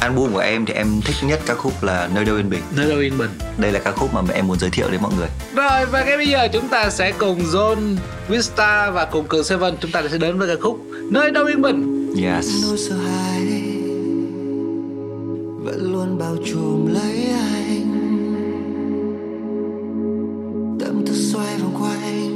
album 0.00 0.32
của 0.32 0.38
em 0.38 0.66
thì 0.66 0.74
em 0.74 1.00
thích 1.04 1.16
nhất 1.22 1.40
ca 1.46 1.54
khúc 1.54 1.84
là 1.84 2.08
nơi 2.14 2.24
đâu 2.24 2.36
yên 2.36 2.50
bình. 2.50 2.62
Nơi 2.76 2.88
đâu 2.90 2.98
yên 2.98 3.18
bình. 3.18 3.30
Đây 3.56 3.72
là 3.72 3.78
ca 3.78 3.90
khúc 3.90 4.14
mà 4.14 4.20
em 4.34 4.46
muốn 4.46 4.58
giới 4.58 4.70
thiệu 4.70 4.88
đến 4.90 5.00
mọi 5.02 5.12
người. 5.18 5.28
Rồi 5.54 5.86
và 5.86 6.04
ngay 6.04 6.16
bây 6.16 6.26
giờ 6.26 6.48
chúng 6.52 6.68
ta 6.68 6.90
sẽ 6.90 7.12
cùng 7.12 7.44
John 7.52 7.96
Vista 8.28 8.90
và 8.90 9.04
cùng 9.04 9.26
cường 9.26 9.44
seven 9.44 9.76
chúng 9.80 9.90
ta 9.90 10.02
sẽ 10.10 10.18
đến 10.18 10.38
với 10.38 10.48
ca 10.48 10.54
khúc 10.62 10.80
nơi 11.10 11.30
đâu 11.30 11.44
yên 11.44 11.62
bình. 11.62 12.00
Yes 12.24 12.46
vẫn 15.64 15.92
luôn 15.92 16.18
bao 16.18 16.36
trùm 16.44 16.86
lấy 16.86 17.26
anh. 17.30 17.86
Tâm 20.80 21.06
thức 21.06 21.14
xoay 21.14 21.58
vòng 21.58 21.74
quanh 21.80 22.34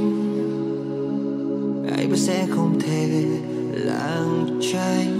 anh 1.97 2.09
vẫn 2.09 2.19
sẽ 2.19 2.47
không 2.49 2.79
thể 2.79 3.23
lảng 3.71 4.59
tránh. 4.73 5.17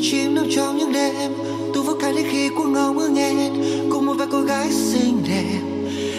Chim 0.00 0.34
nấp 0.34 0.44
trong 0.56 0.78
những 0.78 0.92
đêm, 0.92 1.32
tu 1.74 1.82
vào 1.82 1.96
cái 2.00 2.12
đến 2.12 2.26
khi 2.30 2.48
cuồng 2.48 2.72
ngầu 2.72 2.92
ngơ 2.92 3.08
nghẹn 3.08 3.52
cùng 3.90 4.06
một 4.06 4.14
vài 4.18 4.28
cô 4.32 4.40
gái 4.40 4.70
xinh 4.70 5.16
đẹp, 5.28 5.60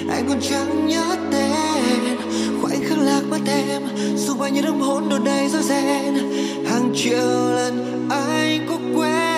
anh 0.09 0.25
còn 0.29 0.37
chẳng 0.41 0.87
nhớ 0.87 1.15
tên. 1.31 2.17
Khoảnh 2.61 2.83
khắc 2.83 2.97
lạc 2.97 3.21
mất 3.29 3.39
em, 3.47 3.81
xung 4.17 4.37
quanh 4.37 4.53
những 4.53 4.65
đống 4.65 4.81
hỗn 4.81 5.03
độn 5.09 5.23
đầy 5.23 5.49
rối 5.49 5.61
ren 5.63 6.15
hàng 6.65 6.91
triệu 6.95 7.51
lần 7.55 8.07
anh 8.09 8.65
có 8.69 8.77
quên 8.95 9.32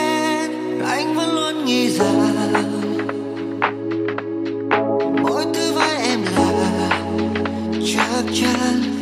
anh 0.88 1.16
vẫn 1.16 1.36
luôn 1.36 1.66
nghĩ 1.66 1.90
rằng 1.90 2.20
mỗi 5.24 5.46
thứ 5.54 5.74
với 5.74 5.98
em 5.98 6.20
là 6.24 6.90
chắc 7.86 8.24
chắn 8.34 8.95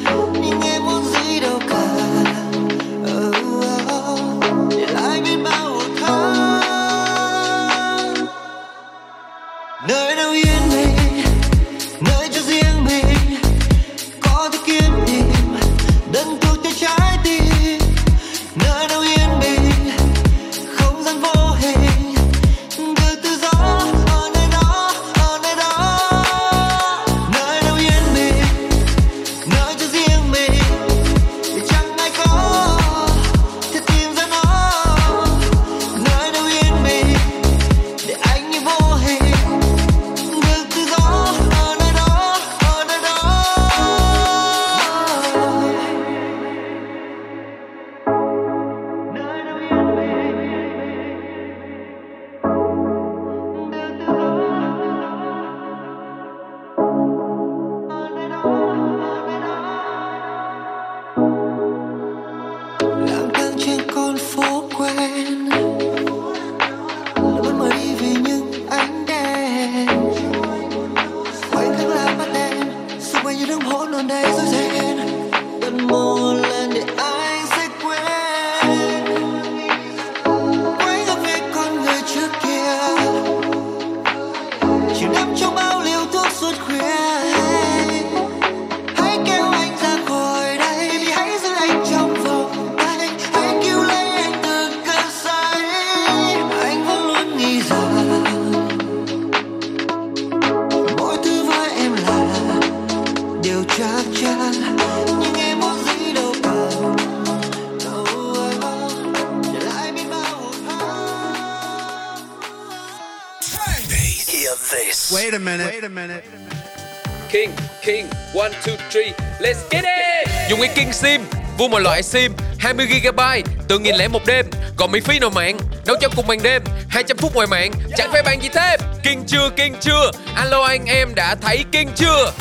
Vô 121.64 121.70
mọi 121.70 121.82
loại 121.82 122.04
SIM 122.04 122.32
20GB, 122.60 123.42
từ 123.68 123.80
nghìn 123.80 123.96
lẻ 123.96 124.08
một 124.08 124.26
đêm 124.26 124.46
Còn 124.78 124.92
miễn 124.92 125.04
phí 125.04 125.20
nội 125.20 125.32
mạng, 125.36 125.58
đấu 125.86 125.98
trong 126.02 126.12
cùng 126.16 126.28
màn 126.28 126.44
đêm 126.44 126.64
200 126.90 127.18
phút 127.18 127.36
ngoài 127.36 127.48
mạng, 127.48 127.72
chẳng 127.98 128.12
phải 128.12 128.24
bàn 128.24 128.42
gì 128.42 128.50
thêm? 128.54 128.80
King 129.04 129.24
chưa, 129.28 129.50
King 129.56 129.76
chưa, 129.82 130.12
alo 130.36 130.64
anh 130.64 130.86
em 130.86 131.16
đã 131.16 131.36
thấy 131.42 131.66
King 131.72 131.88
chưa? 131.96 132.32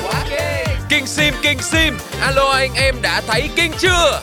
King 0.89 1.07
SIM, 1.07 1.35
King 1.43 1.63
SIM, 1.63 1.99
alo 2.21 2.51
anh 2.51 2.75
em 2.75 2.95
đã 3.03 3.23
thấy 3.27 3.49
King 3.57 3.73
chưa? 3.79 4.23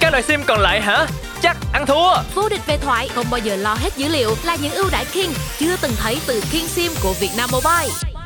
Các 0.00 0.10
loại 0.10 0.22
sim 0.22 0.42
còn 0.46 0.60
lại 0.60 0.80
hả? 0.80 1.06
Chắc 1.42 1.56
ăn 1.72 1.86
thua. 1.86 2.14
Vô 2.34 2.48
địch 2.48 2.66
về 2.66 2.78
thoại 2.78 3.08
không 3.14 3.26
bao 3.30 3.40
giờ 3.40 3.56
lo 3.56 3.74
hết 3.74 3.96
dữ 3.96 4.08
liệu 4.08 4.36
là 4.44 4.56
những 4.62 4.72
ưu 4.72 4.90
đãi 4.90 5.04
King 5.04 5.32
chưa 5.58 5.76
từng 5.80 5.92
thấy 5.98 6.18
từ 6.26 6.42
King 6.50 6.68
Sim 6.68 6.92
của 7.02 7.12
Vietnam 7.20 7.50
Mobile. 7.52 8.17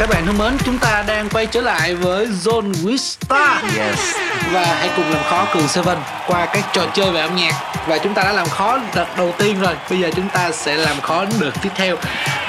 Các 0.00 0.08
bạn 0.08 0.26
thân 0.26 0.38
mến, 0.38 0.56
chúng 0.64 0.78
ta 0.78 1.04
đang 1.06 1.28
quay 1.28 1.46
trở 1.46 1.60
lại 1.60 1.94
với 1.94 2.26
Zone 2.26 2.72
with 2.72 2.96
Star. 2.96 3.64
Yes. 3.76 3.98
Và 4.52 4.64
hãy 4.64 4.90
cùng 4.96 5.10
làm 5.10 5.22
khó 5.30 5.46
Cường 5.54 5.68
Seven 5.68 5.98
qua 6.26 6.46
các 6.46 6.64
trò 6.72 6.82
chơi 6.94 7.10
về 7.10 7.20
âm 7.20 7.36
nhạc. 7.36 7.54
Và 7.88 7.98
chúng 7.98 8.14
ta 8.14 8.22
đã 8.22 8.32
làm 8.32 8.48
khó 8.48 8.78
đợt 8.94 9.06
đầu 9.16 9.34
tiên 9.38 9.60
rồi. 9.60 9.74
Bây 9.90 9.98
giờ 9.98 10.10
chúng 10.16 10.28
ta 10.28 10.52
sẽ 10.52 10.76
làm 10.76 11.00
khó 11.00 11.24
đợt 11.40 11.50
tiếp 11.62 11.68
theo. 11.76 11.96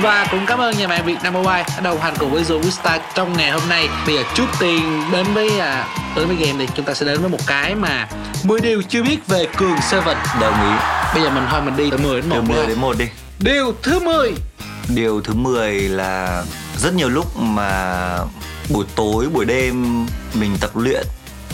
Và 0.01 0.27
cũng 0.31 0.45
cảm 0.45 0.59
ơn 0.59 0.77
nhà 0.77 0.87
mạng 0.87 1.01
Vietnam 1.05 1.33
Mobile 1.33 1.63
đã 1.67 1.79
đồng 1.83 2.01
hành 2.01 2.13
cùng 2.19 2.31
với 2.31 2.43
Zone 2.43 2.61
with 2.61 2.69
Star 2.69 3.01
trong 3.15 3.37
ngày 3.37 3.51
hôm 3.51 3.69
nay. 3.69 3.89
Bây 4.05 4.15
giờ 4.15 4.23
trước 4.35 4.47
tiên 4.59 5.03
đến 5.11 5.25
với 5.33 5.59
à, 5.59 5.87
đến 6.15 6.27
với 6.27 6.35
game 6.35 6.65
thì 6.65 6.73
chúng 6.75 6.85
ta 6.85 6.93
sẽ 6.93 7.05
đến 7.05 7.21
với 7.21 7.29
một 7.29 7.47
cái 7.47 7.75
mà 7.75 8.07
10 8.43 8.59
điều 8.61 8.81
chưa 8.89 9.03
biết 9.03 9.27
về 9.27 9.47
Cường 9.57 9.77
Seven. 9.81 10.17
Đồng 10.41 10.71
ý. 10.71 10.75
Bây 11.13 11.23
giờ 11.23 11.29
mình 11.29 11.43
thôi 11.49 11.61
mình 11.61 11.77
đi 11.77 11.89
từ 11.91 11.97
10 11.97 12.21
đến 12.21 12.29
1 12.29 12.35
Từ 12.35 12.53
10 12.55 12.67
đến 12.67 12.79
1 12.79 12.97
đi. 12.97 13.05
Điều 13.39 13.73
thứ 13.83 13.99
10 13.99 14.33
Điều 14.95 15.21
thứ 15.21 15.33
10 15.33 15.73
là 15.73 16.43
rất 16.82 16.94
nhiều 16.94 17.10
lúc 17.10 17.38
mà 17.38 18.17
buổi 18.70 18.86
tối, 18.96 19.30
buổi 19.30 19.46
đêm 19.46 20.06
mình 20.34 20.58
tập 20.62 20.78
luyện 20.78 21.08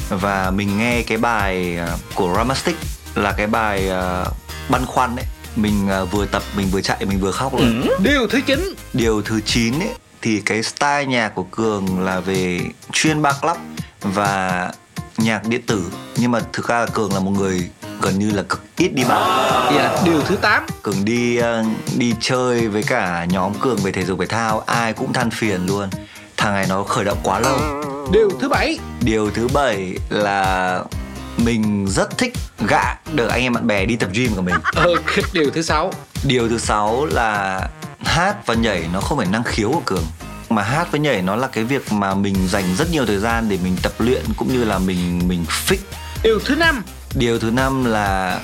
và 0.10 0.52
mình 0.52 0.78
nghe 0.78 1.02
cái 1.02 1.18
bài 1.18 1.78
à, 1.78 1.98
của 2.16 2.34
Ramastic 2.36 2.76
là 3.16 3.32
cái 3.32 3.48
bài 3.48 3.90
à, 3.90 4.26
băn 4.70 4.86
khoăn 4.86 5.16
ấy. 5.16 5.26
Mình 5.56 5.88
à, 5.90 6.04
vừa 6.04 6.26
tập, 6.26 6.44
mình 6.56 6.68
vừa 6.72 6.82
chạy, 6.82 7.06
mình 7.06 7.20
vừa 7.20 7.32
khóc 7.32 7.54
luôn. 7.54 7.88
Điều 8.04 8.28
thứ 8.28 8.42
9 8.42 8.60
Điều 8.94 9.22
thứ 9.22 9.42
9 9.42 9.80
ấy, 9.80 9.90
thì 10.22 10.42
cái 10.46 10.64
style 10.64 11.06
nhạc 11.06 11.30
của 11.36 11.44
Cường 11.44 12.00
là 12.00 12.20
về 12.20 12.62
chuyên 12.92 13.22
bar 13.22 13.36
club 13.42 13.58
và 14.02 14.72
nhạc 15.18 15.48
điện 15.48 15.62
tử 15.68 15.84
nhưng 16.16 16.32
mà 16.32 16.40
thực 16.54 16.68
ra 16.68 16.80
là 16.80 16.86
Cường 16.86 17.14
là 17.14 17.20
một 17.20 17.32
người 17.32 17.70
gần 18.02 18.20
như 18.20 18.32
là 18.32 18.44
cực 18.50 18.62
ít 18.78 18.90
đi 18.94 19.04
bar. 19.04 19.28
Dạ, 19.76 20.02
điều 20.06 20.22
thứ 20.22 20.36
8 20.36 20.66
Cường 20.84 21.06
đi 21.06 21.38
ờ, 21.38 21.64
đi 21.98 22.14
chơi 22.20 22.68
với 22.68 22.84
cả 22.84 23.26
nhóm 23.26 23.54
Cường 23.60 23.78
về 23.78 23.92
thể 23.92 24.06
dục 24.06 24.20
thể 24.20 24.26
thao 24.26 24.60
ai 24.60 24.94
cũng 24.94 25.14
than 25.14 25.30
phiền 25.32 25.66
luôn. 25.66 25.90
Thằng 26.38 26.54
này 26.54 26.66
nó 26.70 26.84
khởi 26.84 27.06
động 27.06 27.18
quá 27.24 27.40
lâu. 27.40 27.58
Điều 28.12 28.30
thứ 28.42 28.50
7 28.50 28.80
Điều 29.02 29.32
thứ 29.32 29.48
bảy 29.54 29.94
là 30.10 30.80
mình 31.38 31.88
rất 31.90 32.18
thích 32.18 32.34
gạ 32.68 32.96
được 33.14 33.28
anh 33.28 33.42
em 33.42 33.54
bạn 33.54 33.68
bè 33.68 33.86
đi 33.86 33.96
tập 33.96 34.10
gym 34.14 34.36
của 34.36 34.42
mình. 34.42 34.56
Ok, 34.76 35.34
điều 35.34 35.50
thứ 35.50 35.62
6 35.62 35.94
Điều 36.24 36.50
thứ 36.50 36.58
sáu 36.58 37.06
là 37.06 37.62
hát 38.00 38.46
và 38.46 38.54
nhảy 38.54 38.86
nó 38.94 39.02
không 39.02 39.18
phải 39.18 39.28
năng 39.28 39.44
khiếu 39.44 39.72
của 39.72 39.82
Cường 39.86 40.04
mà 40.50 40.64
hát 40.64 40.92
với 40.92 41.00
nhảy 41.00 41.22
nó 41.22 41.36
là 41.36 41.48
cái 41.48 41.64
việc 41.64 41.92
mà 41.92 42.14
mình 42.14 42.36
dành 42.48 42.76
rất 42.78 42.92
nhiều 42.92 43.06
thời 43.06 43.18
gian 43.18 43.50
để 43.50 43.58
mình 43.64 43.78
tập 43.84 43.92
luyện 44.00 44.22
cũng 44.38 44.48
như 44.48 44.64
là 44.64 44.80
mình 44.80 45.22
mình 45.28 45.46
fix. 45.68 45.78
Điều 46.24 46.40
thứ 46.46 46.56
năm 46.56 46.84
Điều 47.16 47.40
thứ 47.40 47.52
năm 47.52 47.86
là 47.86 48.40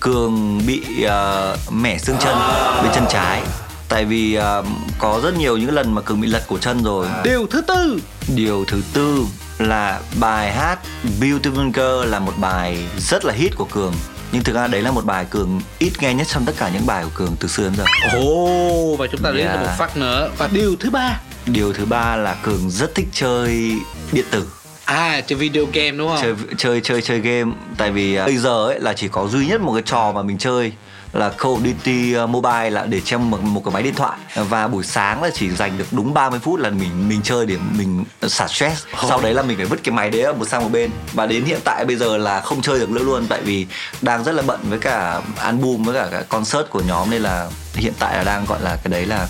Cường 0.00 0.66
bị 0.66 1.02
ờ, 1.02 1.56
mẻ 1.70 1.98
xương 1.98 2.16
chân 2.20 2.36
bên 2.82 2.92
chân 2.94 3.04
trái. 3.10 3.42
Tại 3.88 4.04
vì 4.04 4.34
ờ, 4.34 4.64
có 4.98 5.20
rất 5.22 5.34
nhiều 5.38 5.56
những 5.56 5.70
lần 5.74 5.94
mà 5.94 6.02
Cường 6.02 6.20
bị 6.20 6.28
lật 6.28 6.42
cổ 6.48 6.58
chân 6.58 6.82
rồi. 6.84 7.06
Điều 7.24 7.46
thứ 7.46 7.60
tư 7.60 8.00
Điều 8.34 8.64
thứ 8.64 8.82
tư 8.92 9.24
là 9.58 10.00
bài 10.20 10.52
hát 10.52 10.78
Beautiful 11.20 11.72
Girl 11.72 12.10
là 12.10 12.18
một 12.18 12.32
bài 12.38 12.78
rất 12.98 13.24
là 13.24 13.32
hit 13.34 13.56
của 13.56 13.64
Cường. 13.64 13.94
Nhưng 14.32 14.44
thực 14.44 14.54
ra 14.54 14.66
đấy 14.66 14.82
là 14.82 14.90
một 14.90 15.04
bài 15.04 15.24
Cường 15.30 15.60
ít 15.78 15.92
nghe 16.00 16.14
nhất 16.14 16.26
trong 16.30 16.44
tất 16.44 16.52
cả 16.58 16.70
những 16.74 16.86
bài 16.86 17.04
của 17.04 17.10
Cường 17.14 17.36
từ 17.40 17.48
xưa 17.48 17.62
đến 17.64 17.72
giờ. 17.76 17.84
Ồ, 18.12 18.96
và 18.96 19.06
chúng 19.12 19.22
ta 19.22 19.30
đến 19.30 19.46
Yeah. 19.46 19.56
yeah. 19.56 19.66
một 19.66 19.72
phát 19.78 19.96
nữa 19.96 20.30
Và 20.38 20.48
điều 20.52 20.76
thứ 20.80 20.90
ba 20.90 21.20
Điều 21.46 21.72
thứ 21.72 21.84
ba 21.84 22.16
là 22.16 22.34
Cường 22.34 22.70
rất 22.70 22.94
thích 22.94 23.08
chơi 23.12 23.72
điện 24.12 24.24
tử. 24.30 24.46
À, 24.88 25.20
chơi 25.26 25.38
video 25.38 25.66
game 25.72 25.90
đúng 25.90 26.08
không? 26.08 26.18
chơi 26.22 26.34
chơi 26.58 26.80
chơi 26.80 27.02
chơi 27.02 27.20
game. 27.20 27.52
Tại 27.76 27.90
vì 27.90 28.14
à, 28.14 28.24
bây 28.24 28.36
giờ 28.36 28.66
ấy 28.66 28.80
là 28.80 28.92
chỉ 28.92 29.08
có 29.08 29.26
duy 29.26 29.46
nhất 29.46 29.60
một 29.60 29.72
cái 29.72 29.82
trò 29.86 30.12
mà 30.12 30.22
mình 30.22 30.38
chơi 30.38 30.72
là 31.12 31.28
Call 31.28 31.54
of 31.54 31.64
Duty 31.64 32.16
uh, 32.16 32.28
Mobile 32.28 32.70
là 32.70 32.86
để 32.86 33.00
trong 33.00 33.30
một, 33.30 33.42
một 33.42 33.62
cái 33.64 33.74
máy 33.74 33.82
điện 33.82 33.94
thoại. 33.94 34.18
Và 34.34 34.68
buổi 34.68 34.84
sáng 34.84 35.22
là 35.22 35.30
chỉ 35.34 35.50
dành 35.50 35.78
được 35.78 35.84
đúng 35.90 36.14
30 36.14 36.40
phút 36.40 36.60
là 36.60 36.70
mình 36.70 37.08
mình 37.08 37.20
chơi 37.22 37.46
để 37.46 37.56
mình 37.78 38.04
xả 38.22 38.48
stress. 38.48 38.84
Sau 39.08 39.20
đấy 39.20 39.34
là 39.34 39.42
mình 39.42 39.56
phải 39.56 39.66
vứt 39.66 39.80
cái 39.84 39.94
máy 39.94 40.10
đấy 40.10 40.34
một 40.34 40.48
sang 40.48 40.62
một 40.62 40.70
bên. 40.72 40.90
Và 41.12 41.26
đến 41.26 41.44
hiện 41.44 41.60
tại 41.64 41.84
bây 41.84 41.96
giờ 41.96 42.16
là 42.16 42.40
không 42.40 42.62
chơi 42.62 42.78
được 42.78 42.90
nữa 42.90 43.02
luôn. 43.04 43.26
Tại 43.28 43.40
vì 43.42 43.66
đang 44.02 44.24
rất 44.24 44.32
là 44.32 44.42
bận 44.42 44.60
với 44.62 44.78
cả 44.78 45.20
album 45.38 45.82
với 45.82 45.94
cả, 45.94 46.08
cả 46.10 46.22
concert 46.28 46.68
của 46.70 46.82
nhóm. 46.88 47.10
Nên 47.10 47.22
là 47.22 47.50
hiện 47.74 47.92
tại 47.98 48.16
là 48.16 48.24
đang 48.24 48.44
gọi 48.46 48.60
là 48.62 48.76
cái 48.84 48.90
đấy 48.90 49.06
là 49.06 49.28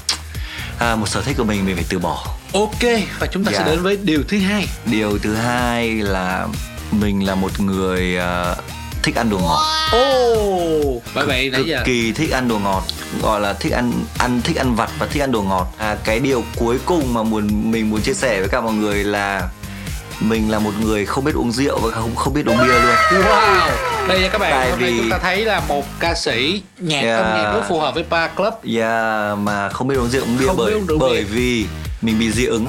à, 0.79 0.97
một 0.97 1.09
sở 1.09 1.23
thích 1.23 1.37
của 1.39 1.45
mình 1.45 1.67
mình 1.67 1.77
phải 1.77 1.85
từ 1.89 1.99
bỏ. 1.99 2.25
Ok, 2.53 2.83
và 3.19 3.27
chúng 3.27 3.45
ta 3.45 3.53
sẽ 3.53 3.59
Yeah. 3.59 3.71
đến 3.71 3.83
với 3.83 3.97
điều 3.97 4.23
thứ 4.29 4.39
hai. 4.39 4.69
Điều 4.87 5.19
thứ 5.19 5.35
hai 5.35 5.91
là 5.91 6.47
mình 6.91 7.27
là 7.27 7.35
một 7.35 7.61
người 7.61 8.19
à, 8.19 8.55
thích 9.03 9.15
ăn 9.15 9.31
đồ 9.31 9.39
ngọt. 9.39 9.61
Ồ, 9.93 11.01
bởi 11.15 11.27
vậy 11.27 11.51
nãy 11.51 11.61
cực 11.61 11.67
giờ 11.67 11.83
kỳ 11.85 12.13
thích 12.13 12.31
ăn 12.31 12.49
đồ 12.49 12.59
ngọt 12.59 12.85
gọi 13.23 13.41
là 13.41 13.53
thích 13.53 13.73
ăn 13.73 13.93
ăn 14.19 14.41
thích 14.45 14.57
ăn 14.57 14.75
vặt 14.75 14.91
và 14.99 15.07
thích 15.07 15.21
ăn 15.21 15.33
đồ 15.33 15.43
ngọt. 15.43 15.75
À, 15.79 15.97
cái 16.05 16.21
điều 16.21 16.45
cuối 16.57 16.79
cùng 16.87 17.15
mà 17.15 17.23
muốn 17.23 17.71
mình 17.71 17.91
muốn 17.91 18.01
chia 18.01 18.15
sẻ 18.15 18.41
với 18.41 18.49
cả 18.49 18.61
mọi 18.61 18.73
người 18.73 19.05
là 19.05 19.49
mình 20.21 20.51
là 20.51 20.59
một 20.59 20.71
người 20.81 21.07
không 21.07 21.25
biết 21.25 21.35
uống 21.35 21.53
rượu 21.53 21.79
và 21.79 21.91
không 21.91 22.17
không 22.17 22.35
biết 22.35 22.47
uống 22.47 22.59
bia 22.59 22.65
luôn. 22.73 22.95
Wow, 23.25 23.71
đây 24.09 24.21
nha 24.21 24.29
các 24.29 24.39
bạn, 24.39 24.51
Tại 24.53 24.71
hôm 24.71 24.81
nay 24.81 24.91
vì- 24.91 24.99
chúng 24.99 25.11
ta 25.11 25.19
thấy 25.19 25.45
là 25.45 25.61
một 25.69 25.85
ca 26.01 26.15
sĩ 26.15 26.63
nhạc 26.79 27.01
Yeah. 27.01 27.25
âm 27.25 27.35
nhạc 27.37 27.53
rất 27.53 27.63
phù 27.69 27.81
hợp 27.81 27.95
với 27.95 28.05
bar 28.11 28.31
club. 28.37 28.55
Yeah, 28.77 29.39
mà 29.39 29.69
không 29.69 29.89
biết 29.89 29.97
uống 29.97 30.09
rượu 30.11 30.23
uống 30.25 30.39
bia 30.39 30.47
Không 30.47 30.57
bởi 30.57 30.75
bởi 31.01 31.17
bia. 31.17 31.23
vì 31.25 31.67
mình 32.03 32.19
bị 32.19 32.31
dị 32.33 32.45
ứng. 32.47 32.67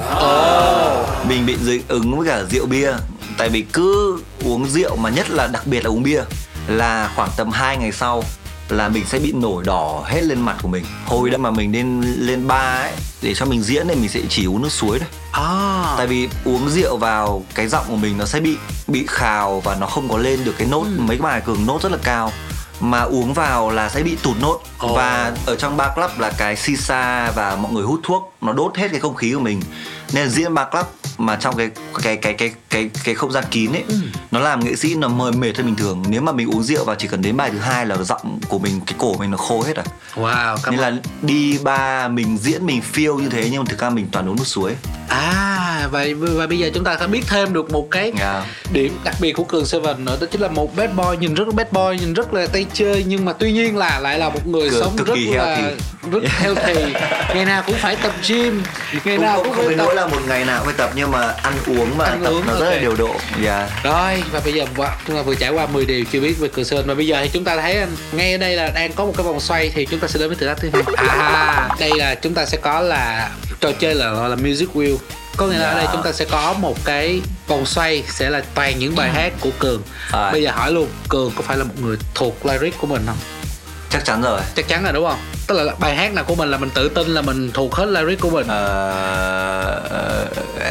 Mình 1.28 1.46
bị 1.46 1.56
dị 1.64 1.80
ứng 1.88 2.18
với 2.18 2.28
cả 2.28 2.42
rượu 2.50 2.66
bia. 2.66 2.92
Tại 3.38 3.48
vì 3.48 3.62
cứ 3.72 4.18
uống 4.44 4.66
rượu 4.66 4.96
mà 4.96 5.10
nhất 5.10 5.30
là 5.30 5.46
đặc 5.46 5.66
biệt 5.66 5.84
là 5.84 5.90
uống 5.90 6.02
bia 6.02 6.20
là 6.68 7.10
khoảng 7.16 7.30
tầm 7.36 7.50
2 7.50 7.76
ngày 7.76 7.92
sau 7.92 8.24
là 8.72 8.88
mình 8.88 9.04
sẽ 9.06 9.18
bị 9.18 9.32
nổi 9.32 9.64
đỏ 9.66 10.02
hết 10.06 10.22
lên 10.24 10.40
mặt 10.40 10.56
của 10.62 10.68
mình. 10.68 10.84
Hồi 11.06 11.30
đó 11.30 11.38
mà 11.38 11.50
mình 11.50 11.72
lên 11.72 12.00
lên 12.16 12.46
bar 12.46 12.80
ấy 12.82 12.92
để 13.22 13.34
cho 13.34 13.46
mình 13.46 13.62
diễn 13.62 13.88
thì 13.88 13.94
mình 13.94 14.08
sẽ 14.08 14.20
chỉ 14.28 14.44
uống 14.46 14.62
nước 14.62 14.72
suối 14.72 14.98
thôi. 14.98 15.08
À, 15.32 15.94
tại 15.98 16.06
vì 16.06 16.28
uống 16.44 16.68
rượu 16.68 16.96
vào 16.96 17.42
cái 17.54 17.68
giọng 17.68 17.84
của 17.88 17.96
mình 17.96 18.18
nó 18.18 18.24
sẽ 18.24 18.40
bị 18.40 18.56
bị 18.86 19.04
khào 19.08 19.60
và 19.60 19.74
nó 19.80 19.86
không 19.86 20.08
có 20.08 20.18
lên 20.18 20.44
được 20.44 20.54
cái 20.58 20.68
nốt 20.70 20.84
Ừ. 20.84 21.00
mấy 21.02 21.16
bài 21.16 21.42
cường 21.46 21.66
nốt 21.66 21.82
rất 21.82 21.92
là 21.92 21.98
cao. 22.04 22.32
Mà 22.80 23.00
uống 23.00 23.32
vào 23.34 23.70
là 23.70 23.88
sẽ 23.88 24.02
bị 24.02 24.16
tụt 24.22 24.36
nốt. 24.40 24.60
Ồ. 24.78 24.94
và 24.94 25.32
ở 25.46 25.56
trong 25.56 25.76
bar 25.76 25.90
club 25.94 26.10
là 26.18 26.32
cái 26.38 26.56
sisa 26.56 27.30
và 27.34 27.56
mọi 27.56 27.72
người 27.72 27.84
hút 27.84 28.00
thuốc 28.02 28.32
nó 28.40 28.52
đốt 28.52 28.76
hết 28.76 28.88
cái 28.90 29.00
không 29.00 29.14
khí 29.14 29.32
của 29.32 29.40
mình 29.40 29.62
nên 30.12 30.24
là 30.24 30.30
diễn 30.30 30.54
bar 30.54 30.68
club 30.70 30.86
mà 31.18 31.36
trong 31.36 31.56
cái 31.56 31.70
cái 32.02 32.16
cái 32.16 32.32
cái 32.34 32.50
cái 32.70 32.90
cái 33.04 33.14
không 33.14 33.32
gian 33.32 33.44
kín 33.50 33.72
ấy 33.72 33.84
Ừ. 33.88 33.94
nó 34.30 34.40
làm 34.40 34.64
nghệ 34.64 34.76
sĩ 34.76 34.94
nó 34.94 35.08
mời 35.08 35.32
mệt 35.32 35.56
hơn 35.56 35.66
bình 35.66 35.76
thường 35.76 36.04
nếu 36.08 36.20
mà 36.22 36.32
mình 36.32 36.50
uống 36.50 36.62
rượu 36.62 36.84
vào 36.84 36.96
chỉ 36.96 37.08
cần 37.08 37.22
đến 37.22 37.36
bài 37.36 37.50
thứ 37.50 37.58
hai 37.58 37.86
là 37.86 37.96
giọng 37.96 38.38
của 38.48 38.58
mình 38.58 38.80
cái 38.86 38.94
cổ 38.98 39.16
mình 39.18 39.30
nó 39.30 39.36
khô 39.36 39.62
hết 39.62 39.72
rồi 39.76 39.84
wow, 40.16 40.56
cảm 40.62 40.74
nên 40.76 40.84
ơn 40.84 40.94
là 40.94 41.00
đi 41.22 41.58
bar 41.58 42.10
mình 42.12 42.38
diễn 42.38 42.66
mình 42.66 42.80
feel 42.94 43.18
như 43.20 43.28
thế 43.28 43.48
nhưng 43.52 43.60
mà 43.64 43.70
thực 43.70 43.78
ra 43.80 43.90
mình 43.90 44.08
toàn 44.12 44.28
uống 44.28 44.36
nước 44.36 44.46
suối 44.46 44.72
À, 45.08 45.88
và, 45.92 46.06
và 46.20 46.46
bây 46.46 46.58
giờ 46.58 46.70
chúng 46.74 46.84
ta 46.84 46.96
sẽ 47.00 47.06
biết 47.06 47.20
thêm 47.28 47.52
được 47.52 47.70
một 47.72 47.88
cái 47.90 48.12
Yeah. 48.20 48.44
điểm 48.72 48.98
đặc 49.04 49.14
biệt 49.20 49.32
của 49.32 49.44
Cường 49.44 49.66
Seven 49.66 50.04
nữa 50.04 50.16
Đó 50.20 50.26
chính 50.30 50.40
là 50.40 50.48
một 50.48 50.76
bad 50.76 50.90
boy, 50.96 51.16
nhìn 51.20 51.34
rất 51.34 51.44
là 51.48 51.52
bad 51.56 51.66
boy, 51.72 51.98
nhìn 52.00 52.14
rất 52.14 52.34
là 52.34 52.46
tay 52.46 52.66
chơi 52.72 53.04
Nhưng 53.06 53.24
mà 53.24 53.32
tuy 53.32 53.52
nhiên 53.52 53.76
là 53.76 53.98
lại 54.00 54.18
là 54.18 54.28
một 54.28 54.46
người 54.46 54.70
Cường 54.70 54.80
sống 54.80 54.96
cực 54.96 55.06
rất 55.06 55.14
kỳ 55.14 55.26
là 55.26 55.44
healthy. 55.56 55.82
rất 56.22 56.22
healthy 56.28 56.92
Ngày 57.34 57.44
nào 57.44 57.62
cũng 57.66 57.76
phải 57.76 57.96
tập 57.96 58.12
gym, 58.28 58.62
ngày 59.04 59.16
cũng 59.16 59.24
nào 59.24 59.42
cũng 59.44 59.54
không 59.54 59.66
phải 59.66 59.76
nỗi 59.76 59.94
là 59.94 60.06
một 60.06 60.18
ngày 60.28 60.44
nào 60.44 60.64
phải 60.64 60.74
tập 60.76 60.90
nhưng 60.94 61.10
mà 61.10 61.34
ăn 61.42 61.52
uống 61.66 61.90
và 61.96 62.04
Ăn 62.04 62.20
tập 62.24 62.30
uống, 62.30 62.46
nó 62.46 62.52
rất 62.52 62.60
ok. 62.60 62.72
là 62.72 62.78
điều 62.78 62.96
độ 62.96 63.14
yeah. 63.44 63.70
Rồi 63.84 64.22
và 64.32 64.40
bây 64.44 64.52
giờ 64.52 64.64
chúng 65.06 65.16
ta 65.16 65.22
vừa 65.22 65.34
trải 65.34 65.50
qua 65.50 65.66
10 65.66 65.84
điều 65.84 66.04
chưa 66.12 66.20
biết 66.20 66.34
về 66.38 66.48
Cường 66.48 66.64
Sơn 66.64 66.84
Và 66.86 66.94
bây 66.94 67.06
giờ 67.06 67.20
thì 67.22 67.30
chúng 67.32 67.44
ta 67.44 67.56
thấy 67.56 67.78
anh 67.78 67.96
ngay 68.12 68.32
ở 68.32 68.38
đây 68.38 68.56
là 68.56 68.70
đang 68.74 68.92
có 68.92 69.04
một 69.04 69.12
cái 69.16 69.24
vòng 69.24 69.40
xoay 69.40 69.70
Thì 69.74 69.86
chúng 69.86 70.00
ta 70.00 70.08
sẽ 70.08 70.18
đến 70.18 70.28
với 70.28 70.36
thử 70.36 70.46
thách 70.46 70.58
thứ 70.60 70.70
hai 70.72 71.08
À 71.08 71.68
đây 71.80 71.90
là 71.96 72.14
chúng 72.14 72.34
ta 72.34 72.46
sẽ 72.46 72.58
có 72.62 72.80
là 72.80 73.30
trò 73.60 73.72
chơi 73.72 73.94
là 73.94 74.10
gọi 74.10 74.30
là 74.30 74.36
music 74.36 74.68
wheel 74.74 74.96
có 75.36 75.46
nghĩa 75.46 75.58
là 75.58 75.68
ở 75.68 75.74
đây 75.74 75.84
Dạ. 75.84 75.90
chúng 75.92 76.02
ta 76.02 76.12
sẽ 76.12 76.24
có 76.24 76.52
một 76.52 76.76
cái 76.84 77.20
vòng 77.46 77.66
xoay 77.66 78.02
sẽ 78.08 78.30
là 78.30 78.42
toàn 78.54 78.78
những 78.78 78.96
bài 78.96 79.10
hát 79.10 79.32
của 79.40 79.50
Cường 79.58 79.82
Rồi. 80.12 80.32
Bây 80.32 80.42
giờ 80.42 80.50
hỏi 80.50 80.72
luôn 80.72 80.88
Cường 81.08 81.32
có 81.36 81.42
phải 81.42 81.56
là 81.56 81.64
một 81.64 81.74
người 81.82 81.96
thuộc 82.14 82.46
lyric 82.46 82.78
của 82.78 82.86
mình 82.86 83.02
không? 83.06 83.16
Chắc 83.90 84.04
chắn 84.04 84.22
rồi 84.22 84.40
Chắc 84.56 84.68
chắn 84.68 84.84
là 84.84 84.92
đúng 84.92 85.06
không? 85.08 85.18
Tức 85.46 85.54
là 85.62 85.72
bài 85.80 85.96
hát 85.96 86.14
nào 86.14 86.24
của 86.24 86.34
mình 86.34 86.50
là 86.50 86.58
mình 86.58 86.70
tự 86.74 86.88
tin 86.88 87.06
là 87.08 87.22
mình 87.22 87.50
thuộc 87.54 87.74
hết 87.74 87.86
lyric 87.86 88.20
của 88.20 88.30
mình 88.30 88.46
Ờ, 88.48 89.82
ờ, 89.90 90.26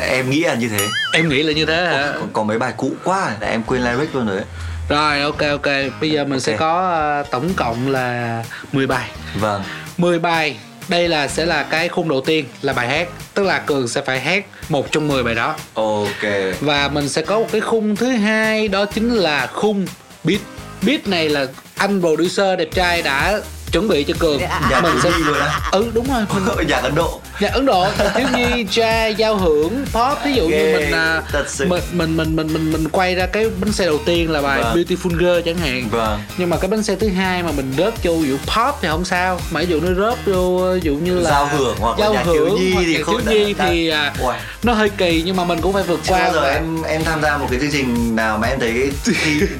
em 0.10 0.30
nghĩ 0.30 0.40
là 0.44 0.54
như 0.56 0.70
thế 0.70 0.88
Em 1.14 1.30
nghĩ 1.30 1.44
là 1.44 1.54
như 1.54 1.66
thế 1.66 1.86
hả? 1.86 2.14
có, 2.16 2.22
có 2.34 2.44
mấy 2.44 2.58
bài 2.60 2.74
cũ 2.78 2.92
quá 3.04 3.32
là 3.42 3.48
em 3.48 3.64
quên 3.64 3.82
lyric 3.84 4.16
luôn 4.16 4.28
rồi 4.28 4.36
đấy 4.38 4.46
Rồi 4.90 5.22
ok 5.22 5.40
ok, 5.52 5.74
bây 6.02 6.12
giờ 6.12 6.26
mình 6.26 6.40
sẽ 6.40 6.52
Ok. 6.52 6.60
có 6.60 6.90
ờ, 6.90 7.24
tổng 7.32 7.50
cộng 7.56 7.90
là 7.92 8.44
10 8.72 8.88
bài. 8.88 9.10
Vâng 9.36 9.64
10 9.98 10.20
bài. 10.20 10.58
Đây 10.88 11.10
là 11.10 11.28
sẽ 11.28 11.46
là 11.46 11.64
cái 11.64 11.90
khung 11.90 12.10
đầu 12.10 12.22
tiên 12.26 12.46
là 12.62 12.74
bài 12.74 12.88
hát, 12.88 13.08
tức 13.34 13.44
là 13.44 13.60
Cường 13.60 13.88
sẽ 13.88 14.02
phải 14.02 14.20
hát 14.20 14.46
một 14.70 14.92
trong 14.92 15.08
10 15.08 15.24
bài 15.24 15.36
đó. 15.36 15.56
Ok 15.74 16.30
Và 16.62 16.88
mình 16.88 17.10
sẽ 17.10 17.22
có 17.22 17.40
một 17.40 17.48
cái 17.52 17.62
khung 17.62 17.96
thứ 17.96 18.08
hai 18.10 18.68
đó 18.68 18.86
chính 18.86 19.14
là 19.16 19.48
khung 19.48 19.88
beat. 20.24 20.40
Beat 20.82 21.08
này 21.08 21.30
là 21.30 21.46
anh 21.80 22.02
producer 22.02 22.60
đẹp 22.60 22.70
trai 22.74 23.02
đã 23.02 23.40
chuẩn 23.72 23.88
bị 23.88 24.04
cho 24.04 24.14
Cường. 24.20 24.38
Nhạc 24.70 24.82
mình 24.84 24.94
sẽ 25.04 25.10
luôn 25.26 25.38
á 25.40 25.60
Ừ 25.72 25.86
đúng 25.94 26.08
rồi, 26.14 26.24
mình 26.58 26.68
Nhạc 26.68 26.80
Ấn 26.84 26.96
Độ 26.96 27.20
nhạc 27.40 27.54
Ấn 27.54 27.66
Độ, 27.66 27.88
thiếu 28.16 28.28
nhi, 28.36 28.64
jazz, 28.64 29.12
giao 29.16 29.38
hưởng, 29.38 29.86
pop. 29.94 30.18
Ví 30.26 30.34
dụ 30.34 30.44
như 30.44 30.50
Ghê, 30.52 30.74
mình 30.78 30.92
à, 30.92 31.22
sự. 31.48 31.66
mình, 31.68 31.82
mình 31.94 32.18
mình 32.18 32.36
mình 32.36 32.54
mình 32.54 32.72
mình 32.72 32.88
quay 32.90 33.16
ra 33.16 33.26
cái 33.26 33.46
bánh 33.62 33.72
xe 33.72 33.86
đầu 33.86 34.00
tiên 34.06 34.32
là 34.32 34.42
bài 34.42 34.62
Vâng. 34.64 34.76
Beautiful 34.78 35.18
Girl 35.18 35.40
chẳng 35.46 35.58
hạn. 35.58 35.88
Vâng 35.92 36.20
Nhưng 36.38 36.50
mà 36.50 36.58
cái 36.58 36.68
bánh 36.70 36.84
xe 36.84 36.96
thứ 36.96 37.08
hai 37.10 37.44
mà 37.44 37.52
mình 37.52 37.74
rớt 37.78 38.04
vô 38.04 38.14
ví 38.14 38.28
dụ 38.30 38.38
pop 38.38 38.76
thì 38.82 38.88
không 38.88 39.06
sao. 39.06 39.40
Mà 39.52 39.60
ví 39.60 39.66
dụ 39.68 39.80
nó 39.82 39.94
rớt 40.10 40.26
vô 40.26 40.72
ví 40.74 40.80
dụ 40.84 40.94
như 40.96 41.20
là 41.20 41.30
Giao 41.30 41.46
hưởng 41.58 41.76
hoặc 41.80 42.00
là 42.00 42.06
giao 42.06 42.14
nhạc 42.14 42.24
thiếu 42.24 42.34
hưởng 42.34 42.56
nhi 42.56 42.72
hoặc 42.74 42.84
thì 42.86 42.94
thiếu 43.04 43.20
nhi 43.30 43.54
đã- 43.54 43.66
thì 43.70 43.90
à, 43.90 44.14
Uầy. 44.22 44.38
nó 44.64 44.74
hơi 44.74 44.90
kỳ 44.90 45.22
nhưng 45.26 45.36
mà 45.36 45.44
mình 45.44 45.62
cũng 45.62 45.74
phải 45.74 45.84
vượt 45.84 46.00
qua. 46.08 46.30
và- 46.34 46.50
em 46.54 46.82
em 46.84 47.04
tham 47.04 47.22
gia 47.22 47.38
một 47.38 47.48
cái 47.52 47.60
chương 47.60 47.72
trình 47.72 48.16
nào 48.16 48.38
mà 48.38 48.48
em 48.48 48.60
thấy 48.60 48.74
cái 49.06 49.14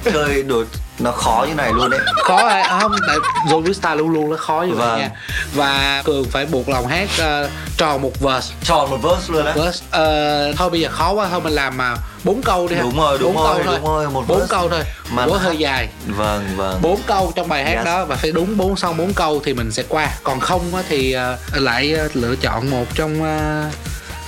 chơi 0.14 0.44
đồ 0.44 0.64
nó 1.00 1.12
khó 1.12 1.46
như 1.50 1.54
này 1.54 1.74
luôn 1.74 1.90
đấy. 1.90 2.00
Khó 2.24 2.38
hay 2.50 2.64
không 2.82 2.92
tại 3.08 3.18
John 3.48 3.62
Vista 3.62 3.96
luôn 3.96 4.10
luôn 4.10 4.30
nó 4.30 4.38
khó 4.38 4.66
như 4.70 4.74
vậy 4.76 4.88
Vâng. 4.90 5.00
nha. 5.00 5.10
Và 5.54 6.02
cường 6.06 6.26
phải 6.32 6.46
buộc 6.46 6.70
lòng 6.70 6.88
hát 6.88 7.10
ờ, 7.20 7.50
tròn 7.78 8.02
một 8.02 8.20
verse. 8.20 8.56
Tròn 8.64 8.90
một 8.90 8.98
verse 9.04 9.34
luôn 9.34 9.46
á. 9.46 9.54
Verse 9.56 9.86
Ờ, 9.92 10.54
thôi 10.58 10.70
bây 10.70 10.80
giờ 10.82 10.90
khó 10.92 11.12
quá 11.12 11.28
thôi 11.32 11.42
mình 11.42 11.54
làm 11.54 11.78
mà 11.78 11.96
bốn 12.24 12.42
câu 12.42 12.68
đi 12.68 12.76
ha. 12.76 12.82
Đúng 12.82 12.98
rồi, 12.98 13.18
đúng 13.20 13.34
bốn 13.34 13.44
rồi, 13.44 13.56
câu 13.56 13.64
thôi. 13.66 13.76
đúng 13.82 13.86
rồi, 13.90 14.10
một 14.10 14.24
bốn 14.28 14.42
câu 14.50 14.70
thôi. 14.70 14.84
Mà 15.12 15.26
nó- 15.26 15.38
hơi 15.38 15.58
dài. 15.58 15.90
Vâng 16.08 16.48
vâng. 16.56 16.80
Bốn 16.82 17.00
câu 17.08 17.32
trong 17.36 17.48
bài 17.48 17.64
hát 17.66 17.76
Yes. 17.76 17.86
đó 17.86 18.06
và 18.06 18.16
phải 18.16 18.32
đúng 18.32 18.58
bốn 18.58 18.76
xong 18.76 18.98
bốn 18.98 19.14
câu 19.14 19.42
thì 19.46 19.54
mình 19.54 19.72
sẽ 19.72 19.84
qua. 19.90 20.08
Còn 20.24 20.40
không 20.40 20.76
á 20.76 20.82
thì 20.90 21.12
ờ, 21.14 21.38
lại 21.54 21.94
ờ, 21.94 22.08
lựa 22.14 22.36
chọn 22.36 22.70
một 22.70 22.86
trong 22.96 23.24
ờ, 23.24 23.64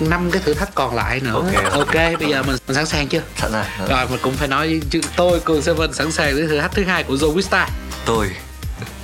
năm 0.10 0.32
cái 0.32 0.42
thử 0.46 0.54
thách 0.54 0.76
còn 0.76 0.96
lại 0.96 1.20
nữa 1.20 1.34
Ok. 1.34 1.72
ok 1.72 1.96
bây 2.20 2.30
giờ 2.30 2.44
mình, 2.44 2.56
mình 2.68 2.76
sẵn 2.76 2.86
sàng 2.86 3.08
chưa 3.08 3.22
Sẵn 3.38 3.52
sàng 3.52 3.88
rồi 3.90 4.08
mình 4.10 4.20
cũng 4.22 4.34
phải 4.34 4.48
nói 4.48 4.82
chứ 4.90 5.02
tôi 5.16 5.40
cường 5.40 5.62
seven 5.62 5.94
sẵn 5.94 6.12
sàng 6.12 6.34
với 6.36 6.48
thử 6.48 6.60
thách 6.60 6.72
thứ 6.76 6.84
hai 6.84 7.04
của 7.04 7.16
Joe 7.16 7.32
Vista 7.32 7.70
Tôi 8.06 8.32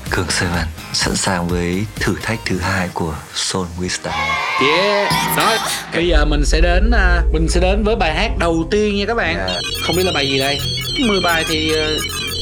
Cường 0.10 0.29
Seven 0.29 0.65
sẵn 0.93 1.15
sàng 1.15 1.47
với 1.47 1.86
thử 1.95 2.15
thách 2.23 2.39
thứ 2.45 2.57
hai 2.60 2.89
của 2.93 3.13
Soul 3.33 3.67
Vista 3.79 4.12
Yeah. 4.62 5.13
Rồi, 5.38 5.57
bây 5.93 6.07
giờ 6.07 6.25
mình 6.25 6.45
sẽ 6.45 6.62
đến 6.62 6.91
à, 6.93 7.21
mình 7.33 7.47
sẽ 7.49 7.60
đến 7.60 7.83
với 7.83 7.95
bài 7.95 8.15
hát 8.15 8.31
đầu 8.39 8.67
tiên 8.71 8.95
nha 8.95 9.05
các 9.05 9.13
bạn. 9.17 9.38
Yeah. 9.38 9.49
Không 9.88 9.95
biết 9.95 10.03
là 10.03 10.12
bài 10.15 10.29
gì 10.29 10.39
đây. 10.39 10.60
10 11.07 11.19
bài 11.23 11.45
thì 11.49 11.71
ờ, 11.73 11.97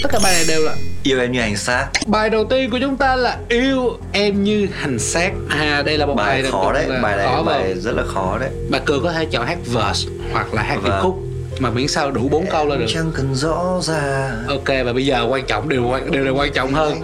tất 0.05 0.11
cả 0.11 0.19
bài 0.23 0.33
này 0.33 0.45
đều 0.47 0.61
là 0.61 0.75
Yêu 1.03 1.19
em 1.19 1.31
như 1.31 1.39
hành 1.41 1.57
xác 1.57 1.87
Bài 2.07 2.29
đầu 2.29 2.45
tiên 2.45 2.69
của 2.69 2.77
chúng 2.81 2.97
ta 2.97 3.15
là 3.15 3.37
Yêu 3.49 3.97
em 4.11 4.43
như 4.43 4.67
hành 4.73 4.99
xác. 4.99 5.31
À 5.49 5.83
đây 5.85 5.97
là 5.97 6.05
một 6.05 6.13
bài, 6.15 6.41
Bài 6.41 6.51
khó 6.51 6.73
đấy 6.73 6.85
là 6.87 7.01
Bài 7.01 7.17
này 7.17 7.25
khó 7.27 7.43
bài 7.43 7.73
rất 7.73 7.91
là 7.95 8.03
khó 8.13 8.37
đấy 8.39 8.49
Bà 8.69 8.79
Cường 8.79 9.03
có 9.03 9.11
thể 9.11 9.25
chọn 9.25 9.45
hát 9.45 9.57
verse 9.65 10.09
hoặc 10.33 10.53
là 10.53 10.61
hát 10.61 10.77
Vâng. 10.83 10.99
khúc 11.01 11.15
mà 11.59 11.69
miễn 11.69 11.87
sao 11.87 12.11
đủ 12.11 12.29
bốn 12.29 12.45
câu 12.51 12.65
là 12.65 12.75
được. 12.75 12.85
Chẳng 12.93 13.11
cần 13.15 13.35
rõ 13.35 13.79
ràng 13.83 14.43
Ok 14.47 14.67
và 14.67 14.93
bây 14.93 15.05
giờ 15.05 15.25
quan 15.29 15.45
trọng 15.45 15.69
điều 15.69 15.87
quan 15.87 16.11
điều 16.11 16.23
là 16.23 16.31
quan 16.31 16.53
trọng 16.53 16.73
hơn. 16.73 17.01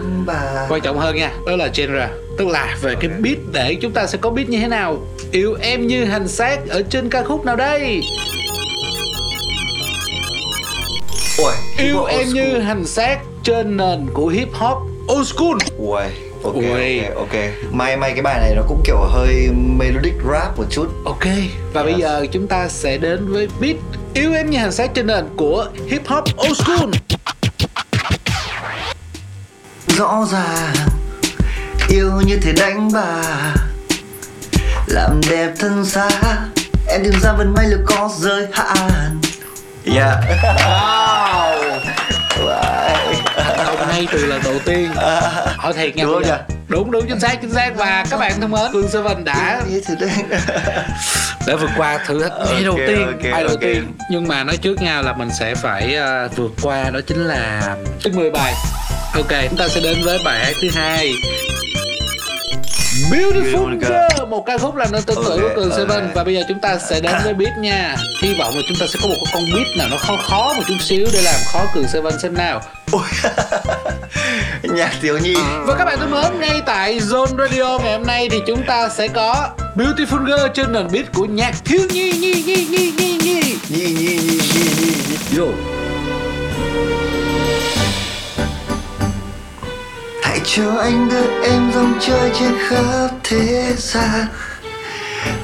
Quan 0.70 0.82
trọng 0.82 0.98
hơn 0.98 1.16
nha, 1.16 1.32
đó 1.48 1.56
là 1.56 1.70
genre 1.78 2.08
Tức 2.38 2.48
là 2.48 2.78
về 2.82 2.96
cái 3.00 3.10
beat 3.22 3.38
để 3.54 3.76
chúng 3.82 3.92
ta 3.92 4.08
sẽ 4.08 4.18
có 4.22 4.30
beat 4.30 4.50
như 4.50 4.60
thế 4.60 4.68
nào 4.68 4.98
Yêu 5.32 5.58
em 5.62 5.88
như 5.88 6.06
hành 6.06 6.28
xác 6.28 6.58
ở 6.70 6.82
trên 6.90 7.10
ca 7.10 7.24
khúc 7.24 7.46
nào 7.46 7.56
đây 7.56 8.02
Ui 11.42 11.54
Yêu 11.78 12.04
em 12.04 12.28
như 12.30 12.60
hành 12.60 12.86
xác 12.86 13.18
trên 13.44 13.78
nền 13.78 14.08
của 14.14 14.28
hip 14.28 14.48
hop 14.54 14.78
old 15.14 15.28
school. 15.28 15.58
Ui 15.78 16.02
Ok 16.44 16.56
Ui. 16.56 17.00
ok 17.06 17.16
ok. 17.16 17.34
May 17.72 17.98
may 17.98 18.12
cái 18.14 18.22
bài 18.22 18.40
này 18.40 18.54
nó 18.56 18.62
cũng 18.68 18.82
kiểu 18.86 18.98
hơi 18.98 19.50
melodic 19.78 20.14
rap 20.32 20.58
một 20.58 20.64
chút. 20.70 20.88
Ok 21.06 21.26
Và 21.74 21.84
bây 21.84 21.92
Yes. 21.92 22.02
giờ 22.02 22.26
chúng 22.32 22.48
ta 22.48 22.68
sẽ 22.68 22.98
đến 22.98 23.34
với 23.34 23.48
beat 23.62 23.76
Yêu 24.14 24.34
em 24.34 24.50
như 24.50 24.58
hành 24.58 24.72
xác 24.72 24.94
trên 24.94 25.08
nền 25.08 25.26
của 25.38 25.68
hip 25.88 26.08
hop 26.08 26.24
old 26.48 26.58
school. 26.58 26.90
Rõ 29.88 30.28
ràng 30.32 30.76
Yêu 31.90 32.12
như 32.26 32.38
thể 32.42 32.52
đánh 32.58 32.90
bà 32.94 33.22
Làm 34.88 35.22
đẹp 35.30 35.54
thân 35.60 35.86
xa 35.86 36.10
Em 36.88 37.04
tìm 37.04 37.14
ra 37.22 37.34
vẫn 37.34 37.54
may 37.54 37.68
lực 37.68 37.82
có 37.86 38.10
giới 38.18 38.48
hạn 38.52 39.21
Yeah 39.86 40.18
Wow. 42.40 43.88
Ngay 43.90 44.08
từ 44.12 44.26
lần 44.26 44.42
đầu 44.44 44.54
tiên. 44.66 44.92
Hỏi 45.58 45.74
thiệt 45.74 45.96
nha 45.96 46.04
Đúng 46.04 46.26
giờ. 46.26 46.38
Đúng 46.68 46.92
đúng 46.92 47.08
chính 47.08 47.20
xác 47.20 47.36
chính 47.42 47.54
xác. 47.54 47.72
Và 47.76 48.06
các 48.10 48.18
bạn 48.20 48.32
thân 48.42 48.52
mến 48.52 48.62
Cường 48.74 48.88
Seven 48.88 49.24
đã 49.24 49.62
thế 49.68 49.96
đấy 50.00 50.10
đã 51.48 51.56
vượt 51.56 51.70
qua 51.78 52.00
thử 52.08 52.24
thách 52.24 52.32
ngay 52.52 52.64
đầu 52.64 52.74
Ok, 52.74 52.88
tiên 52.88 53.06
ok, 53.08 53.32
bài 53.32 53.44
đầu 53.44 53.50
ok. 53.52 53.60
tiên. 53.62 53.92
Nhưng 54.10 54.28
mà 54.28 54.44
nói 54.44 54.58
trước 54.58 54.82
nhau 54.82 55.04
là 55.04 55.14
mình 55.14 55.30
sẽ 55.40 55.56
phải 55.56 55.96
ờ, 55.96 56.30
vượt 56.36 56.52
qua 56.62 56.90
đó 56.90 57.00
chính 57.08 57.26
là 57.28 57.76
trước 58.00 58.14
10 58.16 58.32
bài. 58.32 58.54
Ok 59.16 59.32
chúng 59.50 59.58
ta 59.58 59.68
sẽ 59.68 59.82
đến 59.82 59.98
với 60.06 60.20
bài 60.26 60.46
hát 60.46 60.54
thứ 60.62 60.68
hai. 60.76 61.14
Beautiful 63.12 63.80
Girl. 63.80 64.26
Một 64.30 64.44
ca 64.46 64.58
khúc 64.58 64.76
làm 64.76 64.92
nên 64.92 65.02
tên 65.04 65.18
tuổi 65.26 65.40
của 65.40 65.50
Cường 65.56 65.72
Seven. 65.78 66.10
và 66.14 66.24
bây 66.24 66.36
giờ 66.36 66.42
chúng 66.48 66.60
ta 66.60 66.78
sẽ 66.78 67.00
đến 67.00 67.12
với 67.24 67.34
beat 67.34 67.58
nha. 67.58 67.96
Hy 68.22 68.34
vọng 68.40 68.54
là 68.56 68.62
chúng 68.68 68.78
ta 68.80 68.86
sẽ 68.94 69.00
có 69.02 69.08
một 69.08 69.16
con 69.34 69.44
beat 69.54 69.78
nào 69.78 69.88
nó 69.92 69.98
khó 69.98 70.18
khó 70.18 70.54
một 70.58 70.64
chút 70.68 70.78
xíu 70.80 71.08
để 71.14 71.22
làm 71.22 71.40
khó 71.46 71.66
Cường 71.74 71.88
Seven 71.88 72.20
xem 72.20 72.34
nào. 72.34 72.62
Ôi. 72.92 73.04
Nhạc 74.64 74.92
thiếu 75.02 75.18
nhi. 75.18 75.36
Và 75.66 75.76
các 75.78 75.86
bạn 75.86 76.00
thân 76.00 76.12
mến, 76.12 76.40
ngay 76.40 76.62
tại 76.66 77.00
Zone 77.00 77.38
Radio 77.38 77.78
ngày 77.84 77.98
hôm 77.98 78.08
nay 78.08 78.30
thì 78.32 78.40
chúng 78.48 78.64
ta 78.68 78.90
sẽ 78.90 79.08
có 79.08 79.50
Beautiful 79.76 80.26
Girl 80.26 80.48
trên 80.54 80.72
nền 80.72 80.88
beat 80.92 81.14
của 81.14 81.26
nhạc 81.26 81.56
thiếu 81.66 81.82
nhi 81.90 82.12
nhi 82.12 82.44
nhi 82.46 82.66
nhi 82.70 82.92
nhi 82.98 83.18
nhi. 83.18 83.42
Nhi 83.70 83.94
nhi 83.94 84.18
nhi 84.18 84.40
nhi 84.48 84.94
nhi 85.10 85.38
Yo. 85.38 85.46
Hãy 90.24 90.40
cho 90.46 90.78
anh 90.82 91.10
đưa 91.10 91.50
em 91.50 91.72
rong 91.76 91.94
chơi 92.02 92.32
trên 92.40 92.52
khắp 92.70 93.10
thế 93.24 93.74
gian. 93.78 94.26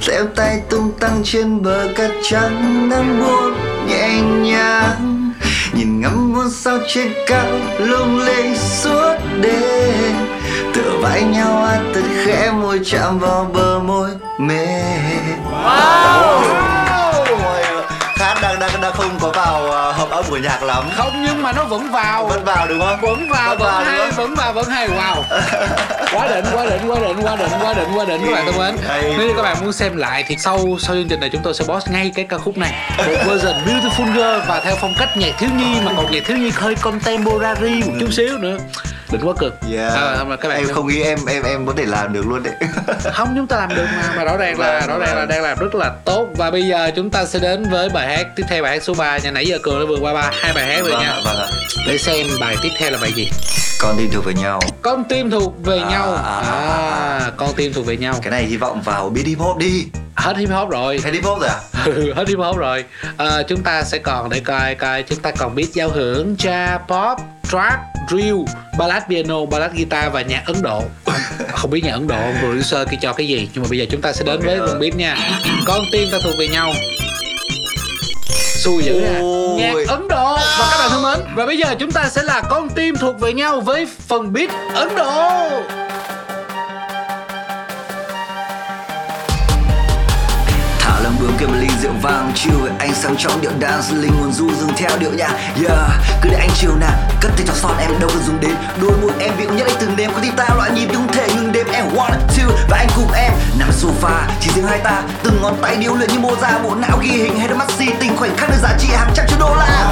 Leo 0.08 0.26
tay 0.36 0.62
tung 0.70 0.92
tăng 1.00 1.22
trên 1.24 1.62
bờ 1.62 1.88
cát 1.96 2.12
trắng 2.30 2.90
nắng 2.90 3.20
buông 3.20 3.67
nhẹ 3.88 4.22
nhàng. 4.22 5.32
Nhìn 5.74 6.02
ngắm 6.02 6.34
muôn 6.34 6.50
sao 6.50 6.78
trên 6.88 7.14
cao 7.28 7.46
lung 7.80 8.20
linh 8.20 8.56
suốt 8.58 9.16
đêm. 9.42 10.16
Tựa 10.74 10.98
vai 11.02 11.24
nhau 11.24 11.62
hát 11.66 11.82
thật 11.94 12.02
khẽ 12.26 12.52
môi 12.52 12.80
chạm 12.86 13.20
vào 13.20 13.52
bờ 13.54 13.80
môi 13.80 14.10
mềm. 14.38 15.38
Hát 18.16 18.38
đang, 18.42 18.60
đang, 18.60 18.82
đang 18.82 18.94
không 18.94 19.20
có 19.22 19.32
vào 19.32 19.87
uh, 19.87 19.87
âm 20.18 20.26
của 20.30 20.38
nhạc 20.38 20.64
lắm 20.64 20.84
Không 20.96 21.24
nhưng 21.26 21.42
mà 21.44 21.52
nó 21.54 21.64
vẫn 21.64 21.92
vào 21.92 22.28
Vẫn 22.28 22.44
vào 22.44 22.68
đúng 22.68 22.80
không? 22.80 23.02
Vẫn 23.02 23.30
vào, 23.30 23.50
Vẫn 23.50 23.60
vẫn 23.60 23.72
vào, 23.72 23.84
hay, 23.84 23.98
không? 24.00 24.12
vẫn 24.18 24.36
vào, 24.36 24.54
vẫn 24.54 24.66
hay 24.70 24.88
Wow 24.90 25.24
Quá 26.14 26.28
đỉnh, 26.28 26.46
quá 26.54 26.66
đỉnh, 26.66 26.92
quá 26.92 27.00
đỉnh, 27.02 27.18
quá 27.26 27.36
đỉnh, 27.36 27.50
quá 27.62 27.74
đỉnh, 27.74 27.98
quá 27.98 28.06
đỉnh 28.06 28.22
các 28.26 28.32
bạn 28.34 28.46
thân 28.46 28.58
mến. 28.58 28.76
Nếu 29.18 29.28
như 29.28 29.34
các 29.36 29.42
bạn 29.42 29.58
muốn 29.62 29.74
xem 29.74 29.98
lại 29.98 30.24
thì 30.28 30.36
sau 30.40 30.58
sau 30.80 30.96
chương 30.96 31.08
trình 31.10 31.20
này 31.20 31.30
chúng 31.34 31.42
tôi 31.44 31.54
sẽ 31.54 31.66
post 31.68 31.90
ngay 31.92 32.12
cái 32.16 32.26
ca 32.30 32.38
khúc 32.38 32.58
này 32.58 32.74
Một 32.98 33.14
version 33.26 33.56
Beautiful 33.66 34.14
Girl 34.14 34.48
và 34.48 34.62
theo 34.64 34.76
phong 34.82 34.94
cách 35.00 35.18
nhạc 35.18 35.32
thiếu 35.40 35.50
nhi 35.58 35.76
Mà 35.86 35.92
còn 35.98 36.12
nhạc 36.12 36.24
thiếu 36.26 36.38
nhi 36.38 36.52
hơi 36.56 36.76
contemporary 36.76 37.84
một 37.84 37.94
chút 38.00 38.14
xíu 38.14 38.38
nữa 38.38 38.58
Đỉnh 39.12 39.28
quá 39.28 39.34
cực 39.40 39.54
Yeah. 39.74 39.94
À, 39.94 40.24
mà 40.24 40.36
các 40.36 40.50
bạn 40.50 40.58
em 40.58 40.68
không 40.74 40.88
nghĩ 40.88 41.02
em 41.02 41.20
em 41.28 41.44
em 41.44 41.66
có 41.68 41.74
thể 41.78 41.86
làm 41.86 42.14
được 42.14 42.28
luôn 42.28 42.44
đấy. 42.44 42.54
không 43.14 43.34
chúng 43.36 43.48
ta 43.48 43.58
làm 43.58 43.76
được 43.76 43.86
mà 43.98 44.14
mà 44.18 44.24
rõ 44.24 44.38
ràng 44.38 44.60
là 44.60 44.80
Vâng, 44.80 44.90
rõ 44.90 44.98
ràng 44.98 45.10
là 45.10 45.16
vâng. 45.16 45.28
đang 45.30 45.42
làm 45.44 45.58
rất 45.60 45.76
là 45.76 45.92
tốt 46.06 46.28
và 46.38 46.52
bây 46.52 46.64
giờ 46.68 46.92
chúng 46.96 47.10
ta 47.10 47.26
sẽ 47.26 47.40
đến 47.40 47.70
với 47.70 47.90
bài 47.90 48.08
hát 48.18 48.28
tiếp 48.36 48.44
theo 48.50 48.64
bài 48.64 48.72
hát 48.72 48.84
số 48.84 48.94
3 48.94 49.18
nha 49.18 49.32
nãy 49.32 49.46
giờ 49.46 49.58
cường 49.64 49.80
đã 49.80 49.86
vượt 49.90 50.00
qua 50.02 50.07
ba 50.14 50.32
hai 50.34 50.54
bài 50.54 50.66
hát 50.68 50.82
rồi 50.82 50.92
vâng 50.92 51.02
nha 51.02 51.16
vâng 51.26 51.38
ạ. 51.40 51.48
để 51.88 51.98
xem 51.98 52.28
bài 52.40 52.56
tiếp 52.62 52.70
theo 52.78 52.92
là 52.92 52.98
bài 53.02 53.12
gì 53.16 53.30
Con 53.80 53.98
tin 53.98 54.10
thuộc 54.12 54.26
về 54.26 54.34
nhau. 54.34 54.60
con 54.82 55.04
tim 55.10 55.30
thuộc 55.32 55.54
về 55.66 55.78
À, 55.80 55.90
nhau 55.90 56.14
à, 56.14 56.22
à, 56.22 56.42
à, 57.20 57.32
con 57.38 57.50
tim 57.56 57.74
thuộc 57.74 57.86
về 57.86 57.98
nhau 57.98 58.16
Cái 58.22 58.32
này 58.32 58.44
hy 58.44 58.58
vọng 58.58 58.82
vào 58.82 59.10
beat 59.10 59.26
hip 59.28 59.40
hop 59.40 59.58
đi. 59.58 59.86
hết 60.16 60.38
hip 60.38 60.50
hop 60.50 60.70
rồi 60.70 61.00
Hay 61.04 61.12
hip 61.12 61.24
hop 61.24 61.40
rồi 61.40 61.50
à? 61.50 61.56
Ừ, 61.86 62.14
hết 62.16 62.28
hip 62.28 62.38
hop 62.40 62.58
rồi 62.58 62.84
à, 63.18 63.44
chúng 63.48 63.64
ta 63.64 63.84
sẽ 63.84 63.98
còn 63.98 64.30
để 64.30 64.40
coi 64.40 64.76
coi 64.76 65.04
chúng 65.04 65.20
ta 65.20 65.32
còn 65.32 65.56
biết 65.56 65.74
giao 65.74 65.90
hưởng 65.90 66.36
cha 66.40 66.80
pop 66.88 67.18
trap 67.52 67.80
drill 68.10 68.36
ballad 68.80 69.04
piano 69.10 69.46
ballad 69.46 69.72
guitar 69.74 70.12
và 70.14 70.22
nhạc 70.22 70.42
ấn 70.46 70.62
độ 70.62 70.84
không 71.52 71.72
biết 71.72 71.84
nhạc 71.84 71.92
ấn 71.94 72.08
độ 72.08 72.20
producer 72.40 72.88
kia 72.92 72.98
cho 73.02 73.14
cái 73.14 73.28
gì 73.28 73.50
nhưng 73.54 73.64
mà 73.64 73.68
bây 73.70 73.80
giờ 73.80 73.86
chúng 73.92 74.02
ta 74.02 74.14
sẽ 74.14 74.24
đến 74.24 74.36
Ok, 74.36 74.46
với 74.46 74.56
ờ. 74.56 74.68
phần 74.68 74.80
beat 74.80 74.96
nha 74.96 75.18
con 75.66 75.82
tim 75.92 76.10
ta 76.12 76.18
thuộc 76.24 76.34
về 76.40 76.48
nhau 76.48 76.74
xui 78.64 78.84
dữ 78.84 79.02
à 79.04 79.18
Ôi. 79.22 79.47
Nhạc 79.58 79.74
ấn 79.88 80.08
độ. 80.08 80.38
Và 80.60 80.68
các 80.72 80.78
bạn 80.80 80.90
thân 80.90 81.04
mến 81.04 81.36
và 81.36 81.46
bây 81.46 81.58
giờ 81.58 81.76
chúng 81.80 81.92
ta 81.92 82.10
sẽ 82.10 82.24
là 82.24 82.42
con 82.50 82.70
tim 82.70 82.96
thuộc 82.96 83.20
về 83.20 83.34
nhau 83.34 83.62
với 83.62 83.88
phần 84.08 84.34
beat 84.34 84.50
ấn 84.74 84.96
độ 84.96 85.50
bướm 91.20 91.38
kia 91.40 91.46
một 91.46 91.56
ly 91.60 91.68
rượu 91.82 91.92
vang 92.02 92.32
chiều 92.36 92.60
với 92.62 92.72
anh 92.80 92.94
sang 92.94 93.16
trọng 93.18 93.42
điệu 93.42 93.52
dance 93.62 93.96
linh 93.96 94.12
hồn 94.20 94.32
du 94.34 94.50
dừng 94.60 94.72
theo 94.78 94.90
điệu 95.00 95.12
nhạc. 95.14 95.32
Yeah 95.68 95.92
cứ 96.22 96.30
để 96.30 96.38
anh 96.38 96.50
chiều 96.56 96.76
nào 96.76 96.92
cất 97.22 97.32
tay 97.38 97.46
cho 97.48 97.54
son 97.54 97.78
em 97.80 98.00
đâu 98.00 98.10
cần 98.14 98.24
dùng 98.24 98.40
đến. 98.40 98.56
Đôi 98.82 98.92
môi 99.02 99.12
em 99.20 99.34
vị 99.38 99.46
nhất 99.46 99.68
anh 99.68 99.78
từng 99.80 99.96
đêm 99.96 100.12
có 100.14 100.20
thì 100.24 100.30
ta 100.38 100.46
loại 100.56 100.72
nhịp 100.72 100.88
không 100.94 101.08
thể 101.14 101.28
ngừng 101.36 101.52
đêm 101.52 101.68
em 101.74 101.86
one 101.96 102.18
two 102.38 102.50
và 102.70 102.78
anh 102.78 102.88
cùng 102.96 103.12
em. 103.12 103.32
Nằm 103.60 103.70
sofa 103.70 104.20
chỉ 104.42 104.52
riêng 104.56 104.68
hai 104.68 104.80
ta 104.80 105.02
từng 105.24 105.42
ngón 105.42 105.58
tay 105.62 105.76
điêu 105.76 105.96
luyện 105.96 106.10
như 106.10 106.20
mô 106.20 106.36
ra 106.42 106.58
bộ 106.64 106.76
não 106.76 106.98
ghi 107.02 107.12
hình 107.12 107.40
hay 107.40 107.48
đôi 107.48 107.58
mắt 107.58 107.68
si 107.78 107.86
tình 108.00 108.18
khoảnh 108.18 108.38
khắc 108.38 108.50
được 108.50 108.58
giá 108.62 108.70
trị 108.80 108.88
hàng 108.98 109.12
trăm 109.16 109.26
triệu 109.30 109.40
đô 109.40 109.56
la. 109.56 109.84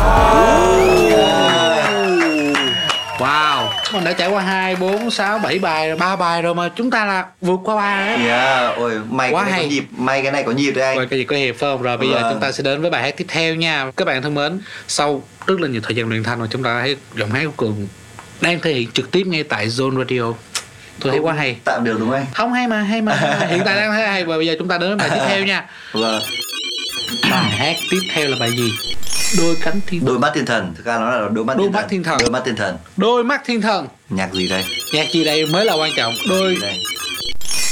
Wow, 3.19 3.54
mình 3.93 4.03
đã 4.03 4.13
trải 4.13 4.27
qua 4.29 4.41
2, 4.41 4.75
4, 4.75 5.11
6, 5.11 5.39
7 5.39 5.59
bài, 5.59 5.95
3 5.95 6.15
bài 6.15 6.41
rồi 6.41 6.55
mà 6.55 6.69
chúng 6.75 6.91
ta 6.91 7.05
là 7.05 7.25
vượt 7.41 7.59
qua 7.63 7.75
ba 7.75 8.05
đấy. 8.05 8.27
Yeah, 8.27 8.77
ôi 8.77 8.99
may 9.09 9.31
Quá 9.31 9.43
cái 9.43 9.51
này 9.51 9.59
hay. 9.59 9.63
có 9.63 9.69
nhịp, 9.71 9.83
may 9.97 10.21
cái 10.23 10.31
này 10.31 10.43
có 10.43 10.51
nhịp 10.51 10.71
đấy 10.71 10.85
anh. 10.87 10.97
Rồi 10.97 11.07
cái 11.09 11.19
gì 11.19 11.25
có 11.25 11.35
hiệp 11.35 11.55
phải 11.55 11.69
không? 11.71 11.81
Rồi 11.81 11.97
bây 11.97 12.09
giờ 12.09 12.15
Vâng. 12.21 12.33
chúng 12.33 12.41
ta 12.41 12.51
sẽ 12.51 12.63
đến 12.63 12.81
với 12.81 12.91
bài 12.91 13.03
hát 13.03 13.13
tiếp 13.17 13.25
theo 13.27 13.55
nha. 13.55 13.91
Các 13.97 14.05
bạn 14.05 14.21
thân 14.21 14.33
mến, 14.33 14.59
sau 14.87 15.23
rất 15.47 15.59
là 15.61 15.67
nhiều 15.67 15.81
thời 15.83 15.95
gian 15.95 16.09
luyện 16.09 16.23
thanh 16.23 16.39
rồi 16.39 16.47
chúng 16.51 16.63
ta 16.63 16.81
thấy 16.81 16.95
giọng 17.15 17.31
hát 17.31 17.43
của 17.45 17.51
Cường 17.65 17.87
đang 18.41 18.59
thể 18.59 18.73
hiện 18.73 18.91
trực 18.91 19.11
tiếp 19.11 19.23
ngay 19.27 19.43
tại 19.43 19.67
Zone 19.67 19.97
Radio. 19.97 20.21
Tôi 20.99 21.11
thấy 21.11 21.19
quá 21.19 21.33
hay. 21.33 21.55
Tạm 21.63 21.83
được 21.83 21.95
đúng 21.99 22.09
không 22.09 22.17
anh? 22.17 22.25
Không 22.33 22.53
hay 22.53 22.67
mà, 22.67 22.81
hay 22.81 23.01
mà. 23.01 23.13
Hiện 23.49 23.61
tại 23.65 23.75
đang 23.75 23.91
thấy 23.91 24.07
hay 24.07 24.25
và 24.25 24.37
bây 24.37 24.47
giờ 24.47 24.55
chúng 24.59 24.67
ta 24.67 24.77
đến 24.77 24.89
với 24.97 25.09
bài 25.09 25.09
tiếp 25.19 25.25
theo 25.27 25.45
nha. 25.45 25.65
Vâng. 25.93 26.21
Bài 27.31 27.49
hát 27.51 27.75
tiếp 27.91 27.99
theo 28.13 28.27
là 28.27 28.37
bài 28.39 28.51
gì? 28.51 28.71
Đôi 29.37 29.57
cánh 29.61 29.79
thiên 29.87 30.05
Đôi 30.05 30.19
mắt 30.19 30.31
thiên 30.35 30.45
thần, 30.45 30.73
thực 30.77 30.85
ra 30.85 30.99
nó 30.99 31.11
là 31.11 31.29
đôi 31.29 31.45
mắt 31.45 31.57
Đôi 31.57 31.67
thiên 31.67 31.73
mắt 31.73 31.81
thần. 31.81 31.89
thiên 31.89 32.03
thần. 32.03 32.17
Đôi 32.19 32.29
mắt 32.31 32.41
thiên 32.45 32.55
thần. 32.55 32.77
Đôi 32.97 33.23
mắt 33.23 33.41
thiên 33.45 33.61
thần. 33.61 33.87
Nhạc 34.09 34.33
gì 34.33 34.47
đây? 34.49 34.63
Nhạc 34.93 35.05
gì 35.11 35.23
đây 35.25 35.45
mới 35.45 35.65
là 35.65 35.73
quan 35.73 35.91
trọng. 35.97 36.13
Đôi 36.29 36.57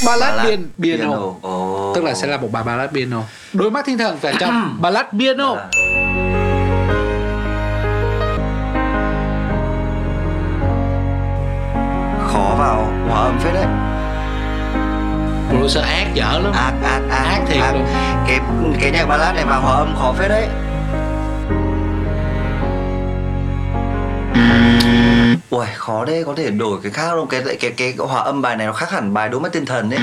ballad 0.06 0.36
Ballad 0.36 0.46
pian- 0.46 0.64
piano. 0.82 1.16
Ồ. 1.42 1.92
Tức 1.94 2.04
là 2.04 2.14
sẽ 2.14 2.26
là 2.26 2.36
một 2.36 2.48
bài 2.52 2.62
ballad 2.64 2.90
piano. 2.90 3.22
Đôi 3.52 3.70
mắt 3.70 3.86
thiên 3.86 3.98
thần 3.98 4.18
và 4.20 4.32
trong 4.40 4.76
ballad 4.80 5.06
piano. 5.18 5.54
À. 5.54 5.68
Khó 12.32 12.54
vào 12.58 12.92
hòa 13.08 13.20
âm 13.24 13.38
phết 13.38 13.54
đấy. 13.54 13.66
Producer 15.64 15.84
ác 15.84 16.14
dở 16.14 16.40
lắm. 16.42 16.52
Ác 16.52 16.72
ác 16.82 17.00
ác. 17.10 17.24
Ác 17.24 17.40
thiệt 17.48 17.62
luôn. 17.72 17.86
Cái 18.26 18.40
cái 18.80 18.90
nhạc 18.90 19.06
ballad 19.06 19.34
này 19.34 19.44
vào 19.44 19.60
hòa 19.60 19.76
âm 19.76 19.96
khó 19.96 20.12
phết 20.18 20.28
đấy. 20.28 20.48
Ui 25.54 25.66
khó 25.76 26.04
đấy 26.04 26.22
có 26.26 26.34
thể 26.36 26.50
đổi 26.50 26.78
cái 26.82 26.92
khác 26.92 27.08
không 27.10 27.28
cái 27.28 27.42
cái 27.46 27.56
cái, 27.56 27.72
cái 27.76 27.94
hòa 27.98 28.22
âm 28.22 28.42
bài 28.42 28.56
này 28.56 28.66
nó 28.66 28.72
khác 28.72 28.90
hẳn 28.90 29.14
bài 29.14 29.28
đôi 29.28 29.40
mắt 29.40 29.52
thiên 29.52 29.66
thần 29.66 29.90
đấy 29.90 30.00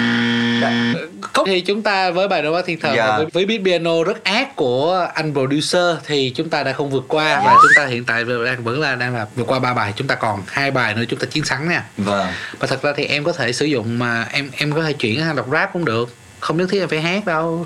Dạ. 0.61 0.93
Không 1.33 1.45
thì 1.45 1.61
chúng 1.61 1.81
ta 1.81 2.11
với 2.11 2.27
bài 2.27 2.41
đôi 2.41 2.53
mắt 2.53 2.65
thiên 2.65 2.79
thần 2.79 2.95
Dạ. 2.95 3.07
và 3.07 3.17
với, 3.17 3.25
với 3.33 3.45
beat 3.45 3.61
piano 3.65 4.03
rất 4.03 4.23
ác 4.23 4.55
của 4.55 5.07
anh 5.13 5.33
producer 5.33 5.97
thì 6.05 6.33
chúng 6.35 6.49
ta 6.49 6.63
đã 6.63 6.73
không 6.73 6.89
vượt 6.89 7.03
qua 7.07 7.41
và 7.45 7.53
chúng 7.53 7.71
ta 7.75 7.85
hiện 7.85 8.03
tại 8.05 8.23
đang 8.45 8.63
vẫn 8.63 8.81
là 8.81 8.95
đang 8.95 9.15
là 9.15 9.25
vượt 9.35 9.47
qua 9.47 9.59
ba 9.59 9.73
bài. 9.73 9.93
Chúng 9.95 10.07
ta 10.07 10.15
còn 10.15 10.43
hai 10.47 10.71
bài 10.71 10.93
nữa 10.95 11.03
chúng 11.09 11.19
ta 11.19 11.25
chiến 11.31 11.43
thắng 11.47 11.69
nha. 11.69 11.83
Vâng. 11.97 12.27
Và 12.59 12.67
thật 12.67 12.81
ra 12.83 12.93
thì 12.97 13.05
em 13.05 13.23
có 13.23 13.31
thể 13.33 13.53
sử 13.53 13.65
dụng 13.65 13.99
mà 13.99 14.27
em 14.31 14.49
em 14.57 14.71
có 14.71 14.83
thể 14.83 14.93
chuyển 14.93 15.19
sang 15.19 15.35
đọc 15.35 15.45
rap 15.51 15.73
cũng 15.73 15.85
được. 15.85 16.15
Không 16.39 16.57
nhất 16.57 16.67
thiết 16.71 16.79
em 16.79 16.89
phải 16.89 17.01
hát 17.01 17.25
đâu. 17.25 17.65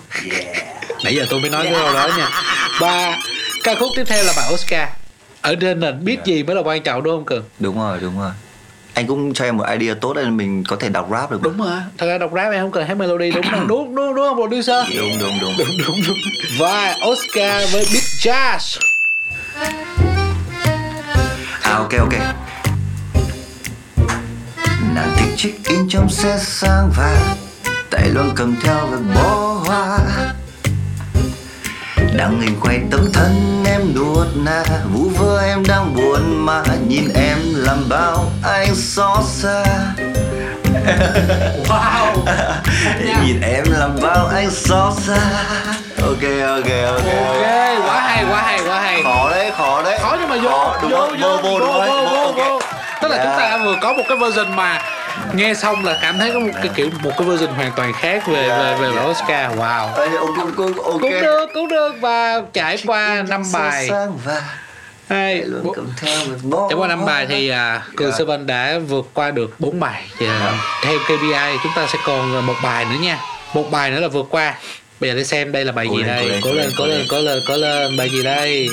Nãy 1.03 1.15
giờ 1.15 1.25
tôi 1.29 1.41
mới 1.41 1.49
nói 1.49 1.63
cái 1.63 1.73
câu 1.73 1.93
đó 1.93 2.09
nha. 2.17 2.29
Và 2.79 3.17
ca 3.63 3.75
khúc 3.75 3.89
tiếp 3.95 4.03
theo 4.07 4.23
là 4.23 4.33
bài 4.37 4.49
Oscar 4.53 4.87
ở 5.45 5.55
trên 5.55 5.79
nền 5.79 6.05
biết 6.05 6.17
gì 6.25 6.43
mới 6.43 6.55
là 6.55 6.61
quan 6.61 6.83
trọng 6.83 7.03
đúng 7.03 7.15
không 7.15 7.25
cường? 7.25 7.43
Đúng 7.59 7.77
rồi 7.77 7.99
đúng 8.01 8.19
rồi. 8.19 8.31
Anh 8.93 9.07
cũng 9.07 9.33
cho 9.33 9.45
em 9.45 9.57
một 9.57 9.65
idea 9.79 9.93
tốt 10.01 10.13
nên 10.13 10.37
mình 10.37 10.63
có 10.63 10.75
thể 10.75 10.89
đọc 10.89 11.07
rap 11.11 11.31
được 11.31 11.41
đúng 11.41 11.57
rồi 11.57 11.79
thật 11.97 12.07
ra 12.07 12.17
đọc 12.17 12.31
rap 12.35 12.51
em 12.53 12.61
không 12.61 12.71
cần 12.71 12.87
hát 12.87 12.97
melody 12.97 13.31
đúng 13.31 13.45
không? 13.51 13.67
Đúng 13.67 13.95
đúng 13.95 14.15
đúng 14.15 14.27
không 14.27 14.37
producer? 14.37 14.97
Đúng 14.97 15.19
đúng 15.19 15.39
đúng. 15.41 15.53
Đúng 15.57 15.67
đúng 15.87 15.95
đúng. 16.07 16.17
Và 16.59 16.95
Oscar 17.07 17.73
với 17.73 17.85
beat 17.93 18.03
jazz. 18.19 18.79
À 21.61 21.73
ok 21.73 21.93
ok. 21.99 22.13
Nàng 24.95 25.13
thích 25.17 25.33
check 25.37 25.67
in 25.67 25.89
trong 25.89 26.09
xe 26.09 26.37
sang 26.41 26.91
vàng 26.97 27.35
tay 27.89 28.09
luôn 28.09 28.31
cầm 28.35 28.55
theo 28.63 28.87
về 28.87 28.97
bó 29.15 29.53
hoa 29.65 29.99
đang 32.17 32.41
hình 32.41 32.59
quay 32.61 32.79
tấm 32.91 33.11
thân 33.13 33.63
em 33.67 33.81
nuốt 33.95 34.27
na 34.35 34.63
vu 34.93 35.09
vơ 35.09 35.41
em 35.41 35.63
đang 35.67 35.95
buồn 35.95 36.45
mà 36.45 36.63
nhìn 36.87 37.09
em 37.13 37.37
làm 37.55 37.89
bao 37.89 38.31
anh 38.43 38.75
xót 38.75 39.23
xa. 39.25 39.63
Wow. 41.67 42.25
Nhìn 43.25 43.41
em 43.41 43.63
làm 43.71 43.95
bao 44.01 44.27
anh 44.27 44.51
xót 44.51 44.93
xa. 45.07 45.17
Ok 46.01 46.23
ok 46.47 46.69
ok. 46.87 47.07
Ok 47.27 47.45
quá 47.85 48.01
hay 48.01 48.25
quá 48.29 48.41
hay 48.41 48.59
quá 48.67 48.79
hay. 48.81 49.03
Khó 49.03 49.29
đấy 49.29 49.51
khó 49.57 49.81
đấy. 49.83 49.97
Khó 50.01 50.17
nhưng 50.19 50.29
mà 50.29 50.35
vô 50.43 50.49
Khó, 50.49 50.77
vô 50.81 50.89
vô 50.89 51.07
vô 51.19 51.37
vô 51.43 51.59
vô 51.59 51.59
vô 51.59 51.81
vô 51.85 52.05
vô 52.09 52.24
tức 53.09 53.15
là 53.15 53.23
Yeah. 53.23 53.27
chúng 53.27 53.37
ta 53.41 53.57
vừa 53.57 53.75
có 53.81 53.93
một 53.93 54.03
cái 54.09 54.17
version 54.17 54.55
mà 54.55 54.81
nghe 55.33 55.53
xong 55.53 55.85
là 55.85 55.99
cảm 56.01 56.17
thấy 56.19 56.31
có 56.33 56.39
một 56.39 56.51
cái 56.55 56.69
kiểu 56.75 56.89
một 57.03 57.11
cái 57.17 57.27
version 57.27 57.49
hoàn 57.49 57.71
toàn 57.75 57.93
khác 57.93 58.27
về 58.27 58.49
về 58.49 58.75
về 58.79 58.87
Yeah. 58.95 59.09
Oscar. 59.09 59.51
Wow. 59.59 59.93
Ê, 59.97 60.09
cũng 60.97 61.11
được 61.21 61.47
cũng 61.53 61.67
được 61.67 61.91
và 61.99 62.41
trải 62.53 62.77
qua 62.85 63.23
năm 63.29 63.43
bài. 63.53 63.89
hai 65.09 65.43
bốn- 65.63 66.69
Trải 66.69 66.77
qua 66.77 66.87
năm 66.87 67.05
bài 67.05 67.25
thì 67.29 67.49
à, 67.49 67.81
Cường 67.95 68.11
Dạ. 68.11 68.17
Seven 68.17 68.47
đã 68.47 68.79
vượt 68.87 69.05
qua 69.13 69.31
được 69.31 69.59
4 69.59 69.79
bài. 69.79 70.03
Thì, 70.17 70.27
à, 70.27 70.51
Theo 70.83 70.99
KPI 70.99 71.57
chúng 71.63 71.71
ta 71.75 71.87
sẽ 71.87 71.99
còn 72.05 72.45
một 72.45 72.53
bài 72.63 72.85
nữa 72.85 72.95
nha. 73.01 73.17
Một 73.53 73.71
bài 73.71 73.91
nữa 73.91 73.99
là 73.99 74.07
vượt 74.07 74.25
qua. 74.29 74.53
Bây 74.99 75.09
giờ 75.09 75.15
để 75.15 75.23
xem 75.23 75.51
đây 75.51 75.65
là 75.65 75.71
bài 75.71 75.85
Cố 75.89 75.95
gì 75.97 76.03
lên, 76.03 76.07
đây. 76.29 76.39
cố 76.43 76.53
lên, 76.53 76.71
cố 76.77 76.85
lên, 76.85 77.05
cố 77.09 77.19
lên, 77.21 77.39
cố 77.47 77.57
lên 77.57 77.97
Bài 77.97 78.09
gì 78.09 78.23
đây 78.23 78.69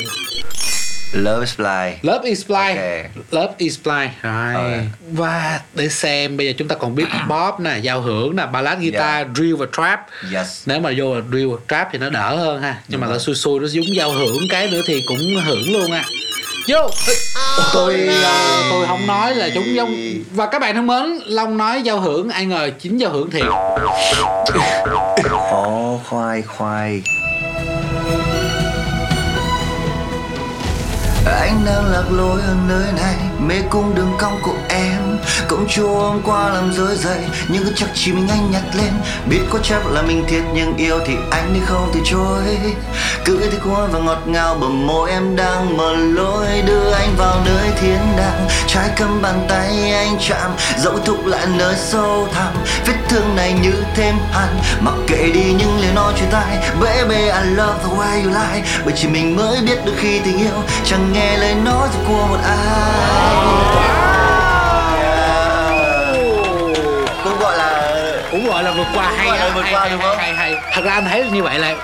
love 1.12 1.40
is 1.40 1.56
blind 1.56 1.96
Love 2.02 2.28
is 2.28 2.46
blind 2.46 2.78
Ok. 2.78 3.24
Love 3.30 3.54
is 3.58 3.78
blind 3.84 4.10
Rồi. 4.22 4.80
Và 5.12 5.60
để 5.74 5.88
xem 5.88 6.36
bây 6.36 6.46
giờ 6.46 6.52
chúng 6.58 6.68
ta 6.68 6.74
còn 6.74 6.94
biết 6.94 7.06
pop 7.28 7.60
nè, 7.60 7.78
giao 7.78 8.00
hưởng 8.00 8.36
nè, 8.36 8.46
ballad 8.46 8.78
guitar, 8.78 9.26
drill 9.34 9.56
và 9.56 9.66
trap. 9.76 10.00
Yes. 10.34 10.62
Nếu 10.66 10.80
mà 10.80 10.90
vô 10.96 11.14
là 11.14 11.20
drill 11.30 11.48
và 11.48 11.56
trap 11.68 11.88
thì 11.92 11.98
nó 11.98 12.10
đỡ 12.10 12.36
hơn 12.36 12.62
ha. 12.62 12.76
Nhưng 12.88 13.00
mà 13.00 13.06
nó 13.06 13.18
xui 13.18 13.34
xui 13.34 13.60
nó 13.60 13.66
giống 13.66 13.84
giao 13.96 14.12
hưởng 14.12 14.48
cái 14.50 14.70
nữa 14.70 14.80
thì 14.86 15.04
cũng 15.08 15.18
hưởng 15.44 15.72
luôn 15.72 15.92
à. 15.92 16.04
Vô. 16.68 16.90
Tôi 17.72 18.08
ờ, 18.24 18.62
tôi 18.70 18.86
không 18.86 19.06
nói 19.06 19.34
là 19.34 19.50
chúng 19.54 19.74
giống 19.74 19.96
và 20.34 20.46
các 20.46 20.58
bạn 20.58 20.74
thân 20.74 20.86
mến 20.86 21.18
long 21.26 21.56
nói 21.56 21.82
giao 21.82 22.00
hưởng 22.00 22.30
ai 22.30 22.46
ngờ 22.46 22.70
chính 22.80 22.98
giao 22.98 23.10
hưởng 23.10 23.30
thiệt. 23.30 23.42
Khó 25.30 25.98
khoai 26.04 26.42
khoai 26.42 27.02
lối 32.16 32.40
ở 32.40 32.54
nơi 32.68 32.92
này. 32.96 33.16
Mê 33.38 33.54
cung 33.70 33.94
đường 33.94 34.12
cong 34.18 34.38
của 34.42 34.54
em. 34.68 35.18
Cũng 35.48 35.66
chúa 35.68 35.98
hôm 35.98 36.22
qua 36.24 36.50
làm 36.50 36.72
rơi 36.72 36.96
dậy 36.96 37.20
Nhưng 37.48 37.64
cứ 37.64 37.72
chắc 37.76 37.88
chỉ 37.94 38.12
mình 38.12 38.28
anh 38.28 38.50
nhặt 38.50 38.62
lên. 38.74 38.92
Biết 39.28 39.40
có 39.50 39.58
chấp 39.58 39.82
là 39.90 40.02
mình 40.02 40.24
thiệt, 40.28 40.42
nhưng 40.54 40.76
yêu 40.76 40.98
thì 41.06 41.14
anh 41.30 41.54
đi 41.54 41.60
không 41.66 41.90
từ 41.94 42.00
chối. 42.04 42.58
Cứ 43.24 43.38
thì 43.42 43.50
thức 43.50 43.88
và 43.92 43.98
ngọt 43.98 44.22
ngào, 44.26 44.54
bờ 44.54 44.68
môi 44.68 45.10
em 45.10 45.36
đang 45.36 45.76
mở 45.76 45.96
lối. 45.96 46.46
Đưa 46.66 46.92
anh 46.92 47.14
vào 47.16 47.36
nơi 47.44 47.70
thiên 47.80 47.98
đàng, 48.16 48.48
Trái 48.66 48.88
cầm 48.96 49.22
bàn 49.22 49.46
tay 49.48 49.92
anh 49.92 50.16
chạm. 50.28 50.50
Dẫu 50.78 50.98
thúc 51.04 51.26
lại 51.26 51.46
nơi 51.58 51.74
sâu 51.76 52.28
thẳm, 52.32 52.52
Vết 52.86 52.94
thương 53.08 53.36
này 53.36 53.54
như 53.62 53.72
thêm 53.94 54.14
hẳn. 54.32 54.58
Mặc 54.80 54.94
kệ 55.06 55.30
đi 55.34 55.44
những 55.58 55.80
lời 55.80 55.90
nói 55.94 56.12
chia 56.16 56.26
tay 56.30 56.72
Baby 56.80 57.16
I 57.16 57.50
love 57.56 57.78
the 57.82 57.88
way 57.96 58.24
you 58.24 58.30
lie. 58.30 58.62
Bởi 58.84 58.94
chỉ 58.96 59.08
mình 59.08 59.36
mới 59.36 59.60
biết 59.66 59.84
được 59.84 59.94
khi 59.96 60.18
tình 60.18 60.38
yêu 60.38 60.62
Chẳng 60.84 61.12
nghe 61.12 61.36
lời 61.36 61.54
nói 61.54 61.88
của 62.08 62.26
một 62.26 62.38
ai. 62.44 63.42
Cũng 67.24 67.38
gọi 67.40 67.56
là 67.58 68.22
cũng 68.30 68.46
gọi 68.46 68.62
là 68.64 68.72
vượt 68.72 68.86
qua 68.94 69.12
hay 69.16 69.26
là 69.38 69.50
vượt 69.54 69.62
hay, 69.62 69.72
qua 69.72 69.80
hay, 69.80 69.90
đúng 69.90 70.00
hay, 70.00 70.08
không? 70.08 70.18
hay, 70.18 70.34
hay. 70.34 70.54
thật 70.72 70.82
ra 70.84 70.92
anh 70.92 71.04
thấy 71.04 71.24
như 71.32 71.42
vậy 71.42 71.58
là 71.58 71.74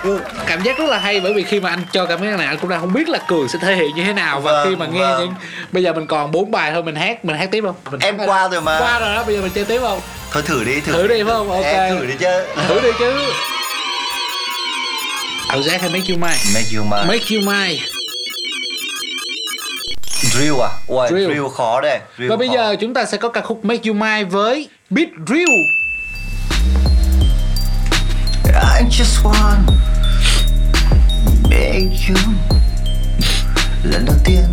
cảm 0.46 0.62
giác 0.62 0.78
rất 0.78 0.84
là 0.88 0.98
hay 0.98 1.20
bởi 1.20 1.32
vì 1.32 1.42
khi 1.42 1.60
mà 1.60 1.70
anh 1.70 1.80
cho 1.92 2.06
cảm 2.06 2.20
giác 2.24 2.38
này 2.38 2.46
anh 2.46 2.58
cũng 2.58 2.70
đang 2.70 2.80
không 2.80 2.92
biết 2.92 3.08
là 3.08 3.18
cường 3.28 3.48
sẽ 3.48 3.58
thể 3.62 3.74
hiện 3.76 3.94
như 3.94 4.04
thế 4.04 4.12
nào. 4.12 4.40
Và 4.40 4.52
Vâng, 4.52 4.68
khi 4.68 4.76
mà 4.76 4.86
nghe 4.86 5.00
vâng. 5.00 5.20
những 5.20 5.34
bây 5.72 5.82
giờ 5.82 5.92
mình 5.92 6.06
còn 6.06 6.30
bốn 6.32 6.50
bài 6.50 6.70
thôi 6.72 6.82
mình 6.82 6.94
hát 6.94 7.24
mình 7.24 7.36
hát 7.36 7.48
tiếp 7.50 7.62
không? 7.66 7.74
Mình 7.90 8.00
em 8.00 8.18
qua 8.26 8.48
rồi 8.48 8.60
mà. 8.60 8.78
Qua 8.80 8.98
rồi 8.98 9.14
đó 9.14 9.24
bây 9.26 9.34
giờ 9.36 9.42
mình 9.42 9.50
chơi 9.54 9.64
tiếp 9.64 9.80
không? 9.80 10.00
Thôi 10.32 10.42
thử 10.46 10.64
đi 10.64 10.80
thử, 10.80 10.92
Thử 10.92 11.06
đi, 11.08 11.22
phải 11.22 11.32
không? 11.32 11.50
Ok. 11.50 11.64
em 11.64 11.98
thử 11.98 12.06
đi 12.06 12.14
chứ. 12.20 12.44
Thử 12.68 12.80
đi 12.80 12.90
chứ. 12.98 13.12
Ảo 15.48 15.62
giác 15.62 15.80
hay 15.80 15.90
make 15.90 16.04
you 16.08 16.18
mine? 16.18 16.38
Make 16.54 16.66
you 16.76 16.84
mine. 16.84 17.04
Make 17.06 17.24
you 17.36 17.40
mine 17.52 17.78
drill 20.32 20.60
à 20.62 20.70
Ui, 20.86 21.08
Drill. 21.08 21.30
drill. 21.30 21.46
khó 21.56 21.80
đây 21.80 22.00
drill 22.16 22.30
và 22.30 22.36
bây 22.36 22.48
khó. 22.48 22.54
giờ 22.54 22.76
chúng 22.80 22.94
ta 22.94 23.04
sẽ 23.04 23.16
có 23.18 23.28
ca 23.28 23.40
khúc 23.40 23.64
make 23.64 23.82
you 23.88 23.94
mine 23.94 24.24
với 24.24 24.68
beat 24.90 25.08
drill 25.26 25.50
I 28.44 28.84
just 28.90 29.22
want 29.22 29.72
make 31.42 31.96
you 32.08 32.16
Lần 33.84 34.04
đầu 34.06 34.16
tiên 34.24 34.44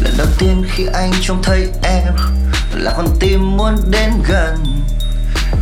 Lần 0.00 0.14
đầu 0.18 0.26
tiên 0.38 0.64
khi 0.72 0.86
anh 0.94 1.10
trông 1.22 1.42
thấy 1.42 1.68
em 1.82 2.14
Là 2.74 2.92
con 2.96 3.06
tim 3.20 3.56
muốn 3.56 3.76
đến 3.90 4.10
gần 4.28 4.56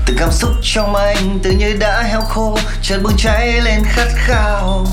Từng 0.06 0.16
cảm 0.18 0.30
xúc 0.32 0.50
trong 0.62 0.94
anh 0.94 1.38
tự 1.42 1.50
như 1.50 1.76
đã 1.80 2.02
heo 2.02 2.20
khô 2.20 2.58
Chợt 2.82 2.98
bừng 3.02 3.16
cháy 3.18 3.60
lên 3.60 3.82
khát 3.84 4.08
khao 4.14 4.86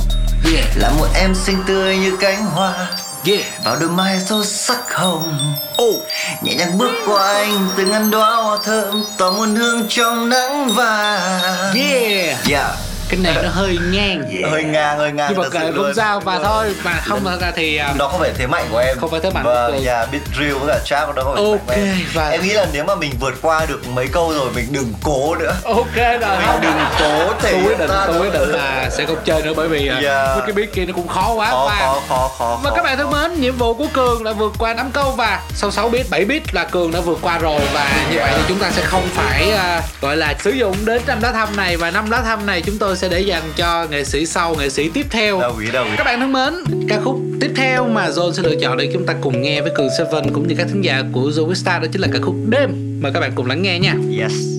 Yeah. 0.53 0.65
Là 0.75 0.89
một 0.89 1.07
em 1.15 1.35
xinh 1.35 1.63
tươi 1.67 1.97
như 1.97 2.17
cánh 2.19 2.45
hoa 2.45 2.87
Yeah. 3.25 3.63
Vào 3.63 3.75
đôi 3.75 3.89
mai 3.89 4.19
râu 4.19 4.43
sắc 4.43 4.95
hồng 4.95 5.53
Oh. 5.83 5.95
Nhẹ 6.41 6.55
nhàng 6.55 6.77
bước 6.77 6.91
qua 7.05 7.33
anh 7.33 7.67
từng 7.77 7.91
ngăn 7.91 8.11
đóa 8.11 8.35
hoa 8.35 8.57
thơm 8.63 9.03
Tỏ 9.17 9.31
muôn 9.31 9.55
hương 9.55 9.85
trong 9.89 10.29
nắng 10.29 10.69
vàng 10.69 11.73
Yeah. 11.75 12.37
Yeah 12.49 12.75
Cái 13.09 13.19
này 13.19 13.35
nó 13.43 13.49
hơi 13.49 13.77
ngang. 13.91 14.23
Hơi 14.51 14.63
ngang, 14.63 14.97
hơi 14.97 15.11
ngang 15.11 15.31
Nhưng 15.33 15.49
mà 15.53 15.59
luôn. 15.63 15.75
không 15.83 15.93
sao 15.95 16.19
và 16.19 16.39
thôi 16.43 16.75
mà 16.83 16.93
không 17.05 17.23
thật 17.25 17.37
ra 17.41 17.51
thì 17.55 17.77
à, 17.77 17.93
đó 17.97 18.07
không 18.07 18.19
phải 18.19 18.31
thế 18.37 18.47
mạnh 18.47 18.65
của 18.71 18.77
em. 18.77 18.97
Không 18.99 19.11
phải 19.11 19.19
thế 19.23 19.29
mạnh 19.29 19.43
của 19.43 19.49
vâng, 19.49 19.71
Cường. 19.71 19.85
yeah, 19.85 20.11
beat 20.11 20.23
drill 20.37 20.53
với 20.53 20.67
cả 20.67 20.79
trap 20.85 21.15
đó 21.15 21.23
không 21.23 21.35
phải 21.35 21.43
thế 21.45 21.51
mạnh 21.51 21.59
của 21.65 21.73
Ok, 21.73 21.77
em. 21.77 21.97
và- 22.13 22.29
em 22.29 22.41
nghĩ 22.43 22.49
là 22.53 22.65
nếu 22.73 22.83
mà 22.83 22.95
mình 22.95 23.11
vượt 23.19 23.33
qua 23.41 23.65
được 23.65 23.87
mấy 23.87 24.07
câu 24.07 24.33
rồi 24.33 24.49
mình 24.55 24.65
đừng 24.71 24.93
cố 25.03 25.35
nữa. 25.35 25.53
Ok 25.63 25.95
rồi. 25.95 26.37
Mình 26.47 26.61
đừng 26.61 26.85
cố 26.99 27.33
thể 27.39 27.51
tôi 27.51 27.61
quyết 27.65 27.79
định 27.79 27.89
ta 27.89 28.05
tôi 28.07 28.29
định 28.33 28.49
là 28.49 28.89
sẽ 28.97 29.05
không 29.05 29.17
chơi 29.25 29.41
nữa 29.41 29.53
bởi 29.55 29.67
vì 29.67 29.87
à, 29.87 29.95
Yeah. 30.01 30.27
với 30.37 30.41
cái 30.47 30.51
beat 30.53 30.73
kia 30.73 30.85
nó 30.85 30.93
cũng 30.93 31.07
khó 31.07 31.33
quá 31.33 31.51
khó 31.51 31.65
và 31.69 31.79
khó 31.79 32.01
khó 32.09 32.31
khó 32.37 32.59
và 32.63 32.69
khó, 32.69 32.75
các 32.75 32.83
bạn 32.83 32.97
thân 32.97 33.11
mến, 33.11 33.41
nhiệm 33.41 33.57
vụ 33.57 33.73
của 33.73 33.87
Cường 33.93 34.23
là 34.23 34.31
vượt 34.33 34.53
qua 34.59 34.73
5 34.73 34.89
câu 34.93 35.11
và 35.11 35.41
sau 35.55 35.71
6 35.71 35.89
bit, 35.89 36.09
7 36.09 36.25
bit 36.25 36.53
là 36.53 36.63
Cường 36.63 36.91
đã 36.91 36.99
vượt 36.99 37.17
qua 37.21 37.37
rồi. 37.37 37.61
Và 37.73 37.89
như 38.11 38.17
vậy 38.17 38.31
thì 38.35 38.41
chúng 38.47 38.59
ta 38.59 38.71
sẽ 38.71 38.81
không 38.85 39.07
phải 39.13 39.51
à, 39.51 39.81
gọi 40.01 40.17
là 40.17 40.33
sử 40.43 40.49
dụng 40.51 40.75
đến 40.85 41.01
năm 41.07 41.19
lá 41.21 41.31
thăm 41.31 41.55
này. 41.57 41.77
Và 41.77 41.91
năm 41.91 42.11
lá 42.11 42.21
thăm 42.21 42.45
này 42.45 42.61
chúng 42.61 42.77
tôi 42.79 42.94
sẽ 42.95 43.09
để 43.09 43.19
dành 43.19 43.43
cho 43.55 43.87
nghệ 43.91 44.03
sĩ 44.03 44.25
sau, 44.25 44.55
nghệ 44.55 44.69
sĩ 44.69 44.89
tiếp 44.89 45.05
theo. 45.09 45.39
đồng 45.39 45.59
ý 45.59 45.71
đồng 45.71 45.87
ý 45.87 45.93
Các 45.97 46.03
bạn 46.03 46.19
thân 46.19 46.33
mến, 46.33 46.53
ca 46.89 47.01
khúc 47.01 47.19
tiếp 47.41 47.51
theo 47.55 47.87
mà 47.87 48.09
Zone 48.09 48.31
sẽ 48.33 48.43
lựa 48.43 48.55
chọn 48.61 48.77
để 48.77 48.89
chúng 48.93 49.05
ta 49.05 49.15
cùng 49.21 49.41
nghe 49.41 49.61
với 49.61 49.71
Cường 49.75 49.89
Seven 49.97 50.33
cũng 50.33 50.47
như 50.47 50.55
các 50.57 50.67
thính 50.67 50.81
giả 50.81 51.03
của 51.11 51.29
Zone 51.29 51.53
Star 51.53 51.81
đó 51.81 51.87
chính 51.91 52.01
là 52.01 52.07
ca 52.13 52.19
khúc 52.21 52.35
Đêm. 52.49 52.99
Mời 53.01 53.11
các 53.13 53.19
bạn 53.19 53.31
cùng 53.35 53.45
lắng 53.45 53.61
nghe 53.61 53.79
nha. 53.79 53.95
yes 54.19 54.54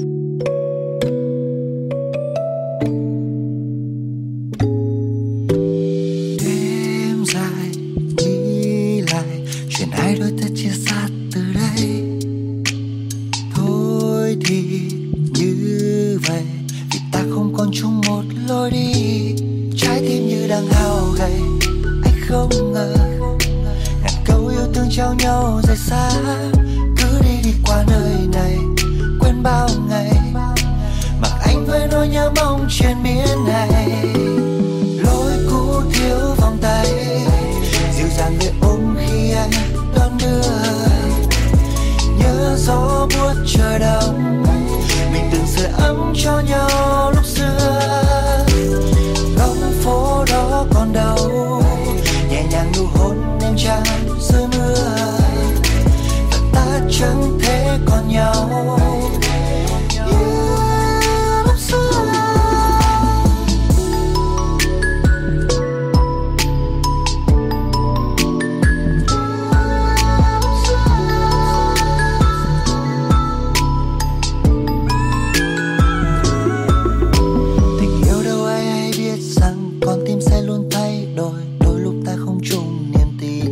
đôi 81.16 81.40
đôi 81.60 81.80
lúc 81.80 81.94
ta 82.06 82.16
không 82.16 82.40
chung 82.50 82.92
niềm 82.92 83.08
tin. 83.20 83.44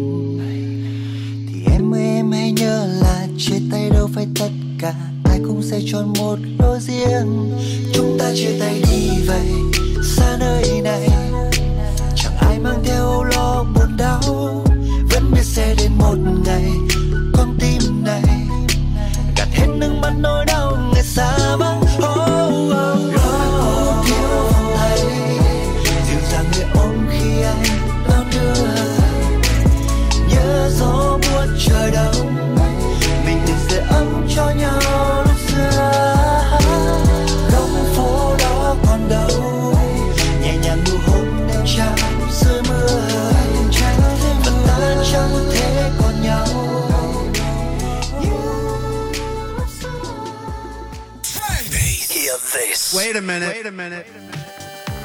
Thì 1.48 1.72
em 1.72 1.94
ơi, 1.94 2.02
em 2.02 2.30
hãy 2.30 2.52
nhớ 2.52 2.86
là 3.00 3.26
chia 3.38 3.58
tay 3.70 3.90
đâu 3.90 4.08
phải 4.14 4.26
tất 4.40 4.50
cả, 4.80 4.94
ai 5.24 5.40
cũng 5.46 5.62
sẽ 5.62 5.80
chọn 5.92 6.12
một 6.18 6.38
lối 6.58 6.78
riêng. 6.80 7.52
Chúng 7.92 8.16
ta 8.18 8.32
chia 8.34 8.58
tay 8.60 8.82
đi 8.90 9.08
vậy. 9.26 9.73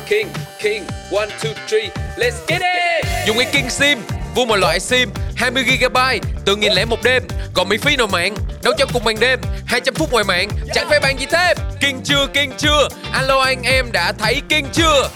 King, 0.10 0.28
King, 0.60 0.84
one, 1.12 1.30
two, 1.39 1.53
three, 1.68 1.89
let's 2.18 2.34
get 2.47 2.62
it! 2.62 3.05
Dùng 3.28 3.38
cái 3.38 3.45
King 3.51 3.70
Sim, 3.70 3.99
vua 4.36 4.45
mọi 4.45 4.60
loại 4.60 4.80
sim 4.80 5.10
20GB, 5.38 6.20
từ 6.45 6.55
nghìn 6.55 6.74
lẻ 6.74 6.86
một 6.86 7.03
đêm 7.03 7.24
Còn 7.53 7.70
miễn 7.70 7.80
phí 7.80 7.95
nào 7.95 8.07
mạng, 8.07 8.36
đấu 8.64 8.74
cho 8.78 8.86
cùng 8.93 9.03
ban 9.03 9.20
đêm 9.20 9.39
200 9.66 9.93
phút 9.95 10.12
ngoài 10.12 10.24
mạng, 10.24 10.49
chẳng 10.74 10.89
phải 10.89 10.99
bàn 10.99 11.20
gì 11.20 11.26
thêm 11.32 11.57
King 11.80 12.01
chưa, 12.03 12.28
King 12.34 12.51
chưa, 12.57 12.88
alo 13.12 13.39
anh 13.39 13.62
em 13.64 13.91
đã 13.91 14.14
thấy 14.20 14.41
King 14.49 14.66
chưa! 14.74 15.10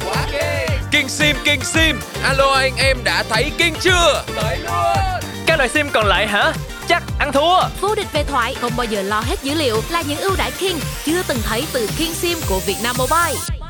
King 0.92 1.10
Sim, 1.10 1.36
King 1.46 1.64
Sim, 1.64 2.00
alo 2.24 2.52
anh 2.52 2.74
em 2.78 2.98
đã 3.04 3.24
thấy 3.30 3.52
King 3.58 3.76
chưa 3.82 4.24
Tới 4.36 4.58
luôn! 4.58 5.22
Các 5.46 5.58
loại 5.58 5.70
sim 5.70 5.90
còn 5.94 6.06
lại 6.06 6.28
hả? 6.28 6.54
Chắc 6.88 7.04
ăn 7.20 7.32
thua 7.32 7.60
Vô 7.82 7.96
địch 7.96 8.08
về 8.14 8.24
thoại 8.24 8.56
không 8.62 8.72
bao 8.78 8.86
giờ 8.86 9.02
lo 9.02 9.20
hết 9.20 9.44
dữ 9.44 9.54
liệu 9.54 9.82
là 9.90 10.04
những 10.08 10.20
ưu 10.20 10.36
đãi 10.38 10.52
King 10.52 10.80
chưa 11.06 11.24
từng 11.28 11.40
thấy 11.44 11.66
từ 11.74 11.90
King 11.98 12.14
Sim 12.14 12.38
của 12.50 12.60
Vietnam 12.60 12.96
Mobile. 13.00 13.63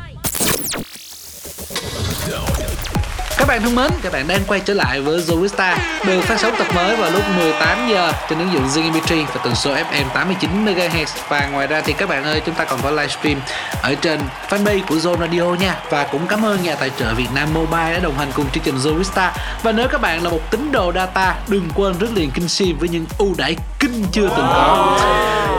Các 3.37 3.47
bạn 3.47 3.61
thân 3.61 3.75
mến, 3.75 3.91
các 4.01 4.13
bạn 4.13 4.27
đang 4.27 4.39
quay 4.47 4.59
trở 4.59 4.73
lại 4.73 5.01
với 5.01 5.21
Zoista 5.21 5.77
được 6.05 6.21
phát 6.21 6.39
sóng 6.39 6.55
tập 6.57 6.67
mới 6.75 6.95
vào 6.95 7.11
lúc 7.11 7.21
18 7.37 7.89
giờ 7.89 8.11
trên 8.29 8.39
ứng 8.39 8.53
dụng 8.53 8.67
Zing 8.67 8.91
MP3 8.91 9.25
và 9.25 9.41
tần 9.43 9.55
số 9.55 9.73
FM 9.73 10.05
89 10.13 10.65
MHz 10.65 11.05
và 11.29 11.47
ngoài 11.47 11.67
ra 11.67 11.81
thì 11.81 11.93
các 11.93 12.09
bạn 12.09 12.23
ơi 12.23 12.41
chúng 12.45 12.55
ta 12.55 12.63
còn 12.65 12.79
có 12.83 12.91
livestream 12.91 13.41
ở 13.81 13.95
trên 13.95 14.19
fanpage 14.49 14.81
của 14.87 14.95
Zone 14.95 15.19
Radio 15.19 15.43
nha. 15.43 15.79
Và 15.89 16.03
cũng 16.03 16.27
cảm 16.27 16.45
ơn 16.45 16.63
nhà 16.63 16.75
tài 16.75 16.91
trợ 16.99 17.13
Việt 17.13 17.27
Nam 17.35 17.49
Mobile 17.53 17.93
đã 17.93 17.99
đồng 17.99 18.17
hành 18.17 18.31
cùng 18.35 18.45
chương 18.49 18.63
trình 18.63 18.77
Zoista 18.77 19.29
và 19.63 19.71
nếu 19.71 19.87
các 19.87 20.01
bạn 20.01 20.23
là 20.23 20.29
một 20.29 20.51
tín 20.51 20.71
đồ 20.71 20.91
data 20.95 21.35
đừng 21.47 21.69
quên 21.75 21.93
rước 21.99 22.09
liền 22.15 22.31
kinh 22.31 22.47
sim 22.47 22.77
với 22.79 22.89
những 22.89 23.05
ưu 23.17 23.33
đãi 23.37 23.55
kinh 23.79 24.05
chưa 24.11 24.29
từng 24.29 24.47
có. 24.53 24.99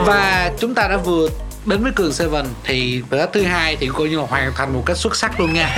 Và 0.05 0.51
chúng 0.59 0.75
ta 0.75 0.87
đã 0.87 0.97
vừa 0.97 1.29
đến 1.65 1.83
với 1.83 1.91
cường 1.91 2.13
seven 2.13 2.45
thì 2.63 3.03
bữa 3.09 3.25
thứ 3.25 3.43
hai 3.43 3.75
thì 3.75 3.89
coi 3.93 4.09
như 4.09 4.17
là 4.17 4.25
hoàn 4.29 4.53
thành 4.55 4.73
một 4.73 4.83
cách 4.85 4.97
xuất 4.97 5.15
sắc 5.15 5.39
luôn 5.39 5.53
nha. 5.53 5.75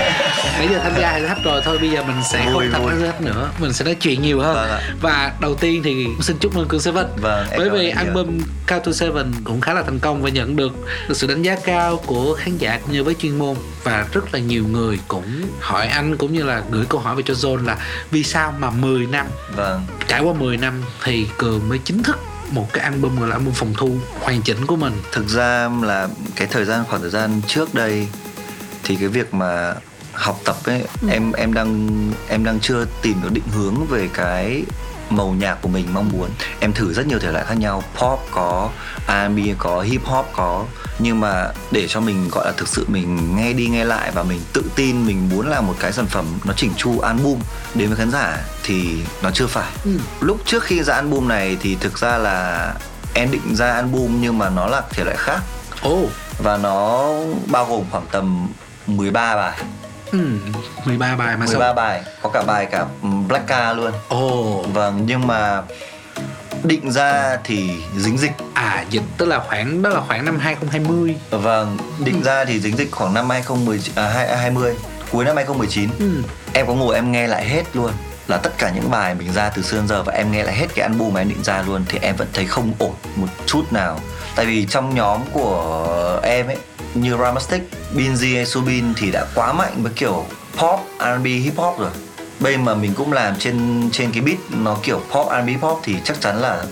Nãy 0.58 0.68
giờ 0.70 0.78
tham 0.78 0.92
gia 1.00 1.18
thì 1.18 1.26
hết 1.26 1.36
rồi 1.44 1.60
thôi 1.64 1.78
bây 1.78 1.90
giờ 1.90 2.02
mình 2.02 2.16
sẽ 2.32 2.50
Vui, 2.52 2.64
không 2.72 2.88
tham 2.88 3.00
gia 3.00 3.06
hết 3.06 3.20
nữa. 3.20 3.50
Mình 3.58 3.72
sẽ 3.72 3.84
nói 3.84 3.94
chuyện 3.94 4.22
nhiều 4.22 4.40
hơn. 4.40 4.56
Vâng 4.56 4.80
và 5.00 5.32
đầu 5.40 5.54
tiên 5.54 5.82
thì 5.84 6.06
xin 6.20 6.36
chúc 6.38 6.56
mừng 6.56 6.68
cường 6.68 6.80
seven. 6.80 7.06
Vâng, 7.16 7.46
bởi 7.58 7.70
vì 7.70 7.90
album 7.90 8.40
Count 8.68 8.84
to 8.84 8.92
Seven 8.92 9.32
cũng 9.44 9.60
khá 9.60 9.74
là 9.74 9.82
thành 9.82 9.98
công 9.98 10.22
và 10.22 10.30
nhận 10.30 10.56
được, 10.56 10.72
được 11.08 11.14
sự 11.16 11.26
đánh 11.26 11.42
giá 11.42 11.56
cao 11.64 11.96
của 12.06 12.34
khán 12.34 12.58
giả 12.58 12.78
cũng 12.82 12.92
như 12.92 13.04
với 13.04 13.14
chuyên 13.14 13.38
môn. 13.38 13.56
Và 13.84 14.06
rất 14.12 14.34
là 14.34 14.40
nhiều 14.40 14.64
người 14.70 14.98
cũng 15.08 15.42
hỏi 15.60 15.86
anh 15.86 16.16
cũng 16.16 16.32
như 16.32 16.42
là 16.42 16.62
gửi 16.70 16.84
câu 16.88 17.00
hỏi 17.00 17.16
về 17.16 17.22
cho 17.26 17.34
Zone 17.34 17.66
là 17.66 17.76
vì 18.10 18.22
sao 18.22 18.54
mà 18.58 18.70
10 18.70 19.06
năm? 19.06 19.26
Vâng. 19.56 19.86
Trải 20.08 20.20
qua 20.20 20.32
10 20.32 20.56
năm 20.56 20.82
thì 21.04 21.26
cường 21.38 21.68
mới 21.68 21.78
chính 21.84 22.02
thức 22.02 22.18
một 22.50 22.66
cái 22.72 22.84
album 22.84 23.18
gọi 23.20 23.28
là 23.28 23.34
album 23.36 23.54
phòng 23.54 23.74
thu 23.76 23.96
hoàn 24.20 24.42
chỉnh 24.42 24.66
của 24.66 24.76
mình. 24.76 24.92
Thực 25.12 25.28
ra 25.28 25.70
là 25.82 26.08
cái 26.36 26.48
thời 26.50 26.64
gian 26.64 26.84
khoảng 26.88 27.00
thời 27.02 27.10
gian 27.10 27.40
trước 27.46 27.74
đây 27.74 28.08
thì 28.84 28.96
cái 28.96 29.08
việc 29.08 29.34
mà 29.34 29.74
học 30.12 30.40
tập 30.44 30.56
ấy 30.64 30.84
Ừ. 31.02 31.08
em 31.10 31.32
em 31.32 31.54
đang 31.54 31.88
em 32.28 32.44
đang 32.44 32.60
chưa 32.60 32.84
tìm 33.02 33.22
được 33.22 33.32
định 33.32 33.48
hướng 33.54 33.86
về 33.86 34.08
cái 34.14 34.64
màu 35.10 35.30
nhạc 35.32 35.54
của 35.62 35.68
mình 35.68 35.86
mong 35.94 36.08
muốn. 36.12 36.30
Em 36.60 36.72
thử 36.72 36.92
rất 36.92 37.06
nhiều 37.06 37.18
thể 37.18 37.32
loại 37.32 37.44
khác 37.44 37.54
nhau. 37.54 37.82
Pop 37.98 38.18
có 38.30 38.70
R&B 39.08 39.38
có 39.58 39.80
hip 39.80 40.04
hop 40.04 40.26
có 40.32 40.64
nhưng 40.98 41.20
mà 41.20 41.48
để 41.70 41.88
cho 41.88 42.00
mình 42.00 42.28
gọi 42.32 42.46
là 42.46 42.52
thực 42.56 42.68
sự 42.68 42.84
mình 42.88 43.36
nghe 43.36 43.52
đi 43.52 43.66
nghe 43.66 43.84
lại 43.84 44.10
và 44.14 44.22
mình 44.22 44.40
tự 44.52 44.62
tin 44.74 45.06
mình 45.06 45.28
muốn 45.28 45.48
làm 45.48 45.66
một 45.66 45.74
cái 45.80 45.92
sản 45.92 46.06
phẩm 46.06 46.26
nó 46.44 46.52
chỉnh 46.56 46.72
chu 46.76 46.98
album 46.98 47.38
đến 47.74 47.88
với 47.88 47.96
khán 47.96 48.10
giả 48.10 48.44
thì 48.62 48.96
nó 49.22 49.30
chưa 49.30 49.46
phải 49.46 49.72
ừ. 49.84 49.90
lúc 50.20 50.40
trước 50.46 50.62
khi 50.62 50.82
ra 50.82 50.94
album 50.94 51.28
này 51.28 51.56
thì 51.60 51.76
thực 51.80 51.98
ra 51.98 52.18
là 52.18 52.74
em 53.14 53.30
định 53.30 53.56
ra 53.56 53.72
album 53.72 54.20
nhưng 54.20 54.38
mà 54.38 54.48
nó 54.48 54.66
là 54.66 54.82
thể 54.90 55.04
loại 55.04 55.16
khác 55.16 55.40
oh. 55.88 56.10
và 56.38 56.56
nó 56.56 57.12
bao 57.46 57.64
gồm 57.64 57.84
khoảng 57.90 58.06
tầm 58.10 58.48
13 58.86 59.36
bài 59.36 59.58
Ừ, 60.12 60.18
13 60.84 61.16
bài 61.16 61.36
mà 61.36 61.46
13 61.46 61.60
sao? 61.60 61.74
bài, 61.74 62.02
có 62.22 62.30
cả 62.30 62.42
bài 62.46 62.66
cả 62.66 62.86
Black 63.28 63.46
Car 63.46 63.76
luôn. 63.76 63.92
Ồ. 64.08 64.60
Oh. 64.60 64.74
Vâng, 64.74 65.02
nhưng 65.06 65.26
mà 65.26 65.62
định 66.64 66.92
ra 66.92 67.38
thì 67.44 67.70
dính 67.96 68.18
dịch. 68.18 68.32
À, 68.54 68.84
dịch 68.90 69.02
tức 69.16 69.26
là 69.26 69.38
khoảng 69.38 69.82
đó 69.82 69.90
là 69.90 70.00
khoảng 70.00 70.24
năm 70.24 70.38
2020. 70.38 71.16
Vâng, 71.30 71.78
định 72.04 72.22
ừ. 72.22 72.26
ra 72.26 72.44
thì 72.44 72.60
dính 72.60 72.76
dịch 72.76 72.90
khoảng 72.90 73.14
năm 73.14 73.30
2010 73.30 73.80
à 73.94 74.08
2020, 74.08 74.74
cuối 75.10 75.24
năm 75.24 75.36
2019. 75.36 75.90
Ừ. 75.98 76.22
Em 76.52 76.66
có 76.66 76.74
ngồi 76.74 76.94
em 76.94 77.12
nghe 77.12 77.26
lại 77.26 77.48
hết 77.48 77.76
luôn 77.76 77.92
là 78.28 78.36
tất 78.36 78.58
cả 78.58 78.70
những 78.74 78.90
bài 78.90 79.14
mình 79.14 79.32
ra 79.32 79.48
từ 79.48 79.62
xưa 79.62 79.82
giờ 79.88 80.02
và 80.02 80.12
em 80.12 80.32
nghe 80.32 80.42
lại 80.42 80.54
hết 80.54 80.66
cái 80.74 80.82
album 80.82 81.14
mà 81.14 81.20
em 81.20 81.28
định 81.28 81.44
ra 81.44 81.62
luôn 81.62 81.84
thì 81.88 81.98
em 82.02 82.16
vẫn 82.16 82.28
thấy 82.34 82.46
không 82.46 82.72
ổn 82.78 82.94
một 83.16 83.26
chút 83.46 83.72
nào 83.72 84.00
tại 84.36 84.46
vì 84.46 84.66
trong 84.66 84.94
nhóm 84.94 85.20
của 85.32 86.20
em 86.22 86.46
ấy 86.46 86.56
như 86.94 87.16
Ramastic, 87.16 87.62
Binz 87.94 88.34
hay 88.34 88.46
Subin 88.46 88.94
thì 88.94 89.10
đã 89.10 89.26
quá 89.34 89.52
mạnh 89.52 89.72
với 89.76 89.92
kiểu 89.96 90.24
pop, 90.56 90.80
R&B, 90.98 91.24
hip 91.24 91.56
hop 91.56 91.78
rồi. 91.78 91.90
Bây 92.40 92.56
mà 92.56 92.74
mình 92.74 92.94
cũng 92.94 93.12
làm 93.12 93.36
trên 93.38 93.88
trên 93.92 94.12
cái 94.12 94.22
beat 94.22 94.38
nó 94.50 94.76
kiểu 94.82 95.00
pop, 95.10 95.26
R&B, 95.30 95.46
hip 95.48 95.60
hop 95.60 95.80
thì 95.84 95.96
chắc 96.04 96.20
chắn 96.20 96.36
là 96.40 96.62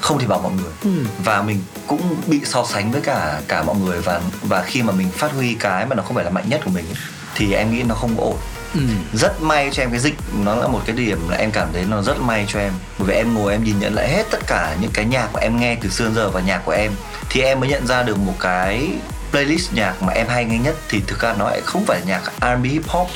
không 0.00 0.18
thể 0.18 0.26
bằng 0.26 0.42
mọi 0.42 0.52
người 0.52 0.70
ừ. 0.84 0.90
và 1.24 1.42
mình 1.42 1.62
cũng 1.86 2.00
bị 2.26 2.40
so 2.44 2.64
sánh 2.72 2.92
với 2.92 3.00
cả 3.00 3.40
cả 3.48 3.62
mọi 3.62 3.76
người 3.76 4.00
và 4.00 4.20
và 4.42 4.62
khi 4.62 4.82
mà 4.82 4.92
mình 4.92 5.10
phát 5.10 5.32
huy 5.32 5.54
cái 5.54 5.86
mà 5.86 5.94
nó 5.96 6.02
không 6.02 6.14
phải 6.14 6.24
là 6.24 6.30
mạnh 6.30 6.44
nhất 6.48 6.60
của 6.64 6.70
mình 6.70 6.84
ấy, 6.88 6.96
thì 7.34 7.52
em 7.52 7.70
nghĩ 7.74 7.82
nó 7.82 7.94
không 7.94 8.20
ổn 8.20 8.36
Ừ. 8.74 8.80
rất 9.12 9.42
may 9.42 9.70
cho 9.72 9.82
em 9.82 9.90
cái 9.90 10.00
dịch 10.00 10.14
nó 10.44 10.54
là 10.54 10.66
một 10.68 10.80
cái 10.86 10.96
điểm 10.96 11.28
là 11.28 11.36
em 11.36 11.50
cảm 11.50 11.68
thấy 11.72 11.84
nó 11.88 12.02
rất 12.02 12.20
may 12.20 12.44
cho 12.48 12.58
em 12.58 12.72
bởi 12.98 13.08
vì 13.08 13.14
em 13.14 13.34
ngồi 13.34 13.52
em 13.52 13.64
nhìn 13.64 13.78
nhận 13.78 13.94
lại 13.94 14.08
hết 14.08 14.22
tất 14.30 14.38
cả 14.46 14.76
những 14.80 14.90
cái 14.94 15.04
nhạc 15.04 15.28
mà 15.32 15.40
em 15.40 15.60
nghe 15.60 15.76
từ 15.80 15.88
xưa 15.90 16.10
giờ 16.14 16.30
và 16.30 16.40
nhạc 16.40 16.58
của 16.64 16.72
em 16.72 16.92
thì 17.30 17.40
em 17.40 17.60
mới 17.60 17.68
nhận 17.68 17.86
ra 17.86 18.02
được 18.02 18.18
một 18.18 18.34
cái 18.40 18.88
playlist 19.30 19.72
nhạc 19.72 20.02
mà 20.02 20.12
em 20.12 20.26
hay 20.28 20.44
nghe 20.44 20.58
nhất 20.58 20.76
thì 20.88 21.00
thực 21.06 21.20
ra 21.20 21.34
nó 21.38 21.44
lại 21.50 21.60
không 21.64 21.84
phải 21.86 22.00
nhạc 22.06 22.22
R&B 22.40 22.64
hip 22.64 22.88
hop 22.88 23.08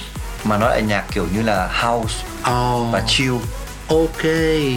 mà 0.44 0.58
nó 0.58 0.68
lại 0.68 0.82
nhạc 0.82 1.04
kiểu 1.12 1.26
như 1.34 1.42
là 1.42 1.68
house 1.82 2.14
oh. 2.40 2.92
và 2.92 3.02
chill 3.06 3.34
ok 3.88 4.22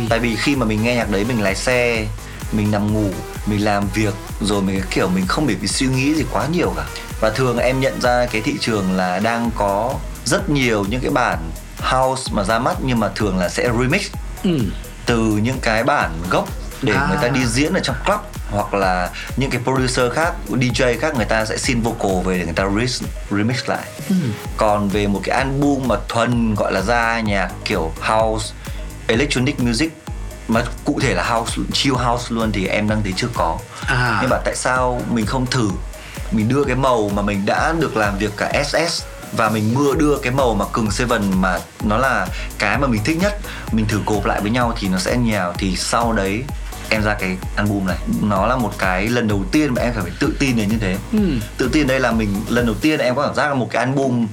tại 0.10 0.20
vì 0.20 0.36
khi 0.36 0.56
mà 0.56 0.66
mình 0.66 0.84
nghe 0.84 0.96
nhạc 0.96 1.10
đấy 1.12 1.26
mình 1.28 1.42
lái 1.42 1.56
xe 1.56 2.08
mình 2.52 2.72
nằm 2.72 2.94
ngủ 2.94 3.10
mình 3.46 3.64
làm 3.64 3.88
việc 3.94 4.14
rồi 4.42 4.62
mình 4.62 4.82
kiểu 4.92 5.08
mình 5.08 5.28
không 5.28 5.46
bị 5.46 5.68
suy 5.68 5.88
nghĩ 5.88 6.14
gì 6.14 6.24
quá 6.32 6.48
nhiều 6.52 6.74
cả 6.76 6.84
và 7.20 7.30
thường 7.30 7.58
em 7.58 7.80
nhận 7.80 8.02
ra 8.02 8.26
cái 8.32 8.42
thị 8.42 8.56
trường 8.60 8.92
là 8.92 9.20
đang 9.20 9.52
có 9.56 9.94
rất 10.26 10.50
nhiều 10.50 10.86
những 10.90 11.02
cái 11.02 11.12
bản 11.12 11.40
house 11.82 12.34
mà 12.36 12.44
ra 12.44 12.60
mắt 12.60 12.78
nhưng 12.84 13.00
mà 13.00 13.10
thường 13.16 13.38
là 13.38 13.50
sẽ 13.50 13.70
remix 13.80 14.12
ừ. 14.44 14.60
từ 15.06 15.18
những 15.44 15.58
cái 15.62 15.84
bản 15.84 16.12
gốc 16.30 16.50
để 16.82 16.94
à. 16.94 17.08
người 17.10 17.18
ta 17.22 17.28
đi 17.28 17.46
diễn 17.46 17.74
ở 17.74 17.80
trong 17.80 17.96
club 18.06 18.20
hoặc 18.54 18.74
là 18.74 19.10
những 19.38 19.50
cái 19.50 19.62
producer 19.64 20.14
khác 20.14 20.34
DJ 20.50 21.00
khác 21.00 21.16
người 21.16 21.26
ta 21.26 21.46
sẽ 21.46 21.58
xin 21.58 21.82
vocal 21.82 22.24
về 22.26 22.38
để 22.38 22.46
người 22.46 22.54
ta 22.54 22.64
remix 23.32 23.66
lại 23.66 23.84
ừ. 24.10 24.16
còn 24.58 24.90
về 24.90 25.08
một 25.08 25.22
cái 25.24 25.38
album 25.38 25.88
mà 25.88 25.96
thuần 26.10 26.56
gọi 26.56 26.74
là 26.74 26.82
ra 26.82 27.20
nhạc 27.20 27.52
kiểu 27.66 27.92
house 28.02 28.54
electronic 29.08 29.60
music 29.60 29.92
mà 30.48 30.64
cụ 30.86 31.00
thể 31.02 31.14
là 31.14 31.24
house 31.24 31.54
chill 31.74 31.96
house 31.96 32.26
luôn 32.30 32.52
thì 32.52 32.68
em 32.68 32.90
đang 32.90 33.04
thấy 33.04 33.14
chưa 33.16 33.28
có 33.34 33.58
à. 33.88 34.18
nhưng 34.22 34.30
mà 34.30 34.38
tại 34.46 34.56
sao 34.56 35.02
mình 35.10 35.26
không 35.26 35.46
thử 35.46 35.70
mình 36.32 36.50
đưa 36.50 36.64
cái 36.64 36.76
màu 36.76 37.10
mà 37.10 37.22
mình 37.22 37.46
đã 37.46 37.74
được 37.80 37.98
làm 37.98 38.18
việc 38.18 38.32
cả 38.38 38.64
SS 38.64 39.04
và 39.38 39.50
mình 39.50 39.74
mưa 39.74 39.96
đưa 39.96 40.18
cái 40.18 40.34
màu 40.34 40.54
mà 40.54 40.66
cường 40.72 40.92
seven 40.92 41.42
mà 41.42 41.60
nó 41.84 41.98
là 41.98 42.28
cái 42.60 42.78
mà 42.78 42.88
mình 42.88 43.02
thích 43.06 43.18
nhất 43.22 43.40
mình 43.72 43.86
thử 43.88 44.00
gộp 44.06 44.26
lại 44.26 44.42
với 44.42 44.52
nhau 44.52 44.74
thì 44.80 44.88
nó 44.88 44.98
sẽ 44.98 45.18
nhào 45.18 45.54
thì 45.58 45.76
sau 45.76 46.14
đấy 46.14 46.44
em 46.90 47.04
ra 47.04 47.14
cái 47.14 47.38
album 47.56 47.86
này. 47.88 47.98
Nó 48.22 48.48
là 48.48 48.56
một 48.56 48.72
cái 48.78 49.08
lần 49.08 49.28
đầu 49.28 49.46
tiên 49.52 49.74
mà 49.74 49.82
em 49.82 49.94
phải 49.94 50.12
tự 50.20 50.34
tin 50.40 50.58
đến 50.58 50.70
như 50.70 50.78
thế. 50.82 50.98
Ừ. 51.12 51.20
tự 51.58 51.70
tin 51.74 51.88
đây 51.88 52.00
là 52.00 52.12
mình 52.12 52.36
lần 52.50 52.66
đầu 52.66 52.76
tiên 52.82 53.00
em 53.00 53.16
có 53.16 53.26
cảm 53.26 53.36
giác 53.36 53.48
là 53.48 53.54
một 53.54 53.68
cái 53.72 53.86
album 53.86 54.28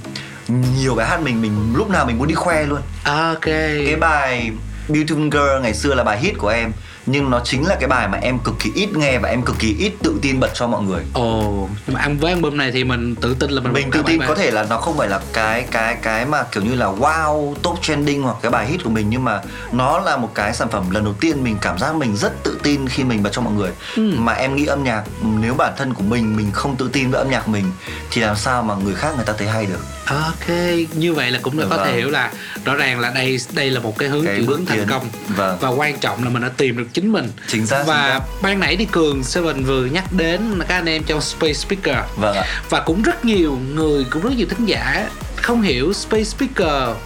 nhiều 0.79 0.95
bài 0.95 1.07
hát 1.07 1.21
mình 1.23 1.43
mình 1.43 1.73
lúc 1.77 1.91
nào 1.91 2.07
mình 2.07 2.19
muốn 2.19 2.29
đi 2.29 2.35
khoe 2.35 2.67
luôn. 2.67 2.81
Ok. 3.05 3.45
Cái 3.87 3.97
bài 4.01 4.51
Beautiful 4.89 5.31
Girl 5.31 5.63
ngày 5.63 5.75
xưa 5.75 5.95
là 5.95 6.05
bài 6.05 6.19
hit 6.21 6.39
của 6.39 6.49
em 6.49 6.73
nhưng 7.07 7.31
nó 7.31 7.41
chính 7.45 7.67
là 7.67 7.77
cái 7.81 7.89
bài 7.89 8.09
mà 8.09 8.19
em 8.23 8.39
cực 8.39 8.55
kỳ 8.59 8.71
ít 8.75 8.89
nghe 8.97 9.19
và 9.19 9.29
em 9.29 9.43
cực 9.43 9.57
kỳ 9.59 9.77
ít 9.79 9.93
tự 10.03 10.19
tin 10.23 10.41
bật 10.41 10.51
cho 10.55 10.67
mọi 10.67 10.83
người. 10.83 11.03
Ồ, 11.15 11.39
oh, 11.39 11.71
nhưng 11.87 11.95
mà 11.95 12.01
ăn 12.01 12.17
với 12.19 12.33
album 12.33 12.57
này 12.57 12.73
thì 12.73 12.85
mình 12.85 13.15
tự 13.15 13.35
tin 13.35 13.51
là 13.51 13.61
mình 13.61 13.73
mình 13.73 13.91
tự 13.91 14.03
tin 14.07 14.21
có 14.29 14.35
thể 14.35 14.51
là 14.51 14.67
nó 14.71 14.77
không 14.77 14.99
phải 14.99 15.09
là 15.09 15.21
cái 15.33 15.67
cái 15.71 15.97
cái 16.03 16.27
mà 16.27 16.43
kiểu 16.53 16.63
như 16.63 16.75
là 16.75 16.87
wow 16.87 17.55
top 17.63 17.83
trending 17.83 18.23
hoặc 18.23 18.37
cái 18.43 18.51
bài 18.51 18.67
hit 18.67 18.85
của 18.85 18.91
mình 18.91 19.07
nhưng 19.11 19.25
mà 19.25 19.41
nó 19.73 20.01
là 20.01 20.17
một 20.17 20.31
cái 20.35 20.55
sản 20.55 20.69
phẩm 20.69 20.91
lần 20.91 21.05
đầu 21.05 21.15
tiên 21.21 21.45
mình 21.45 21.57
cảm 21.61 21.79
giác 21.79 21.95
mình 21.95 22.17
rất 22.17 22.33
tự 22.45 22.61
tin 22.63 22.89
khi 22.89 23.05
mình 23.05 23.23
bật 23.23 23.31
cho 23.33 23.43
mọi 23.43 23.53
người. 23.53 23.71
Ừ. 23.97 24.13
Mà 24.19 24.33
em 24.33 24.57
nghĩ 24.57 24.67
âm 24.67 24.85
nhạc 24.85 25.03
nếu 25.41 25.55
bản 25.55 25.73
thân 25.77 25.95
của 25.95 26.03
mình 26.03 26.37
mình 26.37 26.51
không 26.53 26.77
tự 26.77 26.91
tin 26.93 27.11
với 27.11 27.21
âm 27.21 27.31
nhạc 27.31 27.49
mình 27.49 27.65
thì 28.11 28.21
làm 28.21 28.37
sao 28.37 28.63
mà 28.63 28.75
người 28.75 28.95
khác 28.95 29.13
người 29.17 29.25
ta 29.25 29.33
thấy 29.39 29.49
hay 29.49 29.67
được. 29.67 29.81
Ok, 30.07 30.57
như 30.95 31.15
vậy 31.15 31.31
là 31.31 31.39
cũng 31.43 31.59
có 31.59 31.67
vâng. 31.67 31.81
thể 31.85 31.97
hiểu 31.97 32.11
là 32.11 32.33
rõ 32.65 32.75
ràng 32.75 33.01
là 33.01 33.11
đây 33.11 33.39
đây 33.53 33.71
là 33.71 33.81
một 33.81 33.99
cái 33.99 34.09
hướng 34.09 34.27
chuyển 34.27 34.47
hướng 34.47 34.67
thành 34.67 34.87
công 34.89 35.09
vâng. 35.29 35.59
và 35.61 35.69
quan 35.69 35.99
trọng 35.99 36.25
là 36.25 36.31
mình 36.31 36.43
đã 36.43 36.51
tìm 36.57 36.77
được 36.77 36.87
chính 36.93 37.13
mình 37.13 37.31
chính 37.49 37.67
xác 37.67 37.85
và 37.87 38.11
chính 38.13 38.21
xác. 38.21 38.43
ban 38.43 38.61
nãy 38.61 38.77
thì 38.77 38.87
cường 38.93 39.25
seven 39.25 39.65
vừa 39.65 39.85
nhắc 39.85 40.13
đến 40.13 40.41
các 40.69 40.75
anh 40.75 40.87
em 40.87 41.03
trong 41.03 41.21
space 41.21 41.55
speaker 41.55 41.97
vâng 42.17 42.37
ạ. 42.37 42.45
và 42.71 42.81
cũng 42.81 43.03
rất 43.03 43.25
nhiều 43.25 43.59
người 43.75 44.05
cũng 44.11 44.23
rất 44.23 44.33
nhiều 44.37 44.47
thính 44.51 44.67
giả 44.67 45.09
không 45.37 45.63
hiểu 45.63 45.93
space 45.93 46.25
speaker 46.25 46.97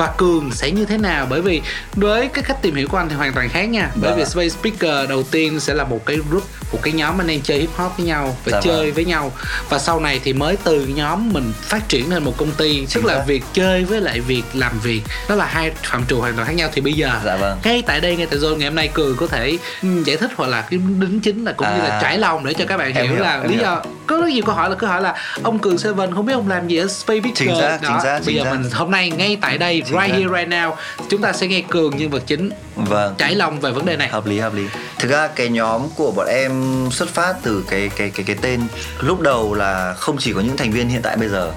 và 0.00 0.06
cường 0.16 0.52
sẽ 0.52 0.70
như 0.70 0.84
thế 0.84 0.98
nào? 0.98 1.26
Bởi 1.30 1.40
vì 1.40 1.62
với 1.94 2.28
cái 2.28 2.44
cách 2.48 2.62
tìm 2.62 2.74
hiểu 2.74 2.88
của 2.88 2.96
anh 2.96 3.08
thì 3.08 3.14
hoàn 3.14 3.32
toàn 3.32 3.48
khác 3.48 3.62
nha. 3.62 3.90
Bởi 3.94 4.10
vâng 4.10 4.18
vì 4.18 4.24
space 4.24 4.48
speaker 4.48 5.08
đầu 5.08 5.22
tiên 5.22 5.60
sẽ 5.60 5.74
là 5.74 5.84
một 5.84 6.06
cái 6.06 6.16
group 6.28 6.44
một 6.72 6.78
cái 6.82 6.92
nhóm 6.92 7.20
anh 7.20 7.30
em 7.30 7.40
chơi 7.40 7.58
hip 7.58 7.70
hop 7.76 7.92
với 7.96 8.06
nhau 8.06 8.36
và 8.44 8.52
dạ 8.52 8.60
chơi 8.60 8.84
vâng. 8.84 8.94
với 8.94 9.04
nhau. 9.04 9.32
Và 9.68 9.78
sau 9.78 10.00
này 10.00 10.20
thì 10.24 10.32
mới 10.32 10.56
từ 10.64 10.86
nhóm 10.86 11.32
mình 11.32 11.52
phát 11.62 11.88
triển 11.88 12.10
thành 12.10 12.24
một 12.24 12.34
công 12.36 12.50
ty. 12.50 12.86
Tức 12.94 13.04
là 13.04 13.24
việc 13.26 13.44
chơi 13.52 13.84
với 13.84 14.00
lại 14.00 14.20
việc 14.20 14.42
làm 14.54 14.80
việc 14.82 15.02
đó 15.28 15.34
là 15.34 15.44
hai 15.44 15.70
phạm 15.82 16.04
trù 16.06 16.20
hoàn 16.20 16.34
toàn 16.34 16.46
khác 16.46 16.52
nhau. 16.52 16.68
Thì 16.72 16.80
bây 16.80 16.92
giờ 16.92 17.10
dạ 17.24 17.36
vâng. 17.36 17.58
ngay 17.64 17.82
tại 17.86 18.00
đây 18.00 18.16
ngay 18.16 18.26
tại 18.26 18.38
zone 18.38 18.56
ngày 18.56 18.68
hôm 18.68 18.74
nay 18.74 18.88
cường 18.88 19.16
có 19.16 19.26
thể 19.26 19.58
ừ, 19.82 19.88
giải 20.04 20.16
thích 20.16 20.30
hoặc 20.36 20.46
là 20.46 20.60
cái 20.60 20.80
đính 21.00 21.20
chính 21.20 21.44
là 21.44 21.52
cũng 21.52 21.66
à, 21.66 21.76
như 21.76 21.82
là 21.82 21.88
à. 21.88 22.00
trải 22.02 22.18
lòng 22.18 22.44
để 22.46 22.54
cho 22.54 22.64
các 22.68 22.76
bạn 22.76 22.94
hiểu, 22.94 23.04
hiểu 23.04 23.16
là 23.16 23.44
lý 23.44 23.58
do. 23.58 23.82
Có 24.06 24.16
rất 24.16 24.28
nhiều 24.28 24.42
câu 24.46 24.54
hỏi 24.54 24.70
là 24.70 24.76
câu 24.76 24.90
hỏi 24.90 25.02
là 25.02 25.14
ông 25.42 25.58
cường 25.58 25.78
seven 25.78 26.14
không 26.14 26.26
biết 26.26 26.32
ông 26.32 26.48
làm 26.48 26.68
gì 26.68 26.76
ở 26.76 26.86
space 26.86 27.20
speaker. 27.20 27.36
chính 27.36 27.60
xác, 27.60 27.78
đó 27.82 27.88
chính 27.88 28.00
xác, 28.02 28.18
bây 28.18 28.26
chính 28.26 28.36
giờ 28.36 28.44
xác. 28.44 28.50
mình 28.50 28.70
hôm 28.72 28.90
nay 28.90 29.10
ngay 29.10 29.38
tại 29.40 29.58
đây 29.58 29.82
chính 29.90 30.00
right 30.00 30.14
here 30.14 30.38
right 30.38 30.48
now. 30.48 30.74
Chúng 31.08 31.22
ta 31.22 31.32
sẽ 31.32 31.46
nghe 31.46 31.60
cường 31.60 31.96
nhân 31.96 32.10
vật 32.10 32.22
chính 32.26 32.50
vâng. 32.76 33.14
trải 33.18 33.34
lòng 33.34 33.60
về 33.60 33.70
vấn 33.70 33.86
đề 33.86 33.96
này. 33.96 34.08
Hợp 34.08 34.26
lý 34.26 34.38
hợp 34.38 34.54
lý. 34.54 34.64
Thực 34.98 35.10
ra 35.10 35.28
cái 35.28 35.48
nhóm 35.48 35.82
của 35.96 36.10
bọn 36.10 36.26
em 36.26 36.62
xuất 36.92 37.08
phát 37.08 37.34
từ 37.42 37.64
cái 37.68 37.90
cái 37.96 38.10
cái 38.10 38.24
cái 38.24 38.36
tên 38.42 38.60
lúc 39.00 39.20
đầu 39.20 39.54
là 39.54 39.94
không 39.94 40.16
chỉ 40.18 40.32
có 40.32 40.40
những 40.40 40.56
thành 40.56 40.70
viên 40.70 40.88
hiện 40.88 41.02
tại 41.02 41.16
bây 41.16 41.28
giờ 41.28 41.52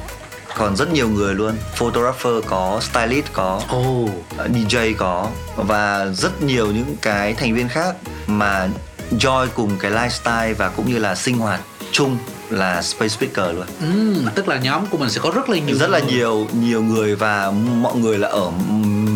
còn 0.58 0.76
rất 0.76 0.94
nhiều 0.94 1.10
người 1.10 1.34
luôn. 1.34 1.58
Photographer 1.76 2.34
có 2.46 2.80
stylist 2.82 3.26
có 3.34 3.62
oh. 3.76 4.10
dj 4.38 4.94
có 4.98 5.30
và 5.56 6.06
rất 6.14 6.42
nhiều 6.42 6.68
những 6.68 6.96
cái 7.02 7.34
thành 7.34 7.56
viên 7.56 7.70
khác 7.70 7.96
mà 8.28 8.68
joy 9.12 9.48
cùng 9.56 9.78
cái 9.80 9.92
lifestyle 9.92 10.54
và 10.54 10.70
cũng 10.70 10.90
như 10.90 10.98
là 10.98 11.16
sinh 11.16 11.38
hoạt 11.38 11.60
chung 11.94 12.18
là 12.50 12.82
space 12.82 13.08
speaker 13.08 13.56
luôn. 13.56 13.66
Ừ, 13.82 14.32
tức 14.36 14.48
là 14.48 14.58
nhóm 14.58 14.86
của 14.86 14.98
mình 14.98 15.10
sẽ 15.10 15.22
có 15.24 15.32
rất 15.36 15.50
là 15.50 15.58
nhiều 15.58 15.78
rất 15.78 15.90
người. 15.90 16.00
là 16.00 16.08
nhiều 16.08 16.48
nhiều 16.54 16.84
người 16.84 17.16
và 17.16 17.52
mọi 17.82 17.96
người 17.96 18.18
là 18.18 18.28
ở 18.28 18.52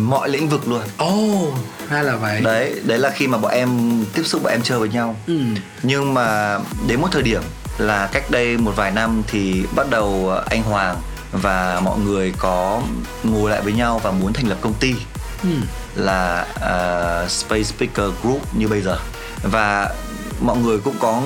mọi 0.08 0.28
lĩnh 0.28 0.48
vực 0.48 0.68
luôn. 0.68 0.82
Ồ, 0.96 1.06
oh, 1.06 1.54
ra 1.90 2.02
là 2.02 2.16
vậy. 2.16 2.40
Đấy, 2.40 2.80
đấy 2.84 2.98
là 2.98 3.10
khi 3.10 3.26
mà 3.26 3.38
bọn 3.38 3.52
em 3.52 3.68
tiếp 4.14 4.22
xúc 4.24 4.42
bọn 4.42 4.52
em 4.52 4.62
chơi 4.62 4.78
với 4.78 4.88
nhau. 4.88 5.16
Ừ. 5.26 5.40
Nhưng 5.82 6.14
mà 6.14 6.58
đến 6.88 7.00
một 7.00 7.08
thời 7.12 7.22
điểm 7.22 7.42
là 7.78 8.08
cách 8.12 8.30
đây 8.30 8.56
một 8.56 8.72
vài 8.76 8.90
năm 8.90 9.22
thì 9.26 9.62
bắt 9.76 9.90
đầu 9.90 10.32
anh 10.46 10.62
Hoàng 10.62 10.96
và 11.32 11.80
mọi 11.84 11.98
người 11.98 12.32
có 12.38 12.82
ngồi 13.24 13.50
lại 13.50 13.60
với 13.60 13.72
nhau 13.72 14.00
và 14.04 14.10
muốn 14.10 14.32
thành 14.32 14.48
lập 14.48 14.58
công 14.60 14.74
ty 14.74 14.94
ừ. 15.42 15.48
là 15.94 16.46
uh, 16.54 17.30
Space 17.30 17.62
Speaker 17.62 18.10
Group 18.22 18.56
như 18.56 18.68
bây 18.68 18.80
giờ 18.80 18.98
và 19.42 19.94
mọi 20.40 20.56
người 20.56 20.78
cũng 20.78 20.94
có 20.98 21.22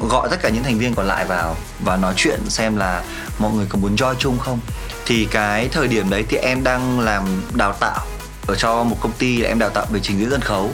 gọi 0.00 0.28
tất 0.30 0.36
cả 0.42 0.48
những 0.48 0.62
thành 0.62 0.78
viên 0.78 0.94
còn 0.94 1.06
lại 1.06 1.24
vào 1.24 1.56
và 1.80 1.96
nói 1.96 2.14
chuyện 2.16 2.40
xem 2.48 2.76
là 2.76 3.02
mọi 3.38 3.52
người 3.52 3.66
có 3.68 3.78
muốn 3.78 3.96
join 3.96 4.14
chung 4.14 4.38
không. 4.38 4.60
Thì 5.06 5.28
cái 5.30 5.68
thời 5.68 5.88
điểm 5.88 6.10
đấy 6.10 6.24
thì 6.28 6.36
em 6.36 6.64
đang 6.64 7.00
làm 7.00 7.42
đào 7.54 7.72
tạo 7.72 8.06
ở 8.46 8.54
cho 8.54 8.84
một 8.84 8.96
công 9.00 9.12
ty 9.12 9.42
em 9.42 9.58
đào 9.58 9.70
tạo 9.70 9.86
về 9.90 10.00
trình 10.02 10.18
diễn 10.18 10.30
sân 10.30 10.40
khấu 10.40 10.70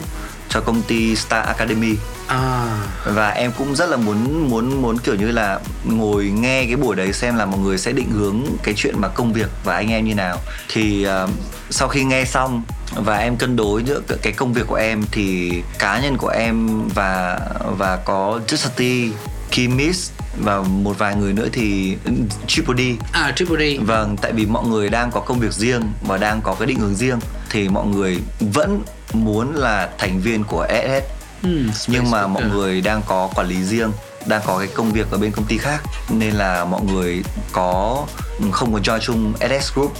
cho 0.49 0.61
công 0.61 0.83
ty 0.83 1.17
Star 1.17 1.47
Academy. 1.47 1.97
À. 2.27 2.79
và 3.05 3.29
em 3.29 3.53
cũng 3.59 3.75
rất 3.75 3.89
là 3.89 3.97
muốn 3.97 4.51
muốn 4.51 4.83
muốn 4.83 4.99
kiểu 4.99 5.15
như 5.15 5.31
là 5.31 5.61
ngồi 5.85 6.25
nghe 6.25 6.65
cái 6.67 6.77
buổi 6.77 6.97
đấy 6.97 7.13
xem 7.13 7.37
là 7.37 7.47
mọi 7.47 7.61
người 7.61 7.79
sẽ 7.79 7.93
định 7.93 8.11
hướng 8.11 8.43
cái 8.63 8.75
chuyện 8.77 9.01
mà 9.01 9.09
công 9.09 9.33
việc 9.33 9.51
và 9.65 9.75
anh 9.75 9.91
em 9.91 10.05
như 10.05 10.15
nào. 10.15 10.39
Thì 10.69 11.07
uh, 11.25 11.31
sau 11.71 11.89
khi 11.89 12.05
nghe 12.05 12.25
xong 12.25 12.63
và 12.95 13.17
em 13.17 13.37
cân 13.37 13.57
đối 13.57 13.83
giữa 13.83 14.01
cái- 14.23 14.33
công 14.33 14.53
việc 14.53 14.67
của 14.67 14.75
em 14.75 15.03
thì 15.11 15.53
cá 15.79 16.01
nhân 16.01 16.17
của 16.17 16.29
em 16.29 16.89
và 16.89 17.39
và 17.79 17.97
có 17.97 18.41
Justity, 18.49 19.11
Kimis 19.51 20.11
và 20.39 20.61
một 20.63 20.99
vài 20.99 21.15
người 21.17 21.33
nữa 21.33 21.49
thì 21.53 21.97
ừ, 22.05 22.13
Triple 22.47 22.75
D. 22.85 23.03
À 23.13 23.33
Triple 23.37 23.77
D. 23.77 23.81
Vâng, 23.87 24.17
tại 24.23 24.33
vì 24.33 24.47
mọi 24.47 24.67
người 24.67 24.89
đang 24.89 25.11
có 25.11 25.21
công 25.21 25.39
việc 25.41 25.53
riêng 25.53 25.83
và 26.07 26.17
đang 26.19 26.41
có 26.43 26.55
cái 26.55 26.67
định 26.67 26.79
hướng 26.79 26.95
riêng 26.95 27.19
thì 27.51 27.69
mọi 27.69 27.87
người 27.87 28.19
vẫn 28.41 28.83
muốn 29.13 29.55
là 29.55 29.89
thành 29.99 30.21
viên 30.21 30.45
của 30.45 30.67
SS 30.69 31.05
ừ, 31.43 31.67
nhưng 31.89 32.11
mà 32.11 32.27
mọi 32.27 32.43
người 32.45 32.81
đang 32.81 33.03
có 33.07 33.29
quản 33.35 33.49
lý 33.49 33.63
riêng 33.65 33.91
đang 34.27 34.43
có 34.47 34.59
cái 34.59 34.69
công 34.75 34.93
việc 34.93 35.07
ở 35.11 35.19
bên 35.19 35.31
công 35.33 35.45
ty 35.45 35.59
khác. 35.59 35.83
Nên 36.11 36.31
là 36.35 36.65
mọi 36.65 36.81
người 36.83 37.23
có 37.53 38.07
không 38.51 38.73
có 38.73 38.79
join 38.79 38.99
chung 38.99 39.33
SS 39.41 39.73
Group 39.75 39.93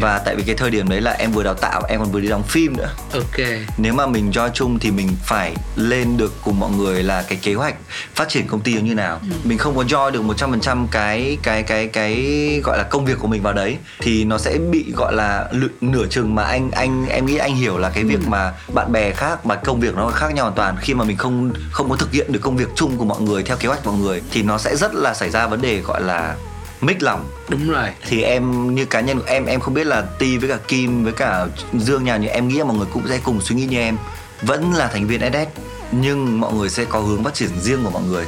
và 0.00 0.18
tại 0.18 0.36
vì 0.36 0.42
cái 0.42 0.54
thời 0.54 0.70
điểm 0.70 0.88
đấy 0.88 1.00
là 1.00 1.10
em 1.10 1.32
vừa 1.32 1.42
đào 1.42 1.54
tạo 1.54 1.82
em 1.88 2.00
còn 2.00 2.12
vừa 2.12 2.20
đi 2.20 2.28
đóng 2.28 2.42
phim 2.42 2.76
nữa. 2.76 2.90
Ok. 3.12 3.46
Nếu 3.76 3.92
mà 3.92 4.06
mình 4.06 4.30
join 4.30 4.50
chung 4.54 4.78
thì 4.78 4.90
mình 4.90 5.08
phải 5.24 5.54
lên 5.76 6.16
được 6.16 6.32
cùng 6.44 6.60
mọi 6.60 6.70
người 6.70 7.02
là 7.02 7.22
cái 7.22 7.38
kế 7.42 7.54
hoạch 7.54 7.74
phát 8.14 8.28
triển 8.28 8.46
công 8.46 8.60
ty 8.60 8.72
như 8.72 8.94
nào. 8.94 9.20
Mình 9.44 9.58
không 9.58 9.76
có 9.76 9.82
join 9.82 10.10
được 10.10 10.22
100% 10.22 10.86
cái 10.90 11.38
cái 11.42 11.62
cái 11.62 11.86
cái 11.86 12.14
gọi 12.64 12.78
là 12.78 12.84
công 12.84 13.04
việc 13.04 13.18
của 13.18 13.28
mình 13.28 13.42
vào 13.42 13.52
đấy 13.52 13.76
thì 14.00 14.24
nó 14.24 14.38
sẽ 14.38 14.58
bị 14.70 14.92
gọi 14.96 15.14
là 15.14 15.48
nửa 15.80 16.06
chừng 16.10 16.34
mà 16.34 16.42
anh 16.42 16.70
anh 16.70 17.06
em 17.06 17.26
nghĩ 17.26 17.36
anh 17.36 17.56
hiểu 17.56 17.78
là 17.78 17.90
cái 17.90 18.04
việc 18.04 18.28
mà 18.28 18.52
bạn 18.74 18.92
bè 18.92 19.10
khác 19.10 19.46
mà 19.46 19.54
công 19.54 19.80
việc 19.80 19.94
nó 19.96 20.10
khác 20.10 20.34
nhau 20.34 20.44
hoàn 20.44 20.56
toàn. 20.56 20.76
Khi 20.80 20.94
mà 20.94 21.04
mình 21.04 21.16
không 21.16 21.52
không 21.70 21.90
có 21.90 21.96
thực 21.96 22.12
hiện 22.12 22.32
được 22.32 22.40
công 22.42 22.56
việc 22.56 22.68
chung 22.74 22.96
của 22.96 23.04
mọi 23.04 23.20
người 23.20 23.42
theo 23.42 23.56
kế 23.56 23.68
hoạch 23.68 23.86
mọi 23.86 23.94
người 23.94 24.22
thì 24.30 24.42
nó 24.42 24.58
sẽ 24.58 24.76
rất 24.76 24.94
là 24.94 25.14
xảy 25.14 25.30
ra 25.30 25.46
vấn 25.46 25.60
đề 25.60 25.80
gọi 25.80 26.02
là 26.02 26.36
mix 26.82 26.96
lòng 27.00 27.24
đúng 27.48 27.70
rồi. 27.70 27.88
Thì 28.08 28.22
em 28.22 28.74
như 28.74 28.84
cá 28.84 29.00
nhân 29.00 29.18
của 29.18 29.26
em 29.26 29.46
em 29.46 29.60
không 29.60 29.74
biết 29.74 29.86
là 29.86 30.02
Ti 30.18 30.38
với 30.38 30.48
cả 30.48 30.58
Kim 30.68 31.04
với 31.04 31.12
cả 31.12 31.46
Dương 31.78 32.04
nhà 32.04 32.16
nhưng 32.16 32.30
em 32.30 32.48
nghĩ 32.48 32.58
là 32.58 32.64
mọi 32.64 32.76
người 32.76 32.86
cũng 32.92 33.02
sẽ 33.08 33.18
cùng 33.24 33.40
suy 33.40 33.56
nghĩ 33.56 33.66
như 33.66 33.78
em. 33.78 33.96
Vẫn 34.42 34.72
là 34.72 34.88
thành 34.88 35.06
viên 35.06 35.20
SS 35.20 35.60
nhưng 35.92 36.40
mọi 36.40 36.52
người 36.52 36.70
sẽ 36.70 36.84
có 36.84 37.00
hướng 37.00 37.24
phát 37.24 37.34
triển 37.34 37.60
riêng 37.60 37.84
của 37.84 37.90
mọi 37.90 38.02
người. 38.02 38.24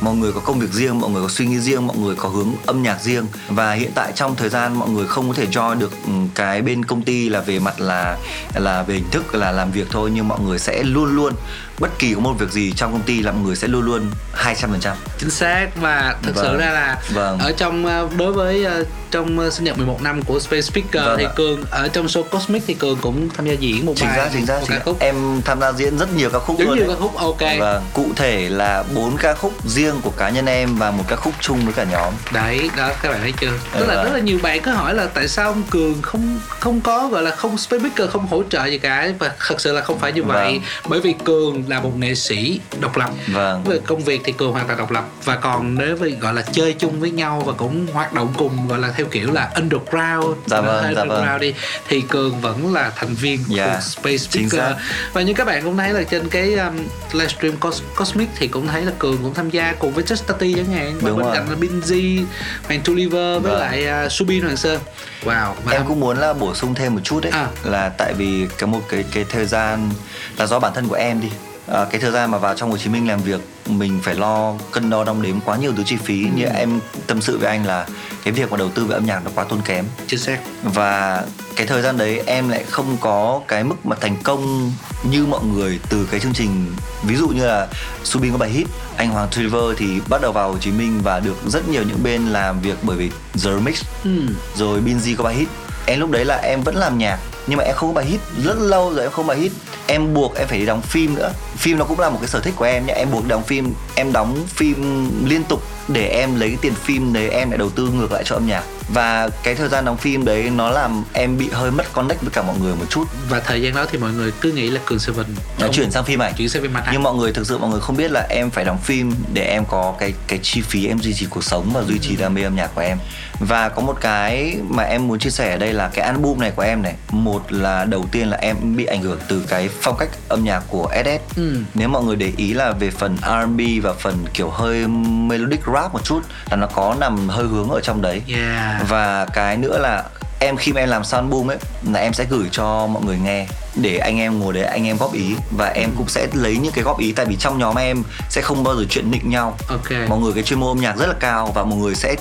Mọi 0.00 0.14
người 0.14 0.32
có 0.32 0.40
công 0.40 0.58
việc 0.58 0.70
riêng 0.72 1.00
mọi 1.00 1.10
người 1.10 1.22
có 1.22 1.28
suy 1.28 1.46
nghĩ 1.46 1.58
riêng 1.58 1.86
mọi 1.86 1.96
người 1.96 2.14
có 2.16 2.28
hướng 2.28 2.48
âm 2.66 2.82
nhạc 2.82 3.02
riêng. 3.02 3.26
Và 3.48 3.72
hiện 3.72 3.90
tại 3.94 4.12
trong 4.14 4.36
thời 4.36 4.48
gian 4.48 4.74
mọi 4.78 4.88
người 4.88 5.06
không 5.06 5.28
có 5.28 5.34
thể 5.34 5.46
join 5.46 5.78
được 5.78 5.92
ừ, 6.06 6.12
cái 6.34 6.62
bên 6.62 6.84
công 6.84 7.02
ty 7.02 7.28
là 7.28 7.40
về 7.40 7.58
mặt 7.58 7.80
là 7.80 8.18
là 8.54 8.82
về 8.82 8.94
hình 8.94 9.10
thức 9.10 9.34
là 9.34 9.52
làm 9.52 9.70
việc 9.72 9.86
thôi 9.90 10.10
nhưng 10.14 10.28
mọi 10.28 10.40
người 10.40 10.58
sẽ 10.58 10.82
luôn 10.82 11.16
luôn 11.16 11.34
bất 11.78 11.98
kỳ 11.98 12.14
có 12.14 12.20
một 12.20 12.32
việc 12.38 12.50
gì 12.50 12.72
trong 12.76 12.92
công 12.92 13.02
ty 13.02 13.22
là 13.22 13.32
mọi 13.32 13.40
người 13.42 13.56
sẽ 13.56 13.68
luôn 13.68 13.82
luôn 13.84 14.10
200% 14.36 14.94
chính 15.18 15.30
xác 15.30 15.66
và 15.80 16.14
thực 16.22 16.36
sự 16.36 16.42
Vâng. 16.42 16.58
ra 16.58 16.70
là 16.70 16.98
Vâng. 17.10 17.38
ở 17.38 17.52
trong 17.56 17.86
ờ, 17.86 18.08
đối 18.18 18.32
với 18.32 18.64
ờ, 18.64 18.84
trong 19.10 19.38
ờ, 19.38 19.50
sinh 19.50 19.64
nhật 19.64 19.76
11 19.76 20.02
năm 20.02 20.22
của 20.22 20.40
Space 20.40 20.60
Speaker 20.62 21.02
Vâng 21.04 21.18
thì 21.18 21.26
cường 21.36 21.64
ở 21.70 21.88
trong 21.88 22.06
show 22.06 22.22
Cosmic 22.22 22.62
thì 22.66 22.74
cường 22.74 22.98
cũng 23.00 23.28
tham 23.36 23.46
gia 23.46 23.52
diễn 23.52 23.86
một 23.86 23.92
chính 23.96 24.08
bài 24.08 24.16
xác 24.18 24.28
chính 24.32 24.46
xác 24.46 24.60
ca 24.68 24.78
khúc 24.84 25.00
em 25.00 25.40
tham 25.44 25.60
gia 25.60 25.72
diễn 25.72 25.98
rất 25.98 26.16
nhiều 26.16 26.30
ca 26.30 26.38
khúc 26.38 26.58
rất 26.58 26.64
luôn 26.64 26.76
nhiều 26.78 26.86
đấy. 26.86 26.96
ca 26.96 27.00
khúc 27.02 27.14
ok 27.16 27.40
Vâng, 27.58 27.82
cụ 27.92 28.06
thể 28.16 28.48
là 28.48 28.84
bốn 28.94 29.16
ca 29.16 29.34
khúc 29.34 29.52
riêng 29.68 29.94
của 30.02 30.10
cá 30.10 30.30
nhân 30.30 30.46
em 30.46 30.76
và 30.76 30.90
một 30.90 31.04
ca 31.08 31.16
khúc 31.16 31.34
chung 31.40 31.64
với 31.64 31.72
cả 31.74 31.84
nhóm. 31.84 32.14
đấy 32.32 32.70
đó 32.76 32.90
các 33.02 33.08
bạn 33.10 33.20
thấy 33.20 33.32
chưa 33.40 33.52
tức 33.78 33.86
là 33.88 33.94
Vâng. 33.94 34.04
rất 34.04 34.10
là 34.12 34.18
nhiều 34.20 34.38
bạn 34.42 34.60
có 34.62 34.72
hỏi 34.72 34.94
là 34.94 35.06
tại 35.14 35.28
sao 35.28 35.48
ông 35.48 35.62
cường 35.70 36.02
không 36.02 36.40
không 36.48 36.80
có 36.80 37.08
gọi 37.08 37.22
là 37.22 37.30
không 37.30 37.58
Space 37.58 37.80
Speaker 37.80 38.10
không 38.12 38.26
hỗ 38.26 38.42
trợ 38.50 38.64
gì 38.66 38.78
cả 38.78 39.08
và 39.18 39.30
thật 39.48 39.60
sự 39.60 39.72
là 39.72 39.80
không 39.80 39.98
phải 39.98 40.12
như 40.12 40.22
vậy 40.24 40.52
Vâng. 40.52 40.62
bởi 40.88 41.00
vì 41.00 41.14
cường 41.24 41.63
là 41.68 41.80
một 41.80 41.92
nghệ 41.98 42.14
sĩ 42.14 42.60
độc 42.80 42.96
lập 42.96 43.10
Vâng. 43.26 43.64
về 43.64 43.78
công 43.86 44.04
việc 44.04 44.20
thì 44.24 44.32
cường 44.32 44.52
hoàn 44.52 44.66
toàn 44.66 44.78
độc 44.78 44.90
lập 44.90 45.04
và 45.24 45.36
còn 45.36 45.74
nếu 45.74 45.96
với 45.96 46.10
gọi 46.10 46.34
là 46.34 46.42
chơi 46.52 46.72
chung 46.72 47.00
với 47.00 47.10
nhau 47.10 47.42
và 47.46 47.52
cũng 47.52 47.86
hoạt 47.92 48.12
động 48.12 48.32
cùng 48.36 48.68
gọi 48.68 48.78
là 48.78 48.92
theo 48.96 49.06
kiểu 49.10 49.32
là 49.32 49.50
underground 49.54 50.36
Dạ 50.46 50.60
vâng, 50.60 50.82
hơi 50.84 50.94
dạ 50.94 51.00
underground 51.02 51.30
vâng. 51.30 51.40
đi 51.40 51.54
thì 51.88 52.00
cường 52.00 52.40
vẫn 52.40 52.74
là 52.74 52.92
thành 52.96 53.14
viên 53.14 53.38
Dạ, 53.48 53.66
của 53.74 53.80
Space 53.80 54.16
chính 54.30 54.50
Speaker 54.50 54.76
và 55.12 55.22
như 55.22 55.34
các 55.34 55.46
bạn 55.46 55.62
cũng 55.64 55.76
thấy 55.76 55.92
là 55.92 56.02
trên 56.02 56.28
cái 56.28 56.54
um, 56.54 56.74
livestream 57.12 57.54
Cos- 57.60 57.80
Cosmic 57.96 58.28
thì 58.36 58.48
cũng 58.48 58.66
thấy 58.68 58.82
là 58.82 58.92
cường 58.98 59.18
cũng 59.22 59.34
tham 59.34 59.50
gia 59.50 59.72
cùng 59.78 59.92
với 59.92 60.04
Tati 60.26 60.54
chẳng 60.54 60.66
hạn 60.72 60.94
và 61.00 61.08
Đúng 61.08 61.18
bên 61.18 61.26
rồi. 61.26 61.36
cạnh 61.36 61.50
là 61.50 61.56
Binz 61.56 62.24
Hoàng 62.66 62.80
Tuliver 62.84 63.42
với 63.42 63.52
Vâng. 63.52 63.60
lại 63.60 63.86
uh, 64.06 64.12
Subin 64.12 64.42
Hoàng 64.42 64.56
Sơn 64.56 64.80
wow 65.24 65.52
và 65.64 65.72
Em 65.72 65.82
cũng 65.88 66.00
muốn 66.00 66.18
là 66.18 66.32
bổ 66.32 66.54
sung 66.54 66.74
thêm 66.74 66.94
một 66.94 67.00
chút 67.04 67.20
đấy 67.22 67.32
À. 67.34 67.46
là 67.64 67.88
tại 67.88 68.14
vì 68.14 68.46
cái 68.58 68.66
một 68.66 68.80
cái 68.88 69.04
cái 69.12 69.24
thời 69.28 69.46
gian 69.46 69.90
là 70.38 70.46
do 70.46 70.58
bản 70.58 70.72
thân 70.74 70.88
của 70.88 70.94
em 70.94 71.20
đi. 71.20 71.28
À, 71.66 71.86
cái 71.90 72.00
thời 72.00 72.10
gian 72.10 72.30
mà 72.30 72.38
vào 72.38 72.54
trong 72.54 72.70
Hồ 72.70 72.76
Chí 72.76 72.90
Minh 72.90 73.08
làm 73.08 73.20
việc 73.20 73.40
mình 73.66 74.00
phải 74.02 74.14
lo 74.14 74.54
cân 74.72 74.90
đo 74.90 75.04
đong 75.04 75.22
đếm 75.22 75.40
quá 75.40 75.56
nhiều 75.56 75.72
thứ 75.76 75.82
chi 75.86 75.96
phí. 75.96 76.26
Như 76.34 76.44
em 76.44 76.80
tâm 77.06 77.20
sự 77.20 77.38
với 77.38 77.48
anh 77.48 77.66
là 77.66 77.86
cái 78.24 78.32
việc 78.32 78.50
mà 78.50 78.56
đầu 78.56 78.68
tư 78.68 78.84
về 78.84 78.94
âm 78.94 79.06
nhạc 79.06 79.24
nó 79.24 79.30
quá 79.34 79.44
tốn 79.44 79.60
kém. 79.64 79.84
Chính 80.06 80.18
xác. 80.18 80.38
Và 80.62 81.22
cái 81.56 81.66
thời 81.66 81.82
gian 81.82 81.96
đấy 81.96 82.22
em 82.26 82.48
lại 82.48 82.64
không 82.70 82.96
có 83.00 83.40
cái 83.48 83.64
mức 83.64 83.86
mà 83.86 83.96
thành 84.00 84.16
công 84.22 84.72
như 85.10 85.26
mọi 85.26 85.44
người 85.44 85.80
từ 85.88 86.08
cái 86.10 86.20
chương 86.20 86.32
trình. 86.32 86.66
Ví 87.02 87.16
dụ 87.16 87.28
như 87.28 87.46
là 87.46 87.68
Subin 88.04 88.32
có 88.32 88.38
bài 88.38 88.50
hit 88.50 88.66
anh 88.96 89.10
Hoàng 89.10 89.28
Trevor 89.30 89.76
thì 89.78 90.00
bắt 90.08 90.20
đầu 90.22 90.32
vào 90.32 90.52
Hồ 90.52 90.58
Chí 90.58 90.70
Minh 90.70 91.00
và 91.02 91.20
được 91.20 91.36
rất 91.46 91.68
nhiều 91.68 91.82
những 91.82 92.02
bên 92.02 92.26
làm 92.26 92.60
việc 92.60 92.76
bởi 92.82 92.96
vì 92.96 93.10
The 93.10 93.50
Remix. 93.54 93.82
Ừ. 94.04 94.10
rồi 94.56 94.80
Binz 94.80 95.16
có 95.16 95.24
bài 95.24 95.34
hit 95.34 95.48
em 95.86 96.00
lúc 96.00 96.10
đấy 96.10 96.24
là 96.24 96.36
em 96.36 96.62
vẫn 96.62 96.76
làm 96.76 96.98
nhạc, 96.98 97.18
nhưng 97.46 97.58
mà 97.58 97.64
em 97.64 97.74
không 97.74 97.88
có 97.88 97.94
bài 97.94 98.04
hit. 98.04 98.20
Rất 98.44 98.56
lâu 98.58 98.92
rồi 98.94 99.02
em 99.02 99.10
không 99.10 99.26
bài 99.26 99.38
hit. 99.38 99.52
Em 99.86 100.14
buộc 100.14 100.34
em 100.34 100.48
phải 100.48 100.58
đi 100.58 100.66
đóng 100.66 100.82
phim 100.82 101.14
nữa. 101.14 101.32
Phim 101.56 101.78
nó 101.78 101.84
cũng 101.84 102.00
là 102.00 102.10
một 102.10 102.18
cái 102.20 102.28
sở 102.28 102.40
thích 102.40 102.54
của 102.56 102.64
em 102.64 102.86
nhé 102.86 102.92
em 102.92 103.10
buộc 103.10 103.28
đóng 103.28 103.42
phim, 103.42 103.74
em 103.94 104.12
đóng 104.12 104.44
phim 104.48 105.08
liên 105.28 105.44
tục 105.44 105.62
để 105.88 106.08
em 106.08 106.40
lấy 106.40 106.48
cái 106.48 106.58
tiền 106.60 106.74
phim 106.74 107.12
đấy, 107.12 107.28
em 107.28 107.50
lại 107.50 107.58
đầu 107.58 107.70
tư 107.70 107.88
ngược 107.94 108.12
lại 108.12 108.22
cho 108.26 108.36
âm 108.36 108.46
nhạc 108.46 108.62
và 108.88 109.28
cái 109.42 109.54
thời 109.54 109.68
gian 109.68 109.84
đóng 109.84 109.96
phim 109.96 110.24
đấy 110.24 110.50
nó 110.50 110.70
làm 110.70 111.04
em 111.12 111.38
bị 111.38 111.48
hơi 111.52 111.70
mất 111.70 111.92
connect 111.92 112.20
với 112.20 112.30
cả 112.30 112.42
mọi 112.42 112.56
người 112.58 112.74
một 112.74 112.84
chút. 112.90 113.04
Và 113.28 113.40
thời 113.40 113.62
gian 113.62 113.74
đó 113.74 113.86
thì 113.90 113.98
mọi 113.98 114.12
người 114.12 114.32
cứ 114.40 114.52
nghĩ 114.52 114.70
là 114.70 114.80
cường 114.86 114.98
Seven 114.98 115.26
nó 115.60 115.68
chuyển 115.72 115.90
sang 115.90 116.04
phim 116.04 116.22
ảnh. 116.22 116.32
chuyển 116.38 116.48
sang 116.48 116.62
phim 116.62 116.76
ảnh. 116.76 116.84
Nhưng 116.92 117.02
mọi 117.02 117.14
người 117.14 117.32
thực 117.32 117.46
sự 117.46 117.58
mọi 117.58 117.70
người 117.70 117.80
không 117.80 117.96
biết 117.96 118.10
là 118.10 118.26
em 118.30 118.50
phải 118.50 118.64
đóng 118.64 118.78
phim 118.78 119.12
để 119.32 119.42
em 119.44 119.64
có 119.64 119.94
cái 119.98 120.12
cái 120.26 120.38
chi 120.42 120.60
phí 120.60 120.86
em 120.86 120.98
duy 120.98 121.14
trì 121.14 121.26
cuộc 121.30 121.44
sống 121.44 121.70
và 121.74 121.82
duy 121.82 121.98
trì 121.98 122.16
đam 122.16 122.34
mê 122.34 122.42
âm 122.42 122.56
nhạc 122.56 122.74
của 122.74 122.80
em. 122.80 122.98
Và 123.40 123.68
có 123.68 123.82
một 123.82 123.96
cái 124.00 124.56
mà 124.68 124.82
em 124.82 125.08
muốn 125.08 125.18
chia 125.18 125.30
sẻ 125.30 125.50
ở 125.50 125.56
đây 125.56 125.72
là 125.72 125.88
cái 125.88 126.06
album 126.06 126.40
này 126.40 126.50
của 126.50 126.62
em 126.62 126.82
này 126.82 126.94
một 127.10 127.52
là 127.52 127.84
đầu 127.84 128.04
tiên 128.12 128.28
là 128.30 128.36
em 128.36 128.76
bị 128.76 128.84
ảnh 128.84 129.02
hưởng 129.02 129.18
từ 129.28 129.42
cái 129.48 129.68
phong 129.80 129.96
cách 129.98 130.08
âm 130.28 130.44
nhạc 130.44 130.62
của 130.68 130.88
SS 131.04 131.36
Ừ. 131.36 131.56
nếu 131.74 131.88
mọi 131.88 132.02
người 132.04 132.16
để 132.16 132.32
ý 132.36 132.54
là 132.54 132.72
về 132.72 132.90
phần 132.90 133.16
R&B 133.22 133.60
và 133.82 133.92
phần 133.92 134.24
kiểu 134.34 134.50
hơi 134.50 134.86
melodic 134.88 135.60
rap 135.74 135.92
một 135.92 136.04
chút 136.04 136.20
là 136.50 136.56
nó 136.56 136.66
có 136.66 136.96
nằm 137.00 137.28
hơi 137.28 137.46
hướng 137.46 137.70
ở 137.70 137.80
trong 137.82 138.02
đấy. 138.02 138.22
Yeah 138.28 138.73
và 138.88 139.26
cái 139.32 139.56
nữa 139.56 139.78
là 139.78 140.04
em 140.40 140.56
khi 140.56 140.72
mà 140.72 140.80
em 140.80 140.88
làm 140.88 141.04
sound 141.04 141.32
album 141.32 141.50
ấy 141.50 141.58
là 141.92 142.00
em 142.00 142.12
sẽ 142.12 142.24
gửi 142.24 142.48
cho 142.52 142.86
mọi 142.86 143.02
người 143.02 143.18
nghe 143.18 143.46
để 143.74 143.98
anh 143.98 144.18
em 144.18 144.40
ngồi 144.40 144.52
đấy 144.52 144.64
anh 144.64 144.86
em 144.86 144.96
góp 144.96 145.12
ý. 145.12 145.34
Và 145.56 145.66
em 145.66 145.90
cũng 145.96 146.08
sẽ 146.08 146.26
lấy 146.32 146.56
những 146.56 146.72
cái 146.72 146.84
góp 146.84 146.98
ý 146.98 147.12
tại 147.12 147.26
vì 147.26 147.36
trong 147.36 147.58
nhóm 147.58 147.76
em 147.76 148.02
sẽ 148.30 148.40
không 148.42 148.64
bao 148.64 148.76
giờ 148.76 148.84
chuyện 148.90 149.10
nịnh 149.10 149.30
nhau. 149.30 149.56
Ok. 149.68 150.08
Mọi 150.08 150.18
người 150.18 150.32
cái 150.32 150.42
chuyên 150.42 150.60
môn 150.60 150.68
âm 150.68 150.80
nhạc 150.80 150.96
rất 150.96 151.06
là 151.06 151.14
cao 151.20 151.52
và 151.54 151.64
mọi 151.64 151.78
người 151.78 151.94
sẽ 151.94 152.16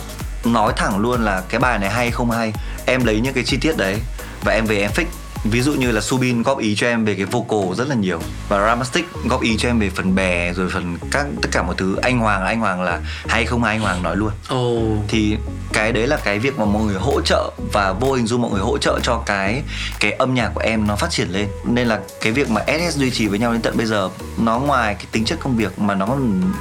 nói 0.45 0.74
thẳng 0.76 0.97
luôn 0.97 1.26
là 1.26 1.41
cái 1.49 1.60
bài 1.60 1.80
này 1.80 1.89
hay 1.89 2.12
không 2.12 2.32
hay. 2.32 2.54
Em 2.86 3.06
lấy 3.06 3.20
những 3.20 3.34
cái 3.34 3.43
chi 3.43 3.58
tiết 3.62 3.78
đấy 3.78 3.95
và 4.43 4.54
em 4.54 4.66
về 4.66 4.80
em 4.80 4.91
fix 4.95 5.06
ví 5.43 5.61
dụ 5.61 5.73
như 5.73 5.91
là 5.91 6.01
Subin 6.01 6.43
góp 6.43 6.59
ý 6.59 6.75
cho 6.75 6.87
em 6.87 7.05
về 7.05 7.15
cái 7.15 7.25
vocal 7.25 7.75
rất 7.77 7.87
là 7.87 7.95
nhiều 7.95 8.19
và 8.49 8.65
Ramastic 8.65 9.05
góp 9.29 9.41
ý 9.41 9.57
cho 9.57 9.69
em 9.69 9.79
về 9.79 9.89
phần 9.89 10.15
bè 10.15 10.53
rồi 10.53 10.69
phần 10.69 10.97
các 11.11 11.25
tất 11.41 11.49
cả 11.51 11.63
mọi 11.63 11.75
thứ. 11.77 11.95
Anh 11.95 12.19
Hoàng 12.19 12.45
anh 12.45 12.59
Hoàng 12.59 12.81
là 12.81 12.99
hay 13.27 13.45
không 13.45 13.63
hay 13.63 13.75
anh 13.75 13.81
Hoàng 13.81 14.03
nói 14.03 14.15
luôn. 14.15 14.31
Ồ. 14.49 14.81
Thì 15.07 15.37
cái 15.73 15.91
đấy 15.91 16.07
là 16.07 16.17
cái 16.23 16.39
việc 16.39 16.59
mà 16.59 16.65
mọi 16.65 16.83
người 16.83 16.99
hỗ 16.99 17.21
trợ 17.21 17.51
và 17.73 17.93
vô 17.93 18.13
hình 18.13 18.27
dung 18.27 18.41
mọi 18.41 18.51
người 18.51 18.61
hỗ 18.61 18.77
trợ 18.77 18.99
cho 19.03 19.23
cái 19.25 19.61
cái 19.99 20.11
âm 20.11 20.33
nhạc 20.33 20.51
của 20.53 20.61
em 20.61 20.87
nó 20.87 20.95
phát 20.95 21.09
triển 21.09 21.29
lên. 21.29 21.47
Nên 21.65 21.87
là 21.87 21.99
cái 22.21 22.31
việc 22.31 22.49
mà 22.49 22.61
SS 22.67 22.97
duy 22.97 23.11
trì 23.11 23.27
với 23.27 23.39
nhau 23.39 23.51
đến 23.51 23.61
tận 23.61 23.77
bây 23.77 23.85
giờ 23.85 24.09
nó 24.37 24.59
ngoài 24.59 24.95
cái 24.95 25.05
tính 25.11 25.25
chất 25.25 25.39
công 25.39 25.57
việc 25.57 25.79
mà 25.79 25.95
nó 25.95 26.17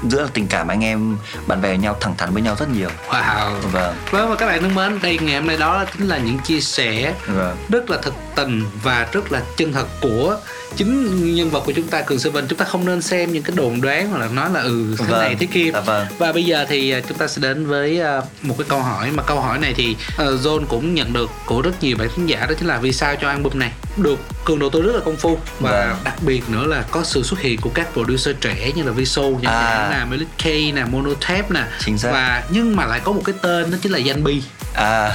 giữa 0.09 0.23
là 0.23 0.29
tình 0.35 0.47
cảm 0.47 0.69
anh 0.69 0.85
em 0.85 1.17
bạn 1.47 1.63
bè 1.63 1.77
nhau 1.77 1.97
thẳng 2.01 2.15
thắn 2.19 2.33
với 2.33 2.43
nhau 2.43 2.57
rất 2.59 2.69
nhiều. 2.69 2.89
Wow. 3.09 3.51
Vâng. 3.73 3.97
Vâng 4.11 4.29
và 4.29 4.37
các 4.37 4.47
bạn 4.47 4.63
thân 4.63 4.75
mến, 4.75 4.99
đây 5.03 5.19
ngày 5.23 5.35
hôm 5.35 5.47
nay 5.47 5.57
đó 5.57 5.85
chính 5.93 6.09
là 6.09 6.19
những 6.19 6.39
chia 6.39 6.61
sẻ 6.61 7.15
vâng. 7.27 7.57
rất 7.69 7.91
là 7.91 7.99
thực 8.03 8.15
tình 8.37 8.65
và 8.83 9.07
rất 9.13 9.33
là 9.33 9.43
chân 9.57 9.73
thật 9.73 9.87
của 10.01 10.37
chính 10.77 11.35
nhân 11.37 11.51
vật 11.51 11.61
của 11.67 11.73
chúng 11.73 11.87
ta 11.89 12.03
Cường 12.03 12.19
Seven 12.19 12.47
chúng 12.49 12.59
ta 12.59 12.65
không 12.65 12.85
nên 12.87 13.03
xem 13.03 13.33
những 13.33 13.43
cái 13.43 13.57
đồn 13.57 13.81
đoán 13.81 14.09
hoặc 14.11 14.19
là 14.19 14.29
nói 14.29 14.51
là 14.51 14.61
ừ 14.61 14.95
thế 14.99 15.05
Vâng, 15.09 15.21
này 15.21 15.37
thế 15.41 15.47
kia 15.47 15.71
dạ 15.75 15.81
vâng. 15.81 16.07
và 16.19 16.33
bây 16.33 16.45
giờ 16.45 16.67
thì 16.69 16.91
à, 16.91 17.01
chúng 17.09 17.19
ta 17.19 17.29
sẽ 17.29 17.41
đến 17.41 17.67
với 17.67 18.01
à, 18.01 18.21
một 18.43 18.55
cái 18.59 18.67
câu 18.69 18.79
hỏi 18.83 19.11
mà 19.11 19.23
câu 19.23 19.41
hỏi 19.41 19.59
này 19.59 19.75
thì 19.77 19.97
uh, 20.15 20.41
John 20.45 20.65
cũng 20.69 20.95
nhận 20.95 21.13
được 21.13 21.31
của 21.47 21.63
rất 21.63 21.83
nhiều 21.83 21.97
bạn 21.97 22.09
khán 22.17 22.27
giả 22.27 22.47
đó 22.47 22.55
chính 22.59 22.69
là 22.69 22.79
vì 22.79 22.93
sao 22.93 23.15
cho 23.21 23.29
album 23.29 23.59
này 23.59 23.73
được 23.97 24.19
Cường 24.45 24.59
đầu 24.59 24.71
tư 24.71 24.83
rất 24.83 24.93
là 24.95 25.01
công 25.05 25.17
phu 25.17 25.39
và 25.61 25.71
Vâng. 25.87 25.97
đặc 26.05 26.15
biệt 26.23 26.43
nữa 26.49 26.67
là 26.67 26.85
có 26.91 27.05
sự 27.05 27.23
xuất 27.23 27.41
hiện 27.41 27.61
của 27.61 27.71
các 27.75 27.89
producer 27.93 28.37
trẻ 28.41 28.73
như 28.77 28.83
là 28.83 28.93
Viso 28.93 29.23
chẳng 29.43 29.53
À. 29.53 29.61
hạn 29.63 29.91
là 29.91 30.05
Melit 30.11 30.29
K 30.39 30.45
nè 30.75 30.85
Monotap 30.91 31.51
nè 31.51 31.65
Chính 31.85 31.99
xác. 31.99 32.11
và 32.13 32.43
nhưng 32.51 32.77
mà 32.77 32.87
lại 32.87 33.01
có 33.05 33.13
một 33.13 33.23
cái 33.25 33.35
tên 33.43 33.71
đó 33.71 33.79
chính 33.83 33.93
là 33.93 33.99
Danh 33.99 34.25
Bi 34.25 34.43
à. 34.75 35.13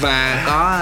Và 0.00 0.42
có 0.46 0.78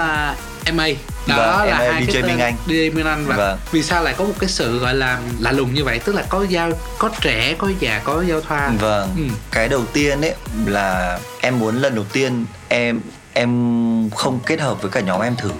uh, 0.69 0.73
MA 0.73 0.87
đó 1.27 1.57
Vâng, 1.57 1.67
là 1.69 1.77
hai 1.77 2.03
DJ 2.05 2.13
cái 2.13 2.21
Minh 2.21 2.39
Anh. 2.39 2.55
DJ 2.67 2.93
Minh 2.95 3.05
Anh. 3.05 3.25
Và 3.25 3.35
Vâng. 3.35 3.57
vì 3.71 3.83
sao 3.83 4.03
lại 4.03 4.13
có 4.17 4.23
một 4.23 4.33
cái 4.39 4.49
sự 4.49 4.79
gọi 4.79 4.93
là 4.95 5.19
lạ 5.39 5.51
lùng 5.51 5.73
như 5.73 5.83
vậy? 5.83 5.99
Tức 5.99 6.15
là 6.15 6.23
có 6.29 6.45
giao 6.49 6.71
có 6.97 7.09
trẻ 7.21 7.55
có 7.57 7.69
già 7.79 8.01
có 8.03 8.23
giao 8.27 8.41
thoa. 8.41 8.71
Vâng. 8.79 9.09
Ừ. 9.17 9.23
cái 9.51 9.69
đầu 9.69 9.85
tiên 9.93 10.21
ấy 10.21 10.33
là 10.65 11.19
em 11.41 11.59
muốn 11.59 11.75
lần 11.81 11.95
đầu 11.95 12.05
tiên 12.13 12.45
em 12.69 13.01
em 13.33 14.09
không 14.15 14.39
kết 14.45 14.61
hợp 14.61 14.81
với 14.81 14.91
cả 14.91 14.99
nhóm 14.99 15.21
em 15.21 15.35
thử 15.35 15.51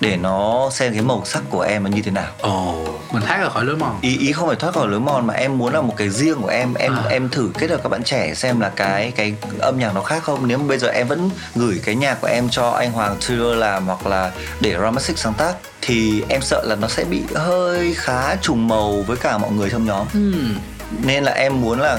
để 0.00 0.16
nó 0.16 0.70
xem 0.72 0.92
cái 0.92 1.02
màu 1.02 1.22
sắc 1.24 1.42
của 1.50 1.60
em 1.60 1.84
nó 1.84 1.90
như 1.90 2.02
thế 2.02 2.10
nào. 2.10 2.32
Ồ 2.40 2.84
mình 3.12 3.22
thoát 3.26 3.36
ra 3.38 3.48
khỏi 3.48 3.64
lối 3.64 3.76
mòn. 3.76 3.98
Ý 4.02 4.18
ý 4.18 4.32
không 4.32 4.46
phải 4.48 4.56
thoát 4.56 4.74
khỏi 4.74 4.88
lối 4.88 5.00
mòn 5.00 5.26
mà 5.26 5.34
em 5.34 5.58
muốn 5.58 5.72
là 5.74 5.80
một 5.80 5.94
cái 5.96 6.10
riêng 6.10 6.42
của 6.42 6.48
em. 6.48 6.74
Em 6.74 6.96
À. 6.96 7.02
em 7.10 7.28
thử 7.28 7.50
kết 7.58 7.70
hợp 7.70 7.80
các 7.82 7.88
bạn 7.88 8.02
trẻ 8.04 8.34
xem 8.34 8.60
là 8.60 8.68
cái 8.76 9.12
cái 9.16 9.34
âm 9.58 9.78
nhạc 9.78 9.94
nó 9.94 10.02
khác 10.02 10.22
không. 10.22 10.48
Nếu 10.48 10.58
mà 10.58 10.64
bây 10.68 10.78
giờ 10.78 10.88
em 10.88 11.08
vẫn 11.08 11.30
gửi 11.54 11.80
cái 11.84 11.94
nhạc 11.94 12.20
của 12.20 12.26
em 12.28 12.48
cho 12.50 12.70
anh 12.70 12.92
Hoàng 12.92 13.16
Tudor 13.28 13.56
làm 13.58 13.86
hoặc 13.86 14.06
là 14.06 14.30
để 14.60 14.76
Ramasic 14.80 15.18
sáng 15.18 15.34
tác 15.34 15.54
thì 15.82 16.22
em 16.28 16.40
sợ 16.42 16.62
là 16.66 16.74
nó 16.76 16.88
sẽ 16.88 17.04
bị 17.04 17.22
hơi 17.34 17.94
khá 17.94 18.36
trùng 18.36 18.68
màu 18.68 19.02
với 19.06 19.16
cả 19.16 19.38
mọi 19.38 19.50
người 19.50 19.70
trong 19.70 19.86
nhóm. 19.86 20.06
Ừm, 20.14 20.56
nên 21.04 21.24
là 21.24 21.32
em 21.32 21.60
muốn 21.60 21.80
là 21.80 21.98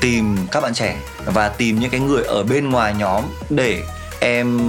tìm 0.00 0.36
các 0.52 0.60
bạn 0.60 0.74
trẻ 0.74 0.96
và 1.24 1.48
tìm 1.48 1.80
những 1.80 1.90
cái 1.90 2.00
người 2.00 2.22
ở 2.24 2.42
bên 2.42 2.70
ngoài 2.70 2.94
nhóm 2.98 3.24
để 3.50 3.82
em 4.24 4.60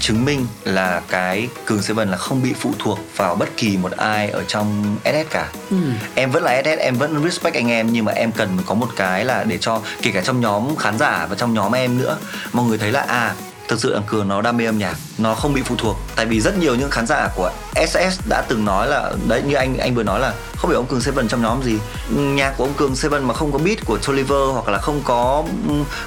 chứng 0.00 0.24
minh 0.24 0.46
là 0.64 1.02
cái 1.08 1.48
cường 1.64 1.82
seven 1.82 2.08
là 2.08 2.16
không 2.16 2.42
bị 2.42 2.52
phụ 2.60 2.72
thuộc 2.78 2.98
vào 3.16 3.34
bất 3.34 3.48
kỳ 3.56 3.76
một 3.76 3.92
ai 3.92 4.30
ở 4.30 4.44
trong 4.44 4.96
SS 5.04 5.30
cả. 5.30 5.48
Ừm. 5.70 5.94
em 6.14 6.30
vẫn 6.30 6.42
là 6.42 6.62
SS 6.62 6.78
em 6.78 6.94
vẫn 6.94 7.22
respect 7.24 7.54
anh 7.54 7.70
em 7.70 7.92
nhưng 7.92 8.04
mà 8.04 8.12
em 8.12 8.32
cần 8.32 8.58
có 8.66 8.74
một 8.74 8.88
cái 8.96 9.24
là 9.24 9.44
để 9.44 9.58
cho 9.58 9.80
kể 10.02 10.10
cả 10.10 10.20
trong 10.20 10.40
nhóm 10.40 10.76
khán 10.76 10.98
giả 10.98 11.26
và 11.26 11.36
trong 11.36 11.54
nhóm 11.54 11.72
em 11.72 11.98
nữa 11.98 12.16
mọi 12.52 12.66
người 12.66 12.78
thấy 12.78 12.92
là 12.92 13.00
à 13.00 13.34
thực 13.68 13.80
sự 13.80 13.94
là 13.94 14.00
cường 14.06 14.28
nó 14.28 14.42
đam 14.42 14.56
mê 14.56 14.64
âm 14.64 14.78
nhạc 14.78 14.96
nó 15.18 15.34
không 15.34 15.52
bị 15.52 15.62
phụ 15.64 15.74
thuộc. 15.78 15.96
Tại 16.16 16.26
vì 16.26 16.40
rất 16.40 16.58
nhiều 16.58 16.74
những 16.74 16.90
khán 16.90 17.06
giả 17.06 17.28
của 17.36 17.50
SS 17.74 18.20
đã 18.28 18.42
từng 18.48 18.64
nói 18.64 18.88
là 18.88 19.12
đấy 19.28 19.42
như 19.46 19.54
anh 19.54 19.78
anh 19.78 19.94
vừa 19.94 20.02
nói 20.02 20.20
là 20.20 20.34
không 20.56 20.70
phải 20.70 20.76
ông 20.76 20.86
cường 20.86 21.00
seven 21.00 21.28
trong 21.28 21.42
nhóm 21.42 21.62
gì. 21.62 21.78
Nhạc 22.10 22.54
của 22.56 22.64
ông 22.64 22.74
cường 22.76 22.96
seven 22.96 23.24
mà 23.24 23.34
không 23.34 23.52
có 23.52 23.58
beat 23.58 23.78
của 23.86 23.98
Toliver 24.06 24.52
hoặc 24.52 24.68
là 24.68 24.78
không 24.78 25.00
có 25.04 25.44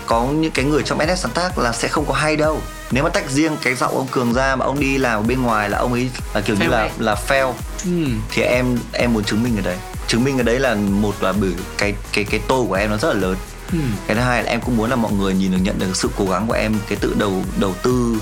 có 0.05 0.23
những 0.23 0.51
cái 0.51 0.65
người 0.65 0.83
trong 0.83 0.99
SS 0.99 1.23
sáng 1.23 1.31
tác 1.31 1.57
là 1.57 1.71
sẽ 1.71 1.87
không 1.87 2.05
có 2.05 2.13
hay 2.13 2.35
đâu 2.35 2.61
nếu 2.93 3.03
mà 3.03 3.09
tách 3.09 3.29
riêng 3.31 3.57
cái 3.61 3.75
giọng 3.75 3.95
ông 3.97 4.07
cường 4.11 4.33
ra 4.33 4.55
mà 4.55 4.65
ông 4.65 4.79
đi 4.79 4.97
làm 4.97 5.19
ở 5.19 5.23
bên 5.23 5.41
ngoài 5.41 5.69
là 5.69 5.77
ông 5.77 5.93
ấy 5.93 6.09
là 6.33 6.41
kiểu 6.41 6.55
như 6.55 6.65
Fail 6.65 6.69
là 6.71 6.77
ngay. 6.81 6.91
là 6.99 7.15
fail 7.27 7.53
Ừm. 7.85 8.21
thì 8.31 8.41
em 8.41 8.77
em 8.91 9.13
muốn 9.13 9.23
chứng 9.23 9.43
minh 9.43 9.55
ở 9.57 9.61
đấy 9.61 9.77
chứng 10.07 10.23
minh 10.23 10.37
ở 10.37 10.43
đấy 10.43 10.59
là 10.59 10.75
một 10.75 11.15
là 11.23 11.31
bởi 11.41 11.51
cái 11.77 11.93
cái 12.13 12.23
cái 12.23 12.39
tôi 12.47 12.65
của 12.67 12.73
em 12.73 12.89
nó 12.89 12.97
rất 12.97 13.13
là 13.13 13.19
lớn 13.21 13.35
Ừm. 13.71 13.91
cái 14.07 14.15
thứ 14.15 14.21
hai 14.23 14.43
là 14.43 14.49
em 14.51 14.61
cũng 14.61 14.77
muốn 14.77 14.89
là 14.89 14.95
mọi 14.95 15.11
người 15.11 15.33
nhìn 15.33 15.51
được 15.51 15.57
nhận 15.61 15.79
được 15.79 15.95
sự 15.95 16.09
cố 16.17 16.25
gắng 16.25 16.47
của 16.47 16.53
em 16.53 16.75
cái 16.89 16.97
tự 17.01 17.13
đầu 17.19 17.43
đầu 17.59 17.75
tư 17.83 18.15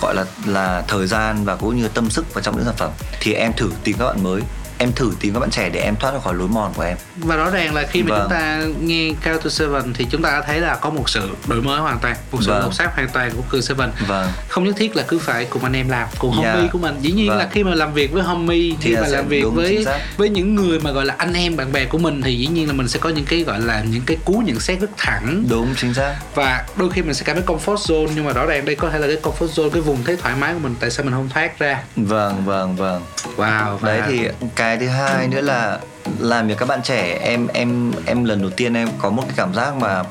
gọi 0.00 0.14
là 0.14 0.24
là 0.46 0.82
thời 0.88 1.06
gian 1.06 1.44
và 1.44 1.56
cũng 1.56 1.76
như 1.76 1.88
tâm 1.88 2.10
sức 2.10 2.34
vào 2.34 2.42
trong 2.42 2.56
những 2.56 2.64
sản 2.64 2.74
phẩm 2.78 2.90
thì 3.20 3.32
em 3.32 3.52
thử 3.52 3.70
tìm 3.84 3.96
các 3.98 4.04
bạn 4.04 4.22
mới 4.22 4.42
em 4.78 4.92
thử 4.92 5.12
tìm 5.20 5.34
các 5.34 5.40
bạn 5.40 5.50
trẻ 5.50 5.68
để 5.68 5.80
em 5.80 5.96
thoát 5.96 6.10
ra 6.14 6.18
khỏi 6.24 6.34
lối 6.34 6.48
mòn 6.48 6.72
của 6.76 6.82
em. 6.82 6.96
Và 7.16 7.36
rõ 7.36 7.50
ràng 7.50 7.74
là 7.74 7.86
khi 7.90 8.02
mà 8.02 8.08
Vâng. 8.10 8.20
chúng 8.22 8.30
ta 8.30 8.60
nghe 8.80 9.10
Count 9.24 9.42
to 9.44 9.50
Seven 9.50 9.92
thì 9.94 10.06
chúng 10.10 10.22
ta 10.22 10.30
đã 10.30 10.42
thấy 10.46 10.60
là 10.60 10.74
có 10.74 10.90
một 10.90 11.10
sự 11.10 11.30
đổi 11.46 11.62
mới 11.62 11.80
hoàn 11.80 11.98
toàn 11.98 12.16
một 12.32 12.38
sự 12.42 12.50
Vâng. 12.52 12.62
lột 12.62 12.74
xác 12.74 12.94
hoàn 12.94 13.08
toàn 13.08 13.30
của 13.36 13.42
Cường 13.48 13.62
Seven. 13.62 13.90
Vâng. 14.06 14.28
Không 14.48 14.64
nhất 14.64 14.74
thiết 14.78 14.96
là 14.96 15.02
cứ 15.08 15.18
phải 15.18 15.44
cùng 15.44 15.62
anh 15.64 15.72
em 15.72 15.88
làm 15.88 16.08
cùng 16.18 16.34
Dạ. 16.42 16.52
homie 16.52 16.68
của 16.72 16.78
mình. 16.78 16.96
Dĩ 17.00 17.12
nhiên 17.12 17.28
Vâng. 17.28 17.38
là 17.38 17.48
khi 17.52 17.64
mà 17.64 17.74
làm 17.74 17.94
việc 17.94 18.12
với 18.12 18.22
homie 18.22 18.70
khi 18.80 18.90
là 18.90 19.00
mà 19.00 19.08
làm 19.08 19.28
việc 19.28 19.42
đúng, 19.42 19.54
với 19.54 19.86
với 20.16 20.28
những 20.28 20.54
người 20.54 20.80
mà 20.80 20.90
gọi 20.90 21.04
là 21.04 21.14
anh 21.18 21.32
em 21.34 21.56
bạn 21.56 21.72
bè 21.72 21.84
của 21.84 21.98
mình 21.98 22.22
thì 22.22 22.36
dĩ 22.38 22.46
nhiên 22.46 22.66
là 22.66 22.72
mình 22.72 22.88
sẽ 22.88 22.98
có 22.98 23.08
những 23.08 23.24
cái 23.24 23.40
gọi 23.42 23.60
là 23.60 23.82
những 23.90 24.02
cái 24.06 24.16
cú 24.24 24.42
nhận 24.46 24.60
xét 24.60 24.80
rất 24.80 24.90
thẳng. 24.96 25.44
Đúng 25.48 25.74
chính 25.76 25.94
xác. 25.94 26.14
Và 26.34 26.64
đôi 26.76 26.90
khi 26.90 27.02
mình 27.02 27.14
sẽ 27.14 27.24
cảm 27.24 27.36
thấy 27.36 27.44
comfort 27.46 27.76
zone 27.76 28.08
nhưng 28.14 28.24
mà 28.24 28.32
rõ 28.32 28.46
ràng 28.46 28.64
đây 28.64 28.74
có 28.74 28.90
thể 28.90 28.98
là 28.98 29.06
cái 29.06 29.16
comfort 29.22 29.48
zone 29.48 29.70
cái 29.70 29.82
vùng 29.82 30.04
thấy 30.04 30.16
thoải 30.16 30.34
mái 30.40 30.52
của 30.52 30.58
mình 30.58 30.74
tại 30.80 30.90
sao 30.90 31.04
mình 31.04 31.14
không 31.14 31.28
thoát 31.28 31.58
ra. 31.58 31.82
Vâng 31.96 32.44
vâng 32.44 32.76
vâng. 32.76 33.02
Wow 33.36 33.76
và 33.76 33.88
đấy 33.88 34.00
thì 34.08 34.28
cái 34.56 34.67
thứ 34.76 34.88
hai 34.88 35.28
nữa 35.28 35.40
là 35.40 35.78
làm 36.18 36.48
việc 36.48 36.58
các 36.58 36.68
bạn 36.68 36.82
trẻ 36.82 37.18
em 37.22 37.46
em 37.46 37.92
em 38.06 38.24
lần 38.24 38.40
đầu 38.40 38.50
tiên 38.50 38.74
em 38.74 38.88
có 38.98 39.10
một 39.10 39.22
cái 39.22 39.34
cảm 39.36 39.54
giác 39.54 39.76
mà 39.76 40.02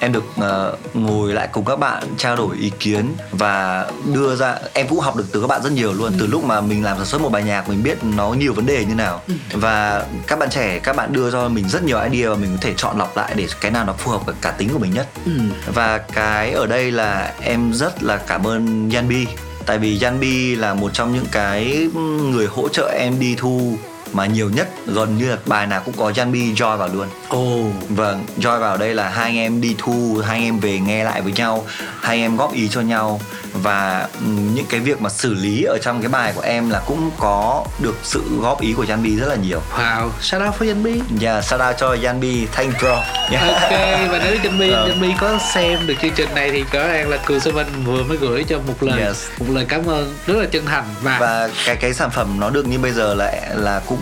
em 0.00 0.12
được 0.12 0.24
ờ, 0.36 0.76
ngồi 0.94 1.32
lại 1.32 1.48
cùng 1.52 1.64
các 1.64 1.76
bạn 1.78 2.02
trao 2.18 2.36
đổi 2.36 2.56
ý 2.56 2.72
kiến 2.78 3.14
và 3.30 3.86
đưa 4.14 4.36
ra 4.36 4.58
em 4.72 4.88
cũng 4.88 5.00
học 5.00 5.16
được 5.16 5.24
từ 5.32 5.40
các 5.40 5.46
bạn 5.46 5.62
rất 5.62 5.72
nhiều 5.72 5.92
luôn. 5.92 6.12
Từ 6.18 6.26
lúc 6.26 6.44
mà 6.44 6.60
mình 6.60 6.84
làm 6.84 6.96
sản 6.96 7.06
xuất 7.06 7.20
một 7.20 7.32
bài 7.32 7.42
nhạc 7.42 7.68
mình 7.68 7.82
biết 7.82 7.98
nó 8.04 8.28
nhiều 8.28 8.52
vấn 8.52 8.66
đề 8.66 8.84
như 8.84 8.94
nào. 8.94 9.22
Và 9.52 10.04
các 10.26 10.38
bạn 10.38 10.50
trẻ 10.50 10.78
các 10.78 10.96
bạn 10.96 11.12
đưa 11.12 11.30
cho 11.30 11.48
mình 11.48 11.68
rất 11.68 11.82
nhiều 11.82 11.98
idea 12.10 12.30
và 12.30 12.36
mình 12.36 12.50
có 12.52 12.58
thể 12.60 12.74
chọn 12.76 12.98
lọc 12.98 13.16
lại 13.16 13.32
để 13.36 13.46
cái 13.60 13.70
nào 13.70 13.84
nó 13.84 13.92
phù 13.92 14.10
hợp 14.10 14.26
với 14.26 14.34
cả 14.40 14.50
tính 14.50 14.68
của 14.72 14.78
mình 14.78 14.94
nhất. 14.94 15.08
Ừm. 15.24 15.50
và 15.74 15.98
cái 15.98 16.52
ở 16.52 16.66
đây 16.66 16.90
là 16.90 17.32
em 17.40 17.72
rất 17.72 18.02
là 18.02 18.16
cảm 18.16 18.46
ơn 18.46 18.90
Yanbi. 18.90 19.26
Tại 19.66 19.78
vì 19.78 19.98
Yanbi 20.02 20.54
là 20.54 20.74
một 20.74 20.90
trong 20.92 21.14
những 21.14 21.26
cái 21.32 21.88
người 22.32 22.46
hỗ 22.46 22.68
trợ 22.68 22.94
em 22.98 23.20
đi 23.20 23.34
thu 23.38 23.76
mà 24.12 24.26
nhiều 24.26 24.50
nhất 24.50 24.68
gần 24.86 25.18
như 25.18 25.30
là 25.30 25.36
bài 25.46 25.66
nào 25.66 25.82
cũng 25.84 25.94
có 25.96 26.12
Yanbi 26.16 26.52
join 26.54 26.76
vào 26.76 26.88
luôn 26.88 27.08
ồ 27.28 27.58
Vâng, 27.88 28.24
join 28.38 28.60
vào 28.60 28.76
đây 28.76 28.94
là 28.94 29.08
hai 29.08 29.24
anh 29.26 29.36
em 29.36 29.60
đi 29.60 29.74
thu, 29.78 30.20
hai 30.26 30.36
anh 30.38 30.44
em 30.44 30.58
về 30.58 30.78
nghe 30.78 31.04
lại 31.04 31.20
với 31.22 31.32
nhau, 31.32 31.64
hai 32.00 32.16
anh 32.16 32.20
em 32.22 32.36
góp 32.36 32.52
ý 32.54 32.68
cho 32.68 32.80
nhau 32.80 33.20
và 33.52 34.08
ừm, 34.20 34.54
những 34.54 34.66
cái 34.68 34.80
việc 34.80 35.00
mà 35.00 35.10
xử 35.10 35.34
lý 35.34 35.62
ở 35.62 35.78
trong 35.82 36.00
cái 36.02 36.08
bài 36.08 36.32
của 36.36 36.40
em 36.42 36.70
là 36.70 36.80
cũng 36.86 37.10
có 37.18 37.64
được 37.82 37.96
sự 38.02 38.22
góp 38.40 38.60
ý 38.60 38.72
của 38.72 38.84
Yanbi 38.88 39.16
rất 39.16 39.26
là 39.28 39.34
nhiều. 39.34 39.60
wow 39.78 40.10
shout 40.20 40.42
out 40.42 40.54
for 40.60 40.68
Yanbi 40.68 41.00
Yeah, 41.22 41.44
shout 41.44 41.60
out 41.68 41.76
cho 41.78 41.96
Yanbi, 42.04 42.46
thank 42.52 42.74
bro. 42.80 42.94
ok 43.30 43.70
và 44.10 44.20
nếu 44.24 44.36
Janbi 44.42 44.70
Vâng. 44.72 44.90
Janbi 45.00 45.12
có 45.20 45.38
xem 45.54 45.86
được 45.86 45.94
chương 46.02 46.10
trình 46.16 46.34
này 46.34 46.50
thì 46.50 46.64
rõ 46.72 46.86
ràng 46.88 47.08
là 47.08 47.16
Cường 47.16 47.40
Seven 47.40 47.66
vừa 47.84 48.02
mới 48.02 48.16
gửi 48.16 48.44
cho 48.48 48.58
một 48.58 48.82
lời 48.82 49.00
Yes. 49.02 49.26
một 49.38 49.46
lời 49.48 49.64
cảm 49.68 49.86
ơn 49.86 50.14
rất 50.26 50.34
là 50.36 50.46
chân 50.50 50.66
thành 50.66 50.84
và, 51.02 51.18
và 51.20 51.48
cái 51.66 51.76
cái 51.76 51.94
sản 51.94 52.10
phẩm 52.10 52.40
nó 52.40 52.50
được 52.50 52.66
như 52.66 52.78
bây 52.78 52.92
giờ 52.92 53.14
là 53.14 53.32
là 53.54 53.80
cũng 53.86 53.97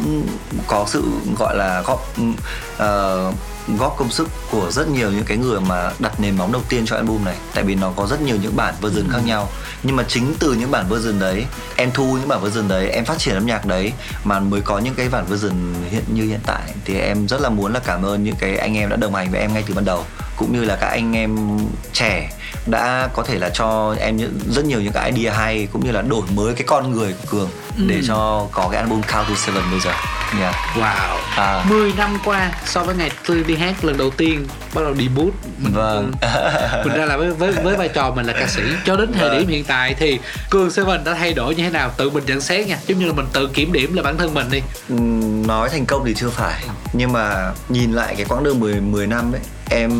có 0.67 0.85
sự 0.89 1.05
gọi 1.39 1.57
là 1.57 1.83
góp 1.87 2.15
ờ, 2.77 3.33
góp 3.79 3.97
công 3.99 4.11
sức 4.11 4.29
của 4.51 4.71
rất 4.71 4.89
nhiều 4.89 5.11
những 5.11 5.25
cái 5.25 5.37
người 5.37 5.61
mà 5.61 5.93
đặt 5.99 6.21
nền 6.21 6.37
móng 6.37 6.53
đầu 6.53 6.63
tiên 6.69 6.87
cho 6.87 6.97
album 6.97 7.25
này. 7.25 7.37
Tại 7.55 7.65
vì 7.65 7.75
nó 7.75 7.93
có 7.97 8.07
rất 8.07 8.21
nhiều 8.23 8.37
những 8.43 8.57
bản 8.57 8.75
version 8.81 9.09
khác 9.13 9.21
nhau. 9.25 9.49
Nhưng 9.83 9.97
mà 9.97 10.05
chính 10.09 10.35
từ 10.39 10.53
những 10.53 10.71
bản 10.71 10.87
version 10.89 11.19
đấy 11.19 11.45
em 11.77 11.91
thu 11.95 12.17
những 12.17 12.29
bản 12.29 12.43
version 12.43 12.69
đấy 12.69 12.89
em 12.89 13.05
phát 13.05 13.19
triển 13.19 13.35
âm 13.35 13.47
nhạc 13.47 13.67
đấy 13.67 13.93
mà 14.25 14.41
mới 14.41 14.61
có 14.61 14.79
những 14.79 14.95
cái 14.95 15.09
bản 15.09 15.27
version 15.27 15.75
hiện 15.91 16.05
như 16.15 16.23
hiện 16.23 16.41
tại 16.47 16.63
thì 16.85 16.99
em 16.99 17.29
rất 17.29 17.41
là 17.41 17.49
muốn 17.49 17.73
là 17.73 17.81
cảm 17.81 18.03
ơn 18.03 18.25
những 18.25 18.37
cái 18.39 18.57
anh 18.57 18.77
em 18.77 18.89
đã 18.89 18.97
đồng 18.97 19.15
hành 19.15 19.31
với 19.31 19.41
em 19.41 19.55
ngay 19.55 19.65
từ 19.67 19.75
ban 19.75 19.85
đầu 19.85 20.05
cũng 20.37 20.53
như 20.53 20.65
là 20.65 20.77
các 20.81 20.87
anh 20.87 21.17
em 21.17 21.59
trẻ 21.93 22.31
đã 22.67 23.09
có 23.15 23.23
thể 23.23 23.39
là 23.39 23.51
cho 23.55 23.95
em 24.01 24.19
rất 24.55 24.65
nhiều 24.65 24.81
những 24.81 24.93
cái 24.93 25.13
idea 25.13 25.35
hay 25.35 25.69
cũng 25.73 25.85
như 25.85 25.93
là 25.93 26.03
đổi 26.03 26.23
mới 26.35 26.55
cái 26.55 26.65
con 26.67 26.93
người 26.93 27.13
của 27.13 27.27
cường 27.39 27.49
để 27.89 28.01
cho 28.09 28.47
có 28.53 28.69
cái 28.73 28.81
album 28.81 29.03
Count 29.03 29.29
to 29.29 29.35
Seven 29.37 29.63
bây 29.71 29.81
giờ 29.81 29.91
yeah. 30.41 30.55
wow 30.77 31.17
À. 31.37 31.65
10 31.69 31.93
năm 31.93 32.19
qua 32.25 32.51
so 32.67 32.85
với 32.85 32.95
ngày 32.95 33.11
tôi 33.27 33.45
đi 33.47 33.57
hát 33.57 33.85
lần 33.85 33.97
đầu 33.99 34.11
tiên 34.11 34.47
bắt 34.75 34.83
đầu 34.85 34.95
debut 34.95 35.35
mình 35.59 35.73
Vâng. 35.75 36.13
Vâng. 39.21 39.39
điểm 39.39 39.49
hiện 39.49 39.65
tại 39.65 39.95
thì 39.99 40.19
Cường 40.51 40.71
Seven 40.71 41.05
đã 41.05 41.15
thay 41.15 41.33
đổi 41.35 41.55
như 41.55 41.63
thế 41.65 41.71
nào 41.71 41.91
tự 41.97 42.11
mình 42.11 42.25
nhận 42.27 42.41
xét 42.41 42.67
nha 42.69 42.79
giống 42.87 42.99
như 42.99 43.07
là 43.07 43.13
mình 43.13 43.27
tự 43.33 43.47
kiểm 43.55 43.73
điểm 43.73 43.95
là 43.95 44.03
bản 44.03 44.17
thân 44.19 44.35
mình 44.35 44.51
đi 44.51 44.61
Ừm, 44.89 45.47
nói 45.47 45.69
thành 45.69 45.87
công 45.87 46.05
thì 46.07 46.15
chưa 46.15 46.31
phải 46.31 46.63
nhưng 46.93 47.13
mà 47.13 47.53
nhìn 47.69 47.93
lại 47.93 48.15
cái 48.17 48.27
quãng 48.29 48.45
đường 48.45 48.61
10 48.61 48.81
10 48.81 49.07
năm 49.07 49.33
ấy 49.33 49.41
em 49.71 49.91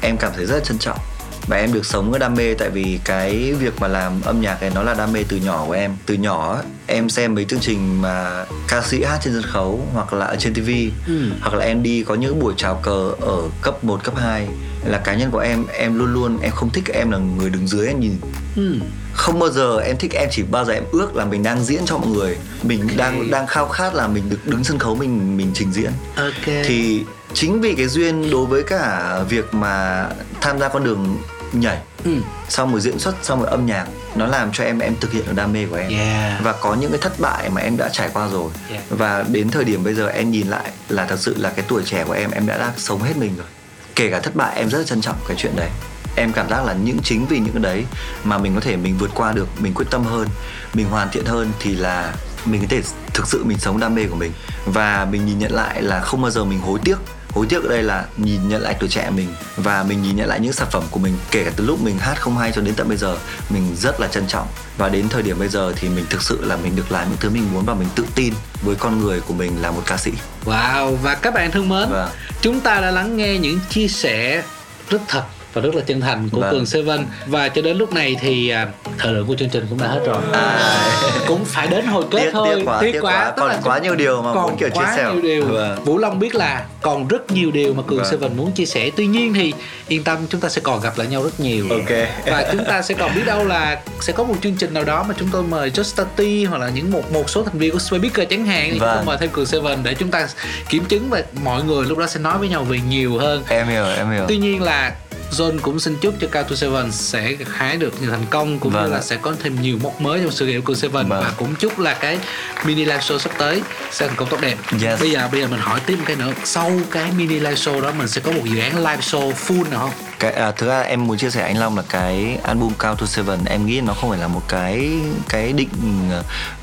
em 0.00 0.16
cảm 0.16 0.32
thấy 0.36 0.46
rất 0.46 0.54
là 0.54 0.64
trân 0.64 0.78
trọng. 0.78 0.98
Và 1.46 1.56
em 1.56 1.72
được 1.72 1.86
sống 1.86 2.12
cái 2.12 2.18
đam 2.18 2.34
mê 2.34 2.54
tại 2.54 2.70
vì 2.70 2.98
cái 3.04 3.52
việc 3.52 3.80
mà 3.80 3.88
làm 3.88 4.12
âm 4.24 4.40
nhạc 4.40 4.60
này 4.62 4.70
nó 4.74 4.82
là 4.82 4.94
đam 4.94 5.12
mê 5.12 5.24
từ 5.28 5.36
nhỏ 5.36 5.64
của 5.66 5.72
em. 5.72 5.96
Từ 6.06 6.14
nhỏ 6.14 6.54
ấy, 6.54 6.64
em 6.86 7.08
xem 7.10 7.34
mấy 7.34 7.44
chương 7.44 7.60
trình 7.60 8.02
mà 8.02 8.44
ca 8.68 8.82
sĩ 8.82 9.02
hát 9.04 9.18
trên 9.24 9.34
sân 9.34 9.42
khấu 9.52 9.80
hoặc 9.94 10.12
là 10.12 10.26
ở 10.26 10.36
trên 10.36 10.54
TV 10.54 10.70
Ừ. 11.06 11.30
hoặc 11.40 11.54
là 11.54 11.64
em 11.64 11.82
đi 11.82 12.02
có 12.02 12.14
những 12.14 12.40
buổi 12.40 12.54
chào 12.56 12.74
cờ 12.82 13.10
ở 13.20 13.36
cấp 13.62 13.84
1, 13.84 14.04
cấp 14.04 14.14
2 14.16 14.48
là 14.84 14.98
cá 14.98 15.14
nhân 15.14 15.30
của 15.30 15.38
em 15.38 15.64
em 15.78 15.98
luôn 15.98 16.12
luôn 16.14 16.38
em 16.42 16.52
không 16.52 16.70
thích 16.70 16.84
em 16.94 17.10
là 17.10 17.18
người 17.18 17.50
đứng 17.50 17.66
dưới 17.68 17.86
em 17.86 18.00
nhìn. 18.00 18.12
Ừ. 18.56 18.74
không 19.12 19.38
bao 19.38 19.50
giờ 19.50 19.78
em 19.80 19.96
thích 19.98 20.12
em 20.14 20.28
chỉ 20.32 20.42
bao 20.42 20.64
giờ 20.64 20.72
em 20.72 20.84
ước 20.92 21.16
là 21.16 21.24
mình 21.24 21.42
đang 21.42 21.64
diễn 21.64 21.82
cho 21.86 21.98
mọi 21.98 22.08
người. 22.08 22.36
Mình 22.62 22.88
đang 22.96 23.30
đang 23.30 23.46
khao 23.46 23.68
khát 23.68 23.94
là 23.94 24.06
mình 24.08 24.24
được 24.30 24.46
đứng 24.46 24.64
sân 24.64 24.78
khấu 24.78 24.94
mình 24.94 25.36
mình 25.36 25.50
trình 25.54 25.72
diễn. 25.72 25.90
Ok. 26.16 26.44
Thì 26.64 27.04
chính 27.34 27.60
vì 27.60 27.74
cái 27.74 27.88
duyên 27.88 28.30
đối 28.30 28.46
với 28.46 28.62
cả 28.62 29.18
việc 29.28 29.54
mà 29.54 30.06
tham 30.40 30.58
gia 30.58 30.68
con 30.68 30.84
đường 30.84 31.18
nhảy 31.52 31.78
ừ. 32.04 32.10
xong 32.48 32.72
rồi 32.72 32.80
diễn 32.80 32.98
xuất 32.98 33.14
xong 33.22 33.40
rồi 33.40 33.50
âm 33.50 33.66
nhạc 33.66 33.86
nó 34.14 34.26
làm 34.26 34.52
cho 34.52 34.64
em 34.64 34.78
em 34.78 34.94
thực 35.00 35.12
hiện 35.12 35.24
được 35.26 35.32
đam 35.36 35.52
mê 35.52 35.66
của 35.70 35.76
em 35.76 35.90
Yeah. 35.90 36.42
và 36.42 36.52
có 36.52 36.74
những 36.74 36.90
cái 36.90 37.00
thất 37.00 37.20
bại 37.20 37.50
mà 37.50 37.60
em 37.60 37.76
đã 37.76 37.88
trải 37.88 38.10
qua 38.12 38.28
rồi 38.28 38.50
Yeah. 38.70 38.82
và 38.90 39.24
đến 39.28 39.50
thời 39.50 39.64
điểm 39.64 39.84
bây 39.84 39.94
giờ 39.94 40.08
em 40.08 40.30
nhìn 40.30 40.46
lại 40.46 40.70
là 40.88 41.06
thật 41.06 41.16
sự 41.18 41.34
là 41.38 41.50
cái 41.50 41.64
tuổi 41.68 41.82
trẻ 41.84 42.04
của 42.04 42.12
em 42.12 42.30
em 42.30 42.46
đã 42.46 42.58
đang 42.58 42.72
sống 42.76 43.02
hết 43.02 43.16
mình 43.16 43.36
rồi 43.36 43.46
kể 43.94 44.10
cả 44.10 44.20
thất 44.20 44.34
bại 44.36 44.56
em 44.56 44.68
rất 44.70 44.78
là 44.78 44.84
trân 44.84 45.00
trọng 45.00 45.16
cái 45.28 45.36
chuyện 45.40 45.56
đấy 45.56 45.68
em 46.16 46.32
cảm 46.32 46.50
giác 46.50 46.64
là 46.64 46.72
những 46.72 46.98
chính 47.04 47.26
vì 47.26 47.38
những 47.38 47.52
cái 47.52 47.62
đấy 47.62 47.84
mà 48.24 48.38
mình 48.38 48.54
có 48.54 48.60
thể 48.60 48.76
mình 48.76 48.98
vượt 48.98 49.10
qua 49.14 49.32
được 49.32 49.48
mình 49.58 49.74
quyết 49.74 49.86
tâm 49.90 50.04
hơn 50.04 50.28
mình 50.74 50.86
hoàn 50.88 51.08
thiện 51.10 51.24
hơn 51.24 51.50
thì 51.60 51.74
là 51.74 52.14
mình 52.44 52.60
có 52.60 52.66
thể 52.70 52.82
thực 53.14 53.28
sự 53.28 53.44
mình 53.44 53.58
sống 53.58 53.80
đam 53.80 53.94
mê 53.94 54.04
của 54.10 54.16
mình 54.16 54.32
và 54.66 55.06
mình 55.10 55.26
nhìn 55.26 55.38
nhận 55.38 55.52
lại 55.52 55.82
là 55.82 56.00
không 56.00 56.22
bao 56.22 56.30
giờ 56.30 56.44
mình 56.44 56.58
hối 56.58 56.78
tiếc 56.84 56.96
hối 57.38 57.46
tiếc 57.46 57.62
ở 57.62 57.68
đây 57.68 57.82
là 57.82 58.04
nhìn 58.16 58.48
nhận 58.48 58.62
lại 58.62 58.76
tuổi 58.80 58.88
trẻ 58.88 59.10
mình 59.10 59.28
và 59.56 59.82
mình 59.82 60.02
nhìn 60.02 60.16
nhận 60.16 60.28
lại 60.28 60.40
những 60.40 60.52
sản 60.52 60.68
phẩm 60.70 60.82
của 60.90 61.00
mình 61.00 61.18
kể 61.30 61.44
cả 61.44 61.50
từ 61.56 61.64
lúc 61.64 61.80
mình 61.80 61.98
hát 61.98 62.14
không 62.20 62.38
hay 62.38 62.52
cho 62.52 62.60
đến 62.60 62.74
tận 62.74 62.88
bây 62.88 62.96
giờ 62.96 63.16
mình 63.50 63.76
rất 63.76 64.00
là 64.00 64.08
trân 64.08 64.26
trọng 64.26 64.46
và 64.78 64.88
đến 64.88 65.08
thời 65.08 65.22
điểm 65.22 65.38
bây 65.38 65.48
giờ 65.48 65.72
thì 65.76 65.88
mình 65.88 66.04
thực 66.10 66.22
sự 66.22 66.44
là 66.44 66.56
mình 66.56 66.76
được 66.76 66.92
làm 66.92 67.08
những 67.08 67.18
thứ 67.20 67.30
mình 67.30 67.48
muốn 67.52 67.64
và 67.64 67.74
mình 67.74 67.88
tự 67.94 68.04
tin 68.14 68.34
với 68.62 68.74
con 68.74 69.00
người 69.00 69.20
của 69.20 69.34
mình 69.34 69.62
là 69.62 69.70
một 69.70 69.82
ca 69.86 69.96
sĩ 69.96 70.12
Wow 70.44 70.96
và 70.96 71.14
các 71.14 71.34
bạn 71.34 71.50
thân 71.50 71.68
mến 71.68 71.90
Vâng. 71.90 72.08
Chúng 72.40 72.60
ta 72.60 72.80
đã 72.80 72.90
lắng 72.90 73.16
nghe 73.16 73.38
những 73.38 73.58
chia 73.70 73.88
sẻ 73.88 74.42
rất 74.90 75.00
thật 75.08 75.22
và 75.54 75.62
rất 75.62 75.74
là 75.74 75.82
chân 75.86 76.00
thành 76.00 76.28
của 76.32 76.40
Vâng. 76.40 76.50
Cường 76.52 76.66
Seven 76.66 77.06
và 77.26 77.48
cho 77.48 77.62
đến 77.62 77.76
lúc 77.78 77.92
này 77.92 78.16
thì 78.20 78.48
à, 78.48 78.66
thời 78.98 79.12
lượng 79.12 79.26
của 79.26 79.34
chương 79.38 79.48
trình 79.48 79.66
cũng 79.70 79.78
đã 79.80 79.86
hết 79.88 80.00
rồi 80.06 80.16
À, 80.32 80.78
cũng 81.26 81.44
phải 81.44 81.66
đến 81.66 81.86
hồi 81.86 82.04
kết 82.10 82.20
Tiếc- 82.24 82.30
thôi 82.32 82.54
tiếc 82.56 82.64
quá, 82.66 82.78
tiếc 82.80 82.98
quá. 83.00 83.24
tức 83.36 83.40
Còn 83.40 83.48
là 83.48 83.60
quá 83.64 83.78
nhiều 83.78 83.94
điều 83.94 84.22
mà 84.22 84.32
còn 84.34 84.42
muốn 84.42 84.56
kiểu 84.58 84.68
chia 84.68 84.80
quá 84.80 84.92
sẻ. 84.96 85.02
nhiều 85.12 85.22
điều 85.22 85.44
Vâng. 85.46 85.84
Vũ 85.84 85.98
Long 85.98 86.18
biết 86.18 86.34
là 86.34 86.64
còn 86.82 87.08
rất 87.08 87.30
nhiều 87.32 87.50
điều 87.50 87.74
mà 87.74 87.82
Cường 87.86 87.98
Vâng. 87.98 88.06
Seven 88.10 88.36
muốn 88.36 88.52
chia 88.52 88.66
sẻ 88.66 88.90
tuy 88.96 89.06
nhiên 89.06 89.34
thì 89.34 89.52
yên 89.88 90.04
tâm 90.04 90.18
chúng 90.30 90.40
ta 90.40 90.48
sẽ 90.48 90.60
còn 90.64 90.80
gặp 90.80 90.98
lại 90.98 91.06
nhau 91.06 91.22
rất 91.22 91.40
nhiều 91.40 91.66
Ok. 91.70 91.98
và 92.26 92.48
chúng 92.52 92.64
ta 92.64 92.82
sẽ 92.82 92.94
còn 92.94 93.14
biết 93.14 93.22
đâu 93.26 93.44
là 93.44 93.80
sẽ 94.00 94.12
có 94.12 94.24
một 94.24 94.34
chương 94.42 94.54
trình 94.54 94.74
nào 94.74 94.84
đó 94.84 95.04
mà 95.08 95.14
chúng 95.18 95.28
tôi 95.32 95.42
mời 95.42 95.70
Just 95.70 96.04
T 96.16 96.48
hoặc 96.50 96.58
là 96.58 96.68
những 96.74 96.90
một 96.92 97.12
một 97.12 97.30
số 97.30 97.42
thành 97.42 97.58
viên 97.58 97.70
của 97.72 97.78
Sway 97.78 97.98
Speaker 97.98 98.28
chẳng 98.30 98.46
hạn 98.46 98.64
thì 98.70 98.78
chúng 98.78 98.86
tôi 98.88 98.96
Vâng. 98.96 99.06
mời 99.06 99.16
thêm 99.20 99.30
Cường 99.30 99.46
Seven 99.46 99.78
để 99.82 99.94
chúng 99.94 100.10
ta 100.10 100.28
kiểm 100.68 100.84
chứng 100.84 101.10
và 101.10 101.22
mọi 101.44 101.62
người 101.62 101.86
lúc 101.86 101.98
đó 101.98 102.06
sẽ 102.06 102.20
nói 102.20 102.38
với 102.38 102.48
nhau 102.48 102.64
về 102.64 102.78
nhiều 102.88 103.18
hơn 103.18 103.42
em 103.48 103.66
hiểu 103.66 103.84
em 103.96 104.10
hiểu 104.10 104.24
Tuy 104.28 104.36
nhiên 104.36 104.62
là 104.62 104.92
John 105.30 105.58
cũng 105.62 105.80
xin 105.80 105.96
chúc 106.00 106.14
cho 106.20 106.28
Cao 106.32 106.42
to 106.42 106.54
Seven 106.54 106.92
sẽ 106.92 107.36
hái 107.46 107.76
được 107.76 108.00
nhiều 108.00 108.10
thành 108.10 108.24
công 108.30 108.58
cũng 108.58 108.72
Vâng 108.72 108.84
như 108.84 108.92
là 108.92 109.00
sẽ 109.00 109.16
có 109.16 109.34
thêm 109.42 109.62
nhiều 109.62 109.78
mốc 109.82 110.00
mới 110.00 110.20
trong 110.22 110.30
sự 110.30 110.46
nghiệp 110.46 110.60
của 110.64 110.74
Seven 110.74 111.08
Vâng. 111.08 111.22
và 111.22 111.32
cũng 111.36 111.54
chúc 111.54 111.78
là 111.78 111.94
cái 111.94 112.18
mini 112.64 112.84
live 112.84 112.98
show 112.98 113.18
sắp 113.18 113.32
tới 113.38 113.62
sẽ 113.90 114.06
thành 114.06 114.16
công 114.16 114.28
tốt 114.28 114.40
đẹp. 114.40 114.56
Yes. 114.82 115.00
Bây 115.00 115.10
giờ 115.10 115.28
bây 115.32 115.40
giờ 115.40 115.46
mình 115.48 115.60
hỏi 115.60 115.80
tiếp 115.86 115.96
một 115.96 116.04
cái 116.06 116.16
nữa 116.16 116.32
sau 116.44 116.72
cái 116.90 117.12
mini 117.16 117.34
live 117.34 117.54
show 117.54 117.80
đó 117.80 117.92
mình 117.98 118.08
sẽ 118.08 118.20
có 118.20 118.32
một 118.32 118.42
dự 118.44 118.58
án 118.58 118.76
live 118.76 119.00
show 119.00 119.32
full 119.32 119.70
nào 119.70 119.80
không? 119.80 120.07
Cái 120.18 120.32
à, 120.32 120.50
thực 120.52 120.66
ra 120.68 120.80
em 120.80 121.06
muốn 121.06 121.18
chia 121.18 121.30
sẻ 121.30 121.42
anh 121.42 121.58
Long 121.58 121.76
là 121.76 121.82
cái 121.88 122.38
album 122.42 122.72
Count 122.78 122.98
to 122.98 123.06
Seven 123.06 123.44
em 123.44 123.66
nghĩ 123.66 123.80
nó 123.80 123.94
không 123.94 124.10
phải 124.10 124.18
là 124.18 124.28
một 124.28 124.42
cái 124.48 124.90
cái 125.28 125.52
định 125.52 125.68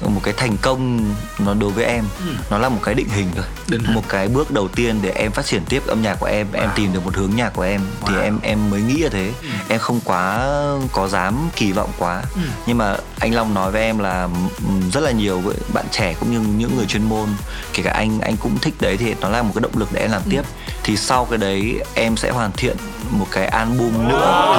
ờ, 0.01 0.07
một 0.09 0.21
cái 0.23 0.33
thành 0.37 0.57
công 0.61 0.99
nó 1.39 1.53
đối 1.53 1.71
với 1.71 1.85
em. 1.85 2.05
Nó 2.49 2.57
là 2.57 2.69
một 2.69 2.79
cái 2.83 2.93
định 2.95 3.09
hình 3.09 3.27
thôi. 3.35 3.45
Ừ. 3.47 3.71
Định 3.71 3.81
hình. 3.83 3.93
một 3.95 4.01
cái 4.09 4.27
bước 4.27 4.51
đầu 4.51 4.67
tiên 4.67 4.99
để 5.01 5.09
em 5.09 5.31
phát 5.31 5.45
triển 5.45 5.61
tiếp 5.69 5.87
âm 5.87 6.01
nhạc 6.01 6.15
của 6.19 6.25
em 6.25 6.47
em 6.53 6.69
tìm 6.75 6.93
được 6.93 7.05
một 7.05 7.15
hướng 7.15 7.35
nhạc 7.35 7.49
của 7.53 7.61
em. 7.61 7.81
Thì 8.07 8.13
Wow. 8.13 8.21
em 8.21 8.39
em 8.43 8.69
mới 8.69 8.81
nghĩ 8.81 8.97
là 9.01 9.09
thế. 9.11 9.31
Em 9.67 9.79
không 9.79 9.99
quá 10.03 10.47
có 10.91 11.07
dám 11.07 11.49
kỳ 11.55 11.71
vọng 11.71 11.89
quá. 11.97 12.23
Ừ. 12.35 12.41
nhưng 12.65 12.77
mà 12.77 12.95
anh 13.19 13.33
Long 13.33 13.53
nói 13.53 13.71
với 13.71 13.81
em 13.81 13.99
là 13.99 14.23
ừm, 14.23 14.91
rất 14.93 15.01
là 15.01 15.11
nhiều 15.11 15.43
bạn 15.73 15.85
trẻ 15.91 16.13
cũng 16.19 16.31
như 16.31 16.39
những 16.57 16.77
người 16.77 16.85
chuyên 16.85 17.03
môn 17.09 17.29
kể 17.73 17.83
cả 17.83 17.91
anh 17.91 18.19
anh 18.19 18.37
cũng 18.37 18.57
thích 18.59 18.73
đấy 18.79 18.97
thì 18.97 19.15
nó 19.21 19.29
là 19.29 19.41
một 19.41 19.51
cái 19.55 19.61
động 19.61 19.71
lực 19.75 19.89
để 19.93 20.01
em 20.01 20.11
làm 20.11 20.21
tiếp. 20.29 20.41
Thì 20.83 20.97
sau 20.97 21.25
cái 21.25 21.37
đấy 21.37 21.79
em 21.93 22.17
sẽ 22.17 22.29
hoàn 22.31 22.51
thiện 22.51 22.77
một 23.11 23.27
cái 23.31 23.44
album 23.45 24.07
nữa. 24.07 24.51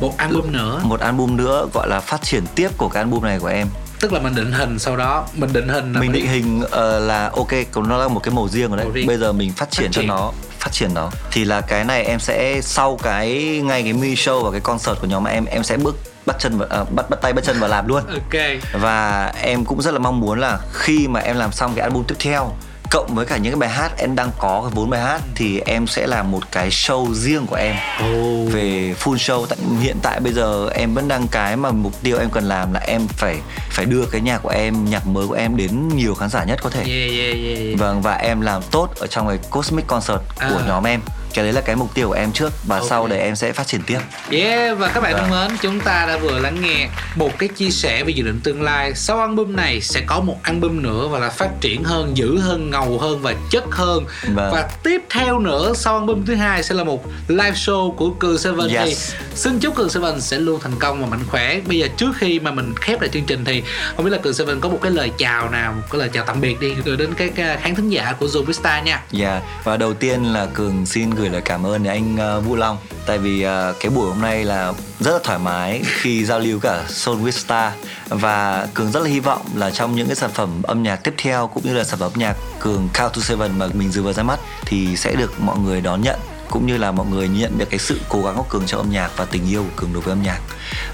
Một 0.00 0.12
album 0.16 0.52
nữa. 0.52 0.80
Một 0.84 1.00
album 1.00 1.36
nữa 1.36 1.66
gọi 1.74 1.88
là 1.88 2.00
phát 2.00 2.22
triển 2.22 2.44
tiếp 2.54 2.68
của 2.76 2.88
cái 2.88 3.02
album 3.02 3.22
này 3.22 3.38
của 3.38 3.46
em. 3.46 3.66
Tức 4.00 4.12
là 4.12 4.20
mình 4.20 4.34
định 4.34 4.52
hình 4.52 4.78
sau 4.78 4.96
đó 4.96 5.26
mình 5.34 5.52
định 5.52 5.68
hình 5.68 5.92
là 5.92 6.00
mình 6.00 6.12
định 6.12 6.26
hình 6.26 6.62
ờ, 6.70 6.98
là 7.00 7.30
ok 7.36 7.48
còn 7.72 7.88
nó 7.88 7.96
là 7.98 8.08
một 8.08 8.20
cái 8.22 8.34
màu 8.34 8.48
riêng 8.48 8.68
rồi 8.68 8.76
đấy. 8.78 8.86
Riêng. 8.94 9.06
bây 9.06 9.16
giờ 9.16 9.32
mình 9.32 9.52
phát 9.52 9.70
triển 9.70 9.84
Phát 9.86 9.90
cho 9.92 10.00
triển. 10.00 10.08
nó 10.08 10.32
phát 10.60 10.72
triển 10.72 10.94
nó. 10.94 11.10
Thì 11.30 11.44
là 11.44 11.60
cái 11.60 11.84
này 11.84 12.04
em 12.04 12.20
sẽ 12.20 12.60
sau 12.62 12.98
cái 13.02 13.28
ngay 13.64 13.82
cái 13.82 13.92
mini 13.92 14.14
show 14.14 14.42
và 14.44 14.50
cái 14.50 14.60
concert 14.60 15.00
của 15.00 15.06
nhóm 15.06 15.24
em 15.24 15.44
em 15.44 15.62
sẽ 15.64 15.76
bước 15.76 15.96
bắt 16.26 16.36
chân 16.38 16.58
vào, 16.58 16.68
à, 16.70 16.84
bắt 16.90 17.10
bắt 17.10 17.18
tay 17.22 17.32
bắt 17.32 17.44
chân 17.44 17.60
vào 17.60 17.68
làm 17.70 17.88
luôn. 17.88 18.02
Ok. 18.06 18.40
Và 18.72 19.26
em 19.42 19.64
cũng 19.64 19.82
rất 19.82 19.92
là 19.94 19.98
mong 19.98 20.20
muốn 20.20 20.40
là 20.40 20.58
khi 20.72 21.08
mà 21.08 21.20
em 21.20 21.36
làm 21.36 21.52
xong 21.52 21.72
cái 21.76 21.82
album 21.82 22.04
tiếp 22.04 22.14
theo 22.18 22.52
cộng 22.90 23.14
với 23.14 23.26
cả 23.26 23.36
những 23.36 23.52
cái 23.52 23.60
bài 23.60 23.68
hát 23.68 23.92
em 23.96 24.16
đang 24.16 24.30
có 24.38 24.60
cái 24.62 24.72
vốn 24.74 24.90
bài 24.90 25.00
hát 25.00 25.22
thì 25.34 25.60
em 25.66 25.86
sẽ 25.86 26.06
làm 26.06 26.30
một 26.30 26.52
cái 26.52 26.70
show 26.70 27.14
riêng 27.14 27.46
của 27.46 27.56
em 27.56 27.76
oh. 28.04 28.52
về 28.52 28.94
full 29.00 29.14
show 29.16 29.46
tại 29.46 29.58
hiện 29.80 29.96
tại 30.02 30.20
bây 30.20 30.32
giờ 30.32 30.68
em 30.74 30.94
vẫn 30.94 31.08
đang 31.08 31.28
cái 31.28 31.56
mà 31.56 31.70
mục 31.70 32.02
tiêu 32.02 32.18
em 32.18 32.30
cần 32.30 32.44
làm 32.44 32.72
là 32.72 32.80
em 32.80 33.06
phải 33.08 33.36
phải 33.70 33.86
đưa 33.86 34.04
cái 34.06 34.20
nhạc 34.20 34.38
của 34.38 34.48
em 34.48 34.84
nhạc 34.90 35.06
mới 35.06 35.26
của 35.26 35.34
em 35.34 35.56
đến 35.56 35.88
nhiều 35.88 36.14
khán 36.14 36.28
giả 36.28 36.44
nhất 36.44 36.58
có 36.62 36.70
thể 36.70 36.80
Yeah 36.80 37.10
yeah 37.10 37.36
yeah, 37.44 37.58
yeah. 37.66 37.78
vâng 37.78 38.02
và 38.02 38.14
em 38.14 38.40
làm 38.40 38.62
tốt 38.70 38.88
ở 38.98 39.06
trong 39.06 39.28
cái 39.28 39.38
cosmic 39.50 39.86
concert 39.86 40.20
của 40.38 40.58
À. 40.58 40.64
nhóm 40.66 40.84
em 40.86 41.00
cái 41.34 41.44
đấy 41.44 41.52
là 41.52 41.60
cái 41.60 41.76
mục 41.76 41.94
tiêu 41.94 42.08
của 42.08 42.14
em 42.14 42.32
trước 42.32 42.52
và 42.66 42.76
Ok. 42.78 42.86
sau 42.88 43.06
đấy 43.06 43.18
em 43.18 43.36
sẽ 43.36 43.52
phát 43.52 43.66
triển 43.66 43.82
tiếp 43.82 43.98
Yeah 44.30 44.78
và 44.78 44.88
các 44.88 45.00
bạn 45.00 45.12
thân 45.12 45.30
Vâng. 45.30 45.48
mến, 45.48 45.58
chúng 45.62 45.80
ta 45.80 46.04
đã 46.08 46.18
vừa 46.18 46.38
lắng 46.38 46.56
nghe 46.62 46.88
một 47.16 47.38
cái 47.38 47.48
chia 47.48 47.70
sẻ 47.70 48.04
về 48.04 48.12
dự 48.16 48.24
định 48.24 48.40
tương 48.44 48.62
lai. 48.62 48.92
Sau 48.94 49.20
album 49.20 49.56
này 49.56 49.80
sẽ 49.80 50.00
có 50.06 50.20
một 50.20 50.36
album 50.42 50.82
nữa 50.82 51.08
và 51.08 51.18
là 51.18 51.28
phát 51.28 51.50
triển 51.60 51.84
hơn, 51.84 52.16
dữ 52.16 52.38
hơn, 52.38 52.70
ngầu 52.70 52.98
hơn 52.98 53.20
và 53.22 53.34
chất 53.50 53.64
hơn. 53.70 54.04
Vâng. 54.34 54.52
Và 54.52 54.68
tiếp 54.82 55.02
theo 55.10 55.38
nữa 55.38 55.72
sau 55.76 55.94
album 55.98 56.24
thứ 56.24 56.34
hai 56.34 56.62
sẽ 56.62 56.74
là 56.74 56.84
một 56.84 57.04
live 57.28 57.50
show 57.50 57.92
của 57.92 58.10
Cường 58.10 58.38
Seven 58.38 58.68
Yes. 58.68 58.84
thì 58.84 59.16
xin 59.34 59.58
chúc 59.58 59.74
Cường 59.74 59.90
Seven 59.90 60.20
sẽ 60.20 60.38
luôn 60.38 60.60
thành 60.60 60.74
công 60.78 61.00
và 61.00 61.06
mạnh 61.06 61.24
khỏe. 61.26 61.60
Bây 61.66 61.78
giờ 61.78 61.88
trước 61.96 62.10
khi 62.18 62.40
mà 62.40 62.50
mình 62.50 62.74
khép 62.80 63.00
lại 63.00 63.10
chương 63.12 63.24
trình 63.24 63.44
thì 63.44 63.62
không 63.96 64.04
biết 64.04 64.10
là 64.10 64.18
Cường 64.18 64.34
Seven 64.34 64.60
có 64.60 64.68
một 64.68 64.78
cái 64.82 64.90
lời 64.92 65.10
chào 65.18 65.50
nào, 65.50 65.72
một 65.72 65.82
cái 65.90 65.98
lời 65.98 66.08
chào 66.12 66.24
tạm 66.24 66.40
biệt 66.40 66.60
đi 66.60 66.74
gửi 66.84 66.96
đến 66.96 67.10
các 67.16 67.30
uh, 67.30 67.62
khán 67.62 67.74
thính 67.74 67.88
giả 67.88 68.12
của 68.18 68.26
Zoom 68.26 68.42
Vista 68.44 68.80
nha. 68.80 69.02
Dạ 69.10 69.40
và 69.64 69.76
đầu 69.76 69.94
tiên 69.94 70.24
là 70.32 70.46
Cường 70.54 70.86
xin 70.86 71.14
gửi 71.20 71.30
lời 71.30 71.40
cảm 71.44 71.66
ơn 71.66 71.82
đến 71.82 71.92
anh 71.92 72.16
ờ, 72.16 72.40
Vũ 72.40 72.56
Long. 72.56 72.76
Tại 73.06 73.18
vì 73.18 73.42
ờ, 73.42 73.74
cái 73.80 73.90
buổi 73.90 74.08
hôm 74.08 74.20
nay 74.20 74.44
là 74.44 74.72
rất 75.00 75.12
là 75.12 75.18
thoải 75.24 75.38
mái 75.38 75.82
khi 75.84 76.24
giao 76.24 76.38
lưu 76.38 76.60
cả 76.60 76.84
Soul 76.88 77.18
with 77.22 77.30
Star 77.30 77.72
và 78.08 78.68
Cường 78.74 78.92
rất 78.92 79.02
là 79.02 79.08
hy 79.08 79.20
vọng 79.20 79.42
là 79.54 79.70
trong 79.70 79.96
những 79.96 80.06
cái 80.06 80.16
sản 80.16 80.30
phẩm 80.34 80.62
âm 80.62 80.82
nhạc 80.82 80.96
tiếp 80.96 81.14
theo 81.18 81.46
cũng 81.46 81.62
như 81.64 81.74
là 81.74 81.84
sản 81.84 81.98
phẩm 81.98 82.10
âm 82.12 82.20
nhạc 82.20 82.36
Cường 82.60 82.88
Count 82.98 83.12
to 83.14 83.20
Seven 83.20 83.58
mà 83.58 83.66
mình 83.74 83.90
vừa 83.90 84.12
ra 84.12 84.22
mắt 84.22 84.40
thì 84.66 84.96
sẽ 84.96 85.14
được 85.14 85.40
mọi 85.40 85.58
người 85.58 85.80
đón 85.80 86.02
nhận 86.02 86.20
cũng 86.50 86.66
như 86.66 86.76
là 86.76 86.92
mọi 86.92 87.06
người 87.06 87.28
nhận 87.28 87.58
được 87.58 87.70
cái 87.70 87.78
sự 87.78 88.00
cố 88.08 88.22
gắng 88.22 88.34
của 88.36 88.46
Cường 88.48 88.66
trong 88.66 88.80
âm 88.80 88.90
nhạc 88.90 89.10
và 89.16 89.24
tình 89.24 89.50
yêu 89.50 89.62
của 89.62 89.82
Cường 89.82 89.92
đối 89.92 90.02
với 90.02 90.12
âm 90.12 90.22
nhạc. 90.22 90.40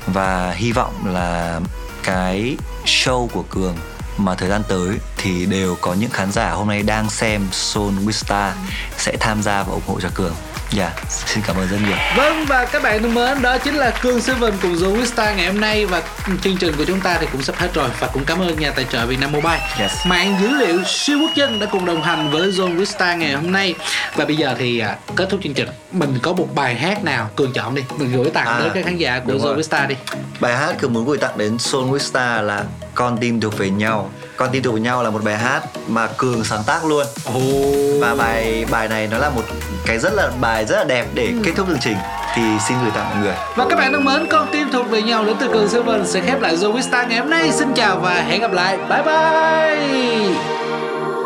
Và 0.07 0.53
hy 0.53 0.73
vọng 0.73 0.95
là 1.07 1.61
cái 2.03 2.57
show 2.85 3.27
của 3.27 3.43
Cường 3.51 3.77
mà 4.17 4.35
thời 4.35 4.49
gian 4.49 4.63
tới 4.69 4.89
thì 5.17 5.47
đều 5.47 5.77
có 5.81 5.95
những 5.95 6.11
khán 6.11 6.33
giả 6.33 6.51
hôm 6.51 6.69
nay 6.69 6.83
đang 6.83 7.11
xem 7.11 7.49
Soul 7.53 7.95
with 7.95 8.11
Star 8.11 8.53
sẽ 8.99 9.17
tham 9.21 9.43
gia 9.43 9.63
và 9.63 9.73
ủng 9.73 9.83
hộ 9.87 10.01
cho 10.01 10.09
Cường. 10.15 10.35
Dạ, 10.71 10.93
xin 11.09 11.45
cảm 11.47 11.57
ơn 11.57 11.69
rất 11.69 11.77
nhiều. 11.87 11.97
Vâng 12.17 12.45
và 12.49 12.65
các 12.65 12.83
bạn 12.83 13.03
thân 13.03 13.15
mến, 13.15 13.43
đó 13.43 13.59
chính 13.59 13.75
là 13.75 13.91
Cương 14.03 14.21
Seven 14.21 14.55
cùng 14.63 14.97
The 14.97 15.07
Star 15.07 15.37
ngày 15.37 15.47
hôm 15.47 15.61
nay 15.61 15.87
và 15.87 16.03
chương 16.43 16.57
trình 16.57 16.75
của 16.77 16.85
chúng 16.85 17.01
ta 17.01 17.19
thì 17.21 17.27
cũng 17.33 17.43
sắp 17.43 17.57
hết 17.57 17.75
rồi 17.75 17.89
và 17.99 18.07
cũng 18.07 18.25
cảm 18.25 18.41
ơn 18.41 18.61
nhà 18.61 18.71
tài 18.71 18.85
trợ 18.85 19.07
Vietnam 19.07 19.33
Mobile. 19.33 19.69
Yes. 19.79 19.93
Mạng 20.07 20.37
dữ 20.41 20.49
liệu 20.49 20.85
siêu 20.87 21.19
quốc 21.21 21.31
dân 21.35 21.61
đã 21.61 21.67
cùng 21.67 21.85
đồng 21.85 22.03
hành 22.03 22.31
với 22.31 22.51
Zone 22.51 22.85
Star 22.85 23.19
ngày 23.19 23.33
hôm 23.33 23.53
nay. 23.53 23.75
Và 24.15 24.25
bây 24.25 24.37
giờ 24.37 24.55
thì 24.59 24.79
à, 24.79 24.97
kết 25.17 25.27
thúc 25.31 25.41
chương 25.43 25.55
trình, 25.55 25.69
mình 25.93 26.19
có 26.23 26.33
một 26.33 26.49
bài 26.55 26.75
hát 26.75 27.05
nào 27.05 27.31
Cường 27.37 27.53
chọn 27.53 27.75
đi, 27.75 27.83
mình 27.99 28.13
gửi 28.13 28.31
tặng 28.31 28.47
À, 28.47 28.61
đến 28.61 28.71
các 28.75 28.85
khán 28.85 28.97
giả 28.97 29.21
của. 29.27 29.33
Zone 29.33 29.63
Star 29.63 29.89
đi. 29.89 29.95
Bài 30.41 30.57
hát 30.57 30.75
Cường 30.79 30.93
muốn 30.93 31.07
gửi 31.07 31.19
tặng 31.19 31.39
đến 31.39 31.59
Soul 31.59 31.91
with 31.91 31.99
Star 31.99 32.45
là 32.45 32.65
Con 32.97 33.19
tim 33.21 33.41
thuộc 33.41 33.59
về 33.59 33.71
nhau. 33.71 34.11
Con 34.37 34.49
tim 34.53 34.63
thuộc 34.63 34.75
về 34.75 34.81
nhau 34.81 35.03
là 35.03 35.11
một 35.11 35.25
bài 35.25 35.37
hát 35.37 35.63
mà 35.89 36.07
Cường 36.07 36.45
sáng 36.45 36.63
tác 36.67 36.85
luôn. 36.85 37.07
Oh. 37.37 38.01
Và 38.01 38.15
bài 38.15 38.65
bài 38.71 38.89
này 38.89 39.09
nó 39.11 39.19
là 39.19 39.31
một 39.31 39.43
cái 39.87 39.99
rất 39.99 40.13
là 40.13 40.31
bài 40.41 40.65
rất 40.65 40.77
là 40.77 40.85
đẹp 40.85 41.07
để 41.15 41.33
kết 41.45 41.53
thúc 41.57 41.67
chương 41.69 41.81
trình 41.81 41.97
thì 42.35 42.43
xin 42.69 42.77
gửi 42.83 42.91
tặng 42.95 43.11
mọi 43.11 43.23
người. 43.23 43.35
Và 43.57 43.67
các 43.71 43.77
bạn 43.77 43.93
thân 43.93 44.05
mến, 44.05 44.27
con 44.31 44.49
tim 44.53 44.69
thuộc 44.73 44.91
về 44.91 45.03
nhau 45.03 45.25
đến 45.25 45.37
từ 45.41 45.49
Cường 45.49 45.69
Seven 45.69 46.07
sẽ 46.07 46.21
khép 46.21 46.41
lại 46.41 46.57
Zone 46.57 46.81
Star 46.81 47.09
ngày 47.09 47.19
hôm 47.19 47.31
nay. 47.31 47.51
Xin 47.53 47.75
chào 47.75 47.97
và 47.97 48.15
hẹn 48.15 48.41
gặp 48.41 48.53
lại. 48.53 48.77
Bye 48.77 49.03
bye. 49.03 50.35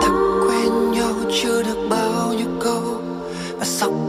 ta 0.01 0.09
quen 0.49 0.93
nhau 0.93 1.12
chưa 1.43 1.62
được 1.62 1.87
bao 1.91 2.33
nhiêu 2.33 2.49
câu 2.64 3.01
và 3.59 3.64
sau 3.64 3.99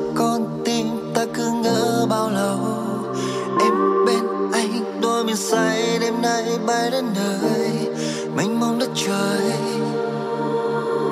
say 5.41 5.99
đêm 5.99 6.21
nay 6.21 6.43
bay 6.65 6.91
đến 6.91 7.05
nơi 7.15 7.71
mênh 8.35 8.59
mông 8.59 8.79
đất 8.79 8.89
trời. 8.95 9.51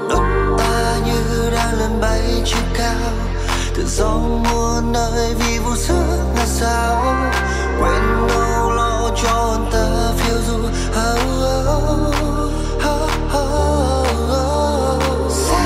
Đôi 0.09 0.57
ta 0.57 0.95
như 1.05 1.49
đang 1.51 1.80
lên 1.80 2.01
bay 2.01 2.21
trên 2.45 2.63
cao 2.73 3.11
tự 3.75 3.86
do 3.88 4.09
muôn 4.17 4.91
nơi 4.91 5.34
vì 5.39 5.59
vô 5.59 5.75
giữa 5.75 6.17
là 6.36 6.45
sao? 6.45 7.15
Quên 7.82 8.27
đâu 8.27 8.71
lo 8.71 9.09
cho 9.23 9.30
hồn 9.30 9.69
ta 9.71 10.13
phiêu 10.17 10.38
du 10.47 10.55
oh, 10.55 10.69
oh, 11.67 12.15
oh, 12.86 13.11
oh, 13.36 13.51
oh. 14.32 15.32
sẽ 15.32 15.59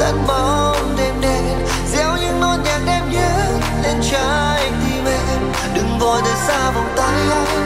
tàn 0.00 0.26
bóng 0.26 0.96
đêm 0.96 1.14
đen 1.20 1.66
gieo 1.92 2.16
những 2.16 2.40
nốt 2.40 2.56
nhạc 2.64 2.80
đêm 2.86 3.10
nhớ 3.10 3.58
lên 3.82 3.96
trái 4.10 4.72
tim 4.84 5.04
em. 5.04 5.52
Đừng 5.74 5.98
vội 5.98 6.20
rời 6.24 6.34
xa 6.46 6.70
vòng 6.70 6.92
tay 6.96 7.14
anh 7.30 7.59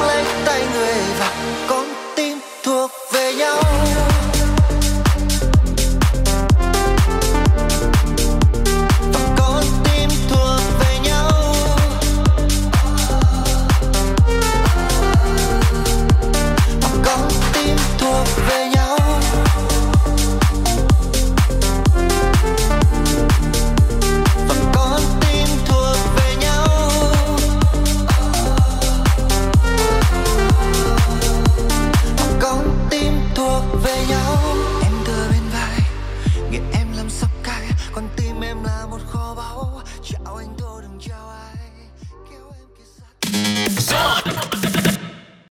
đôi 0.00 0.35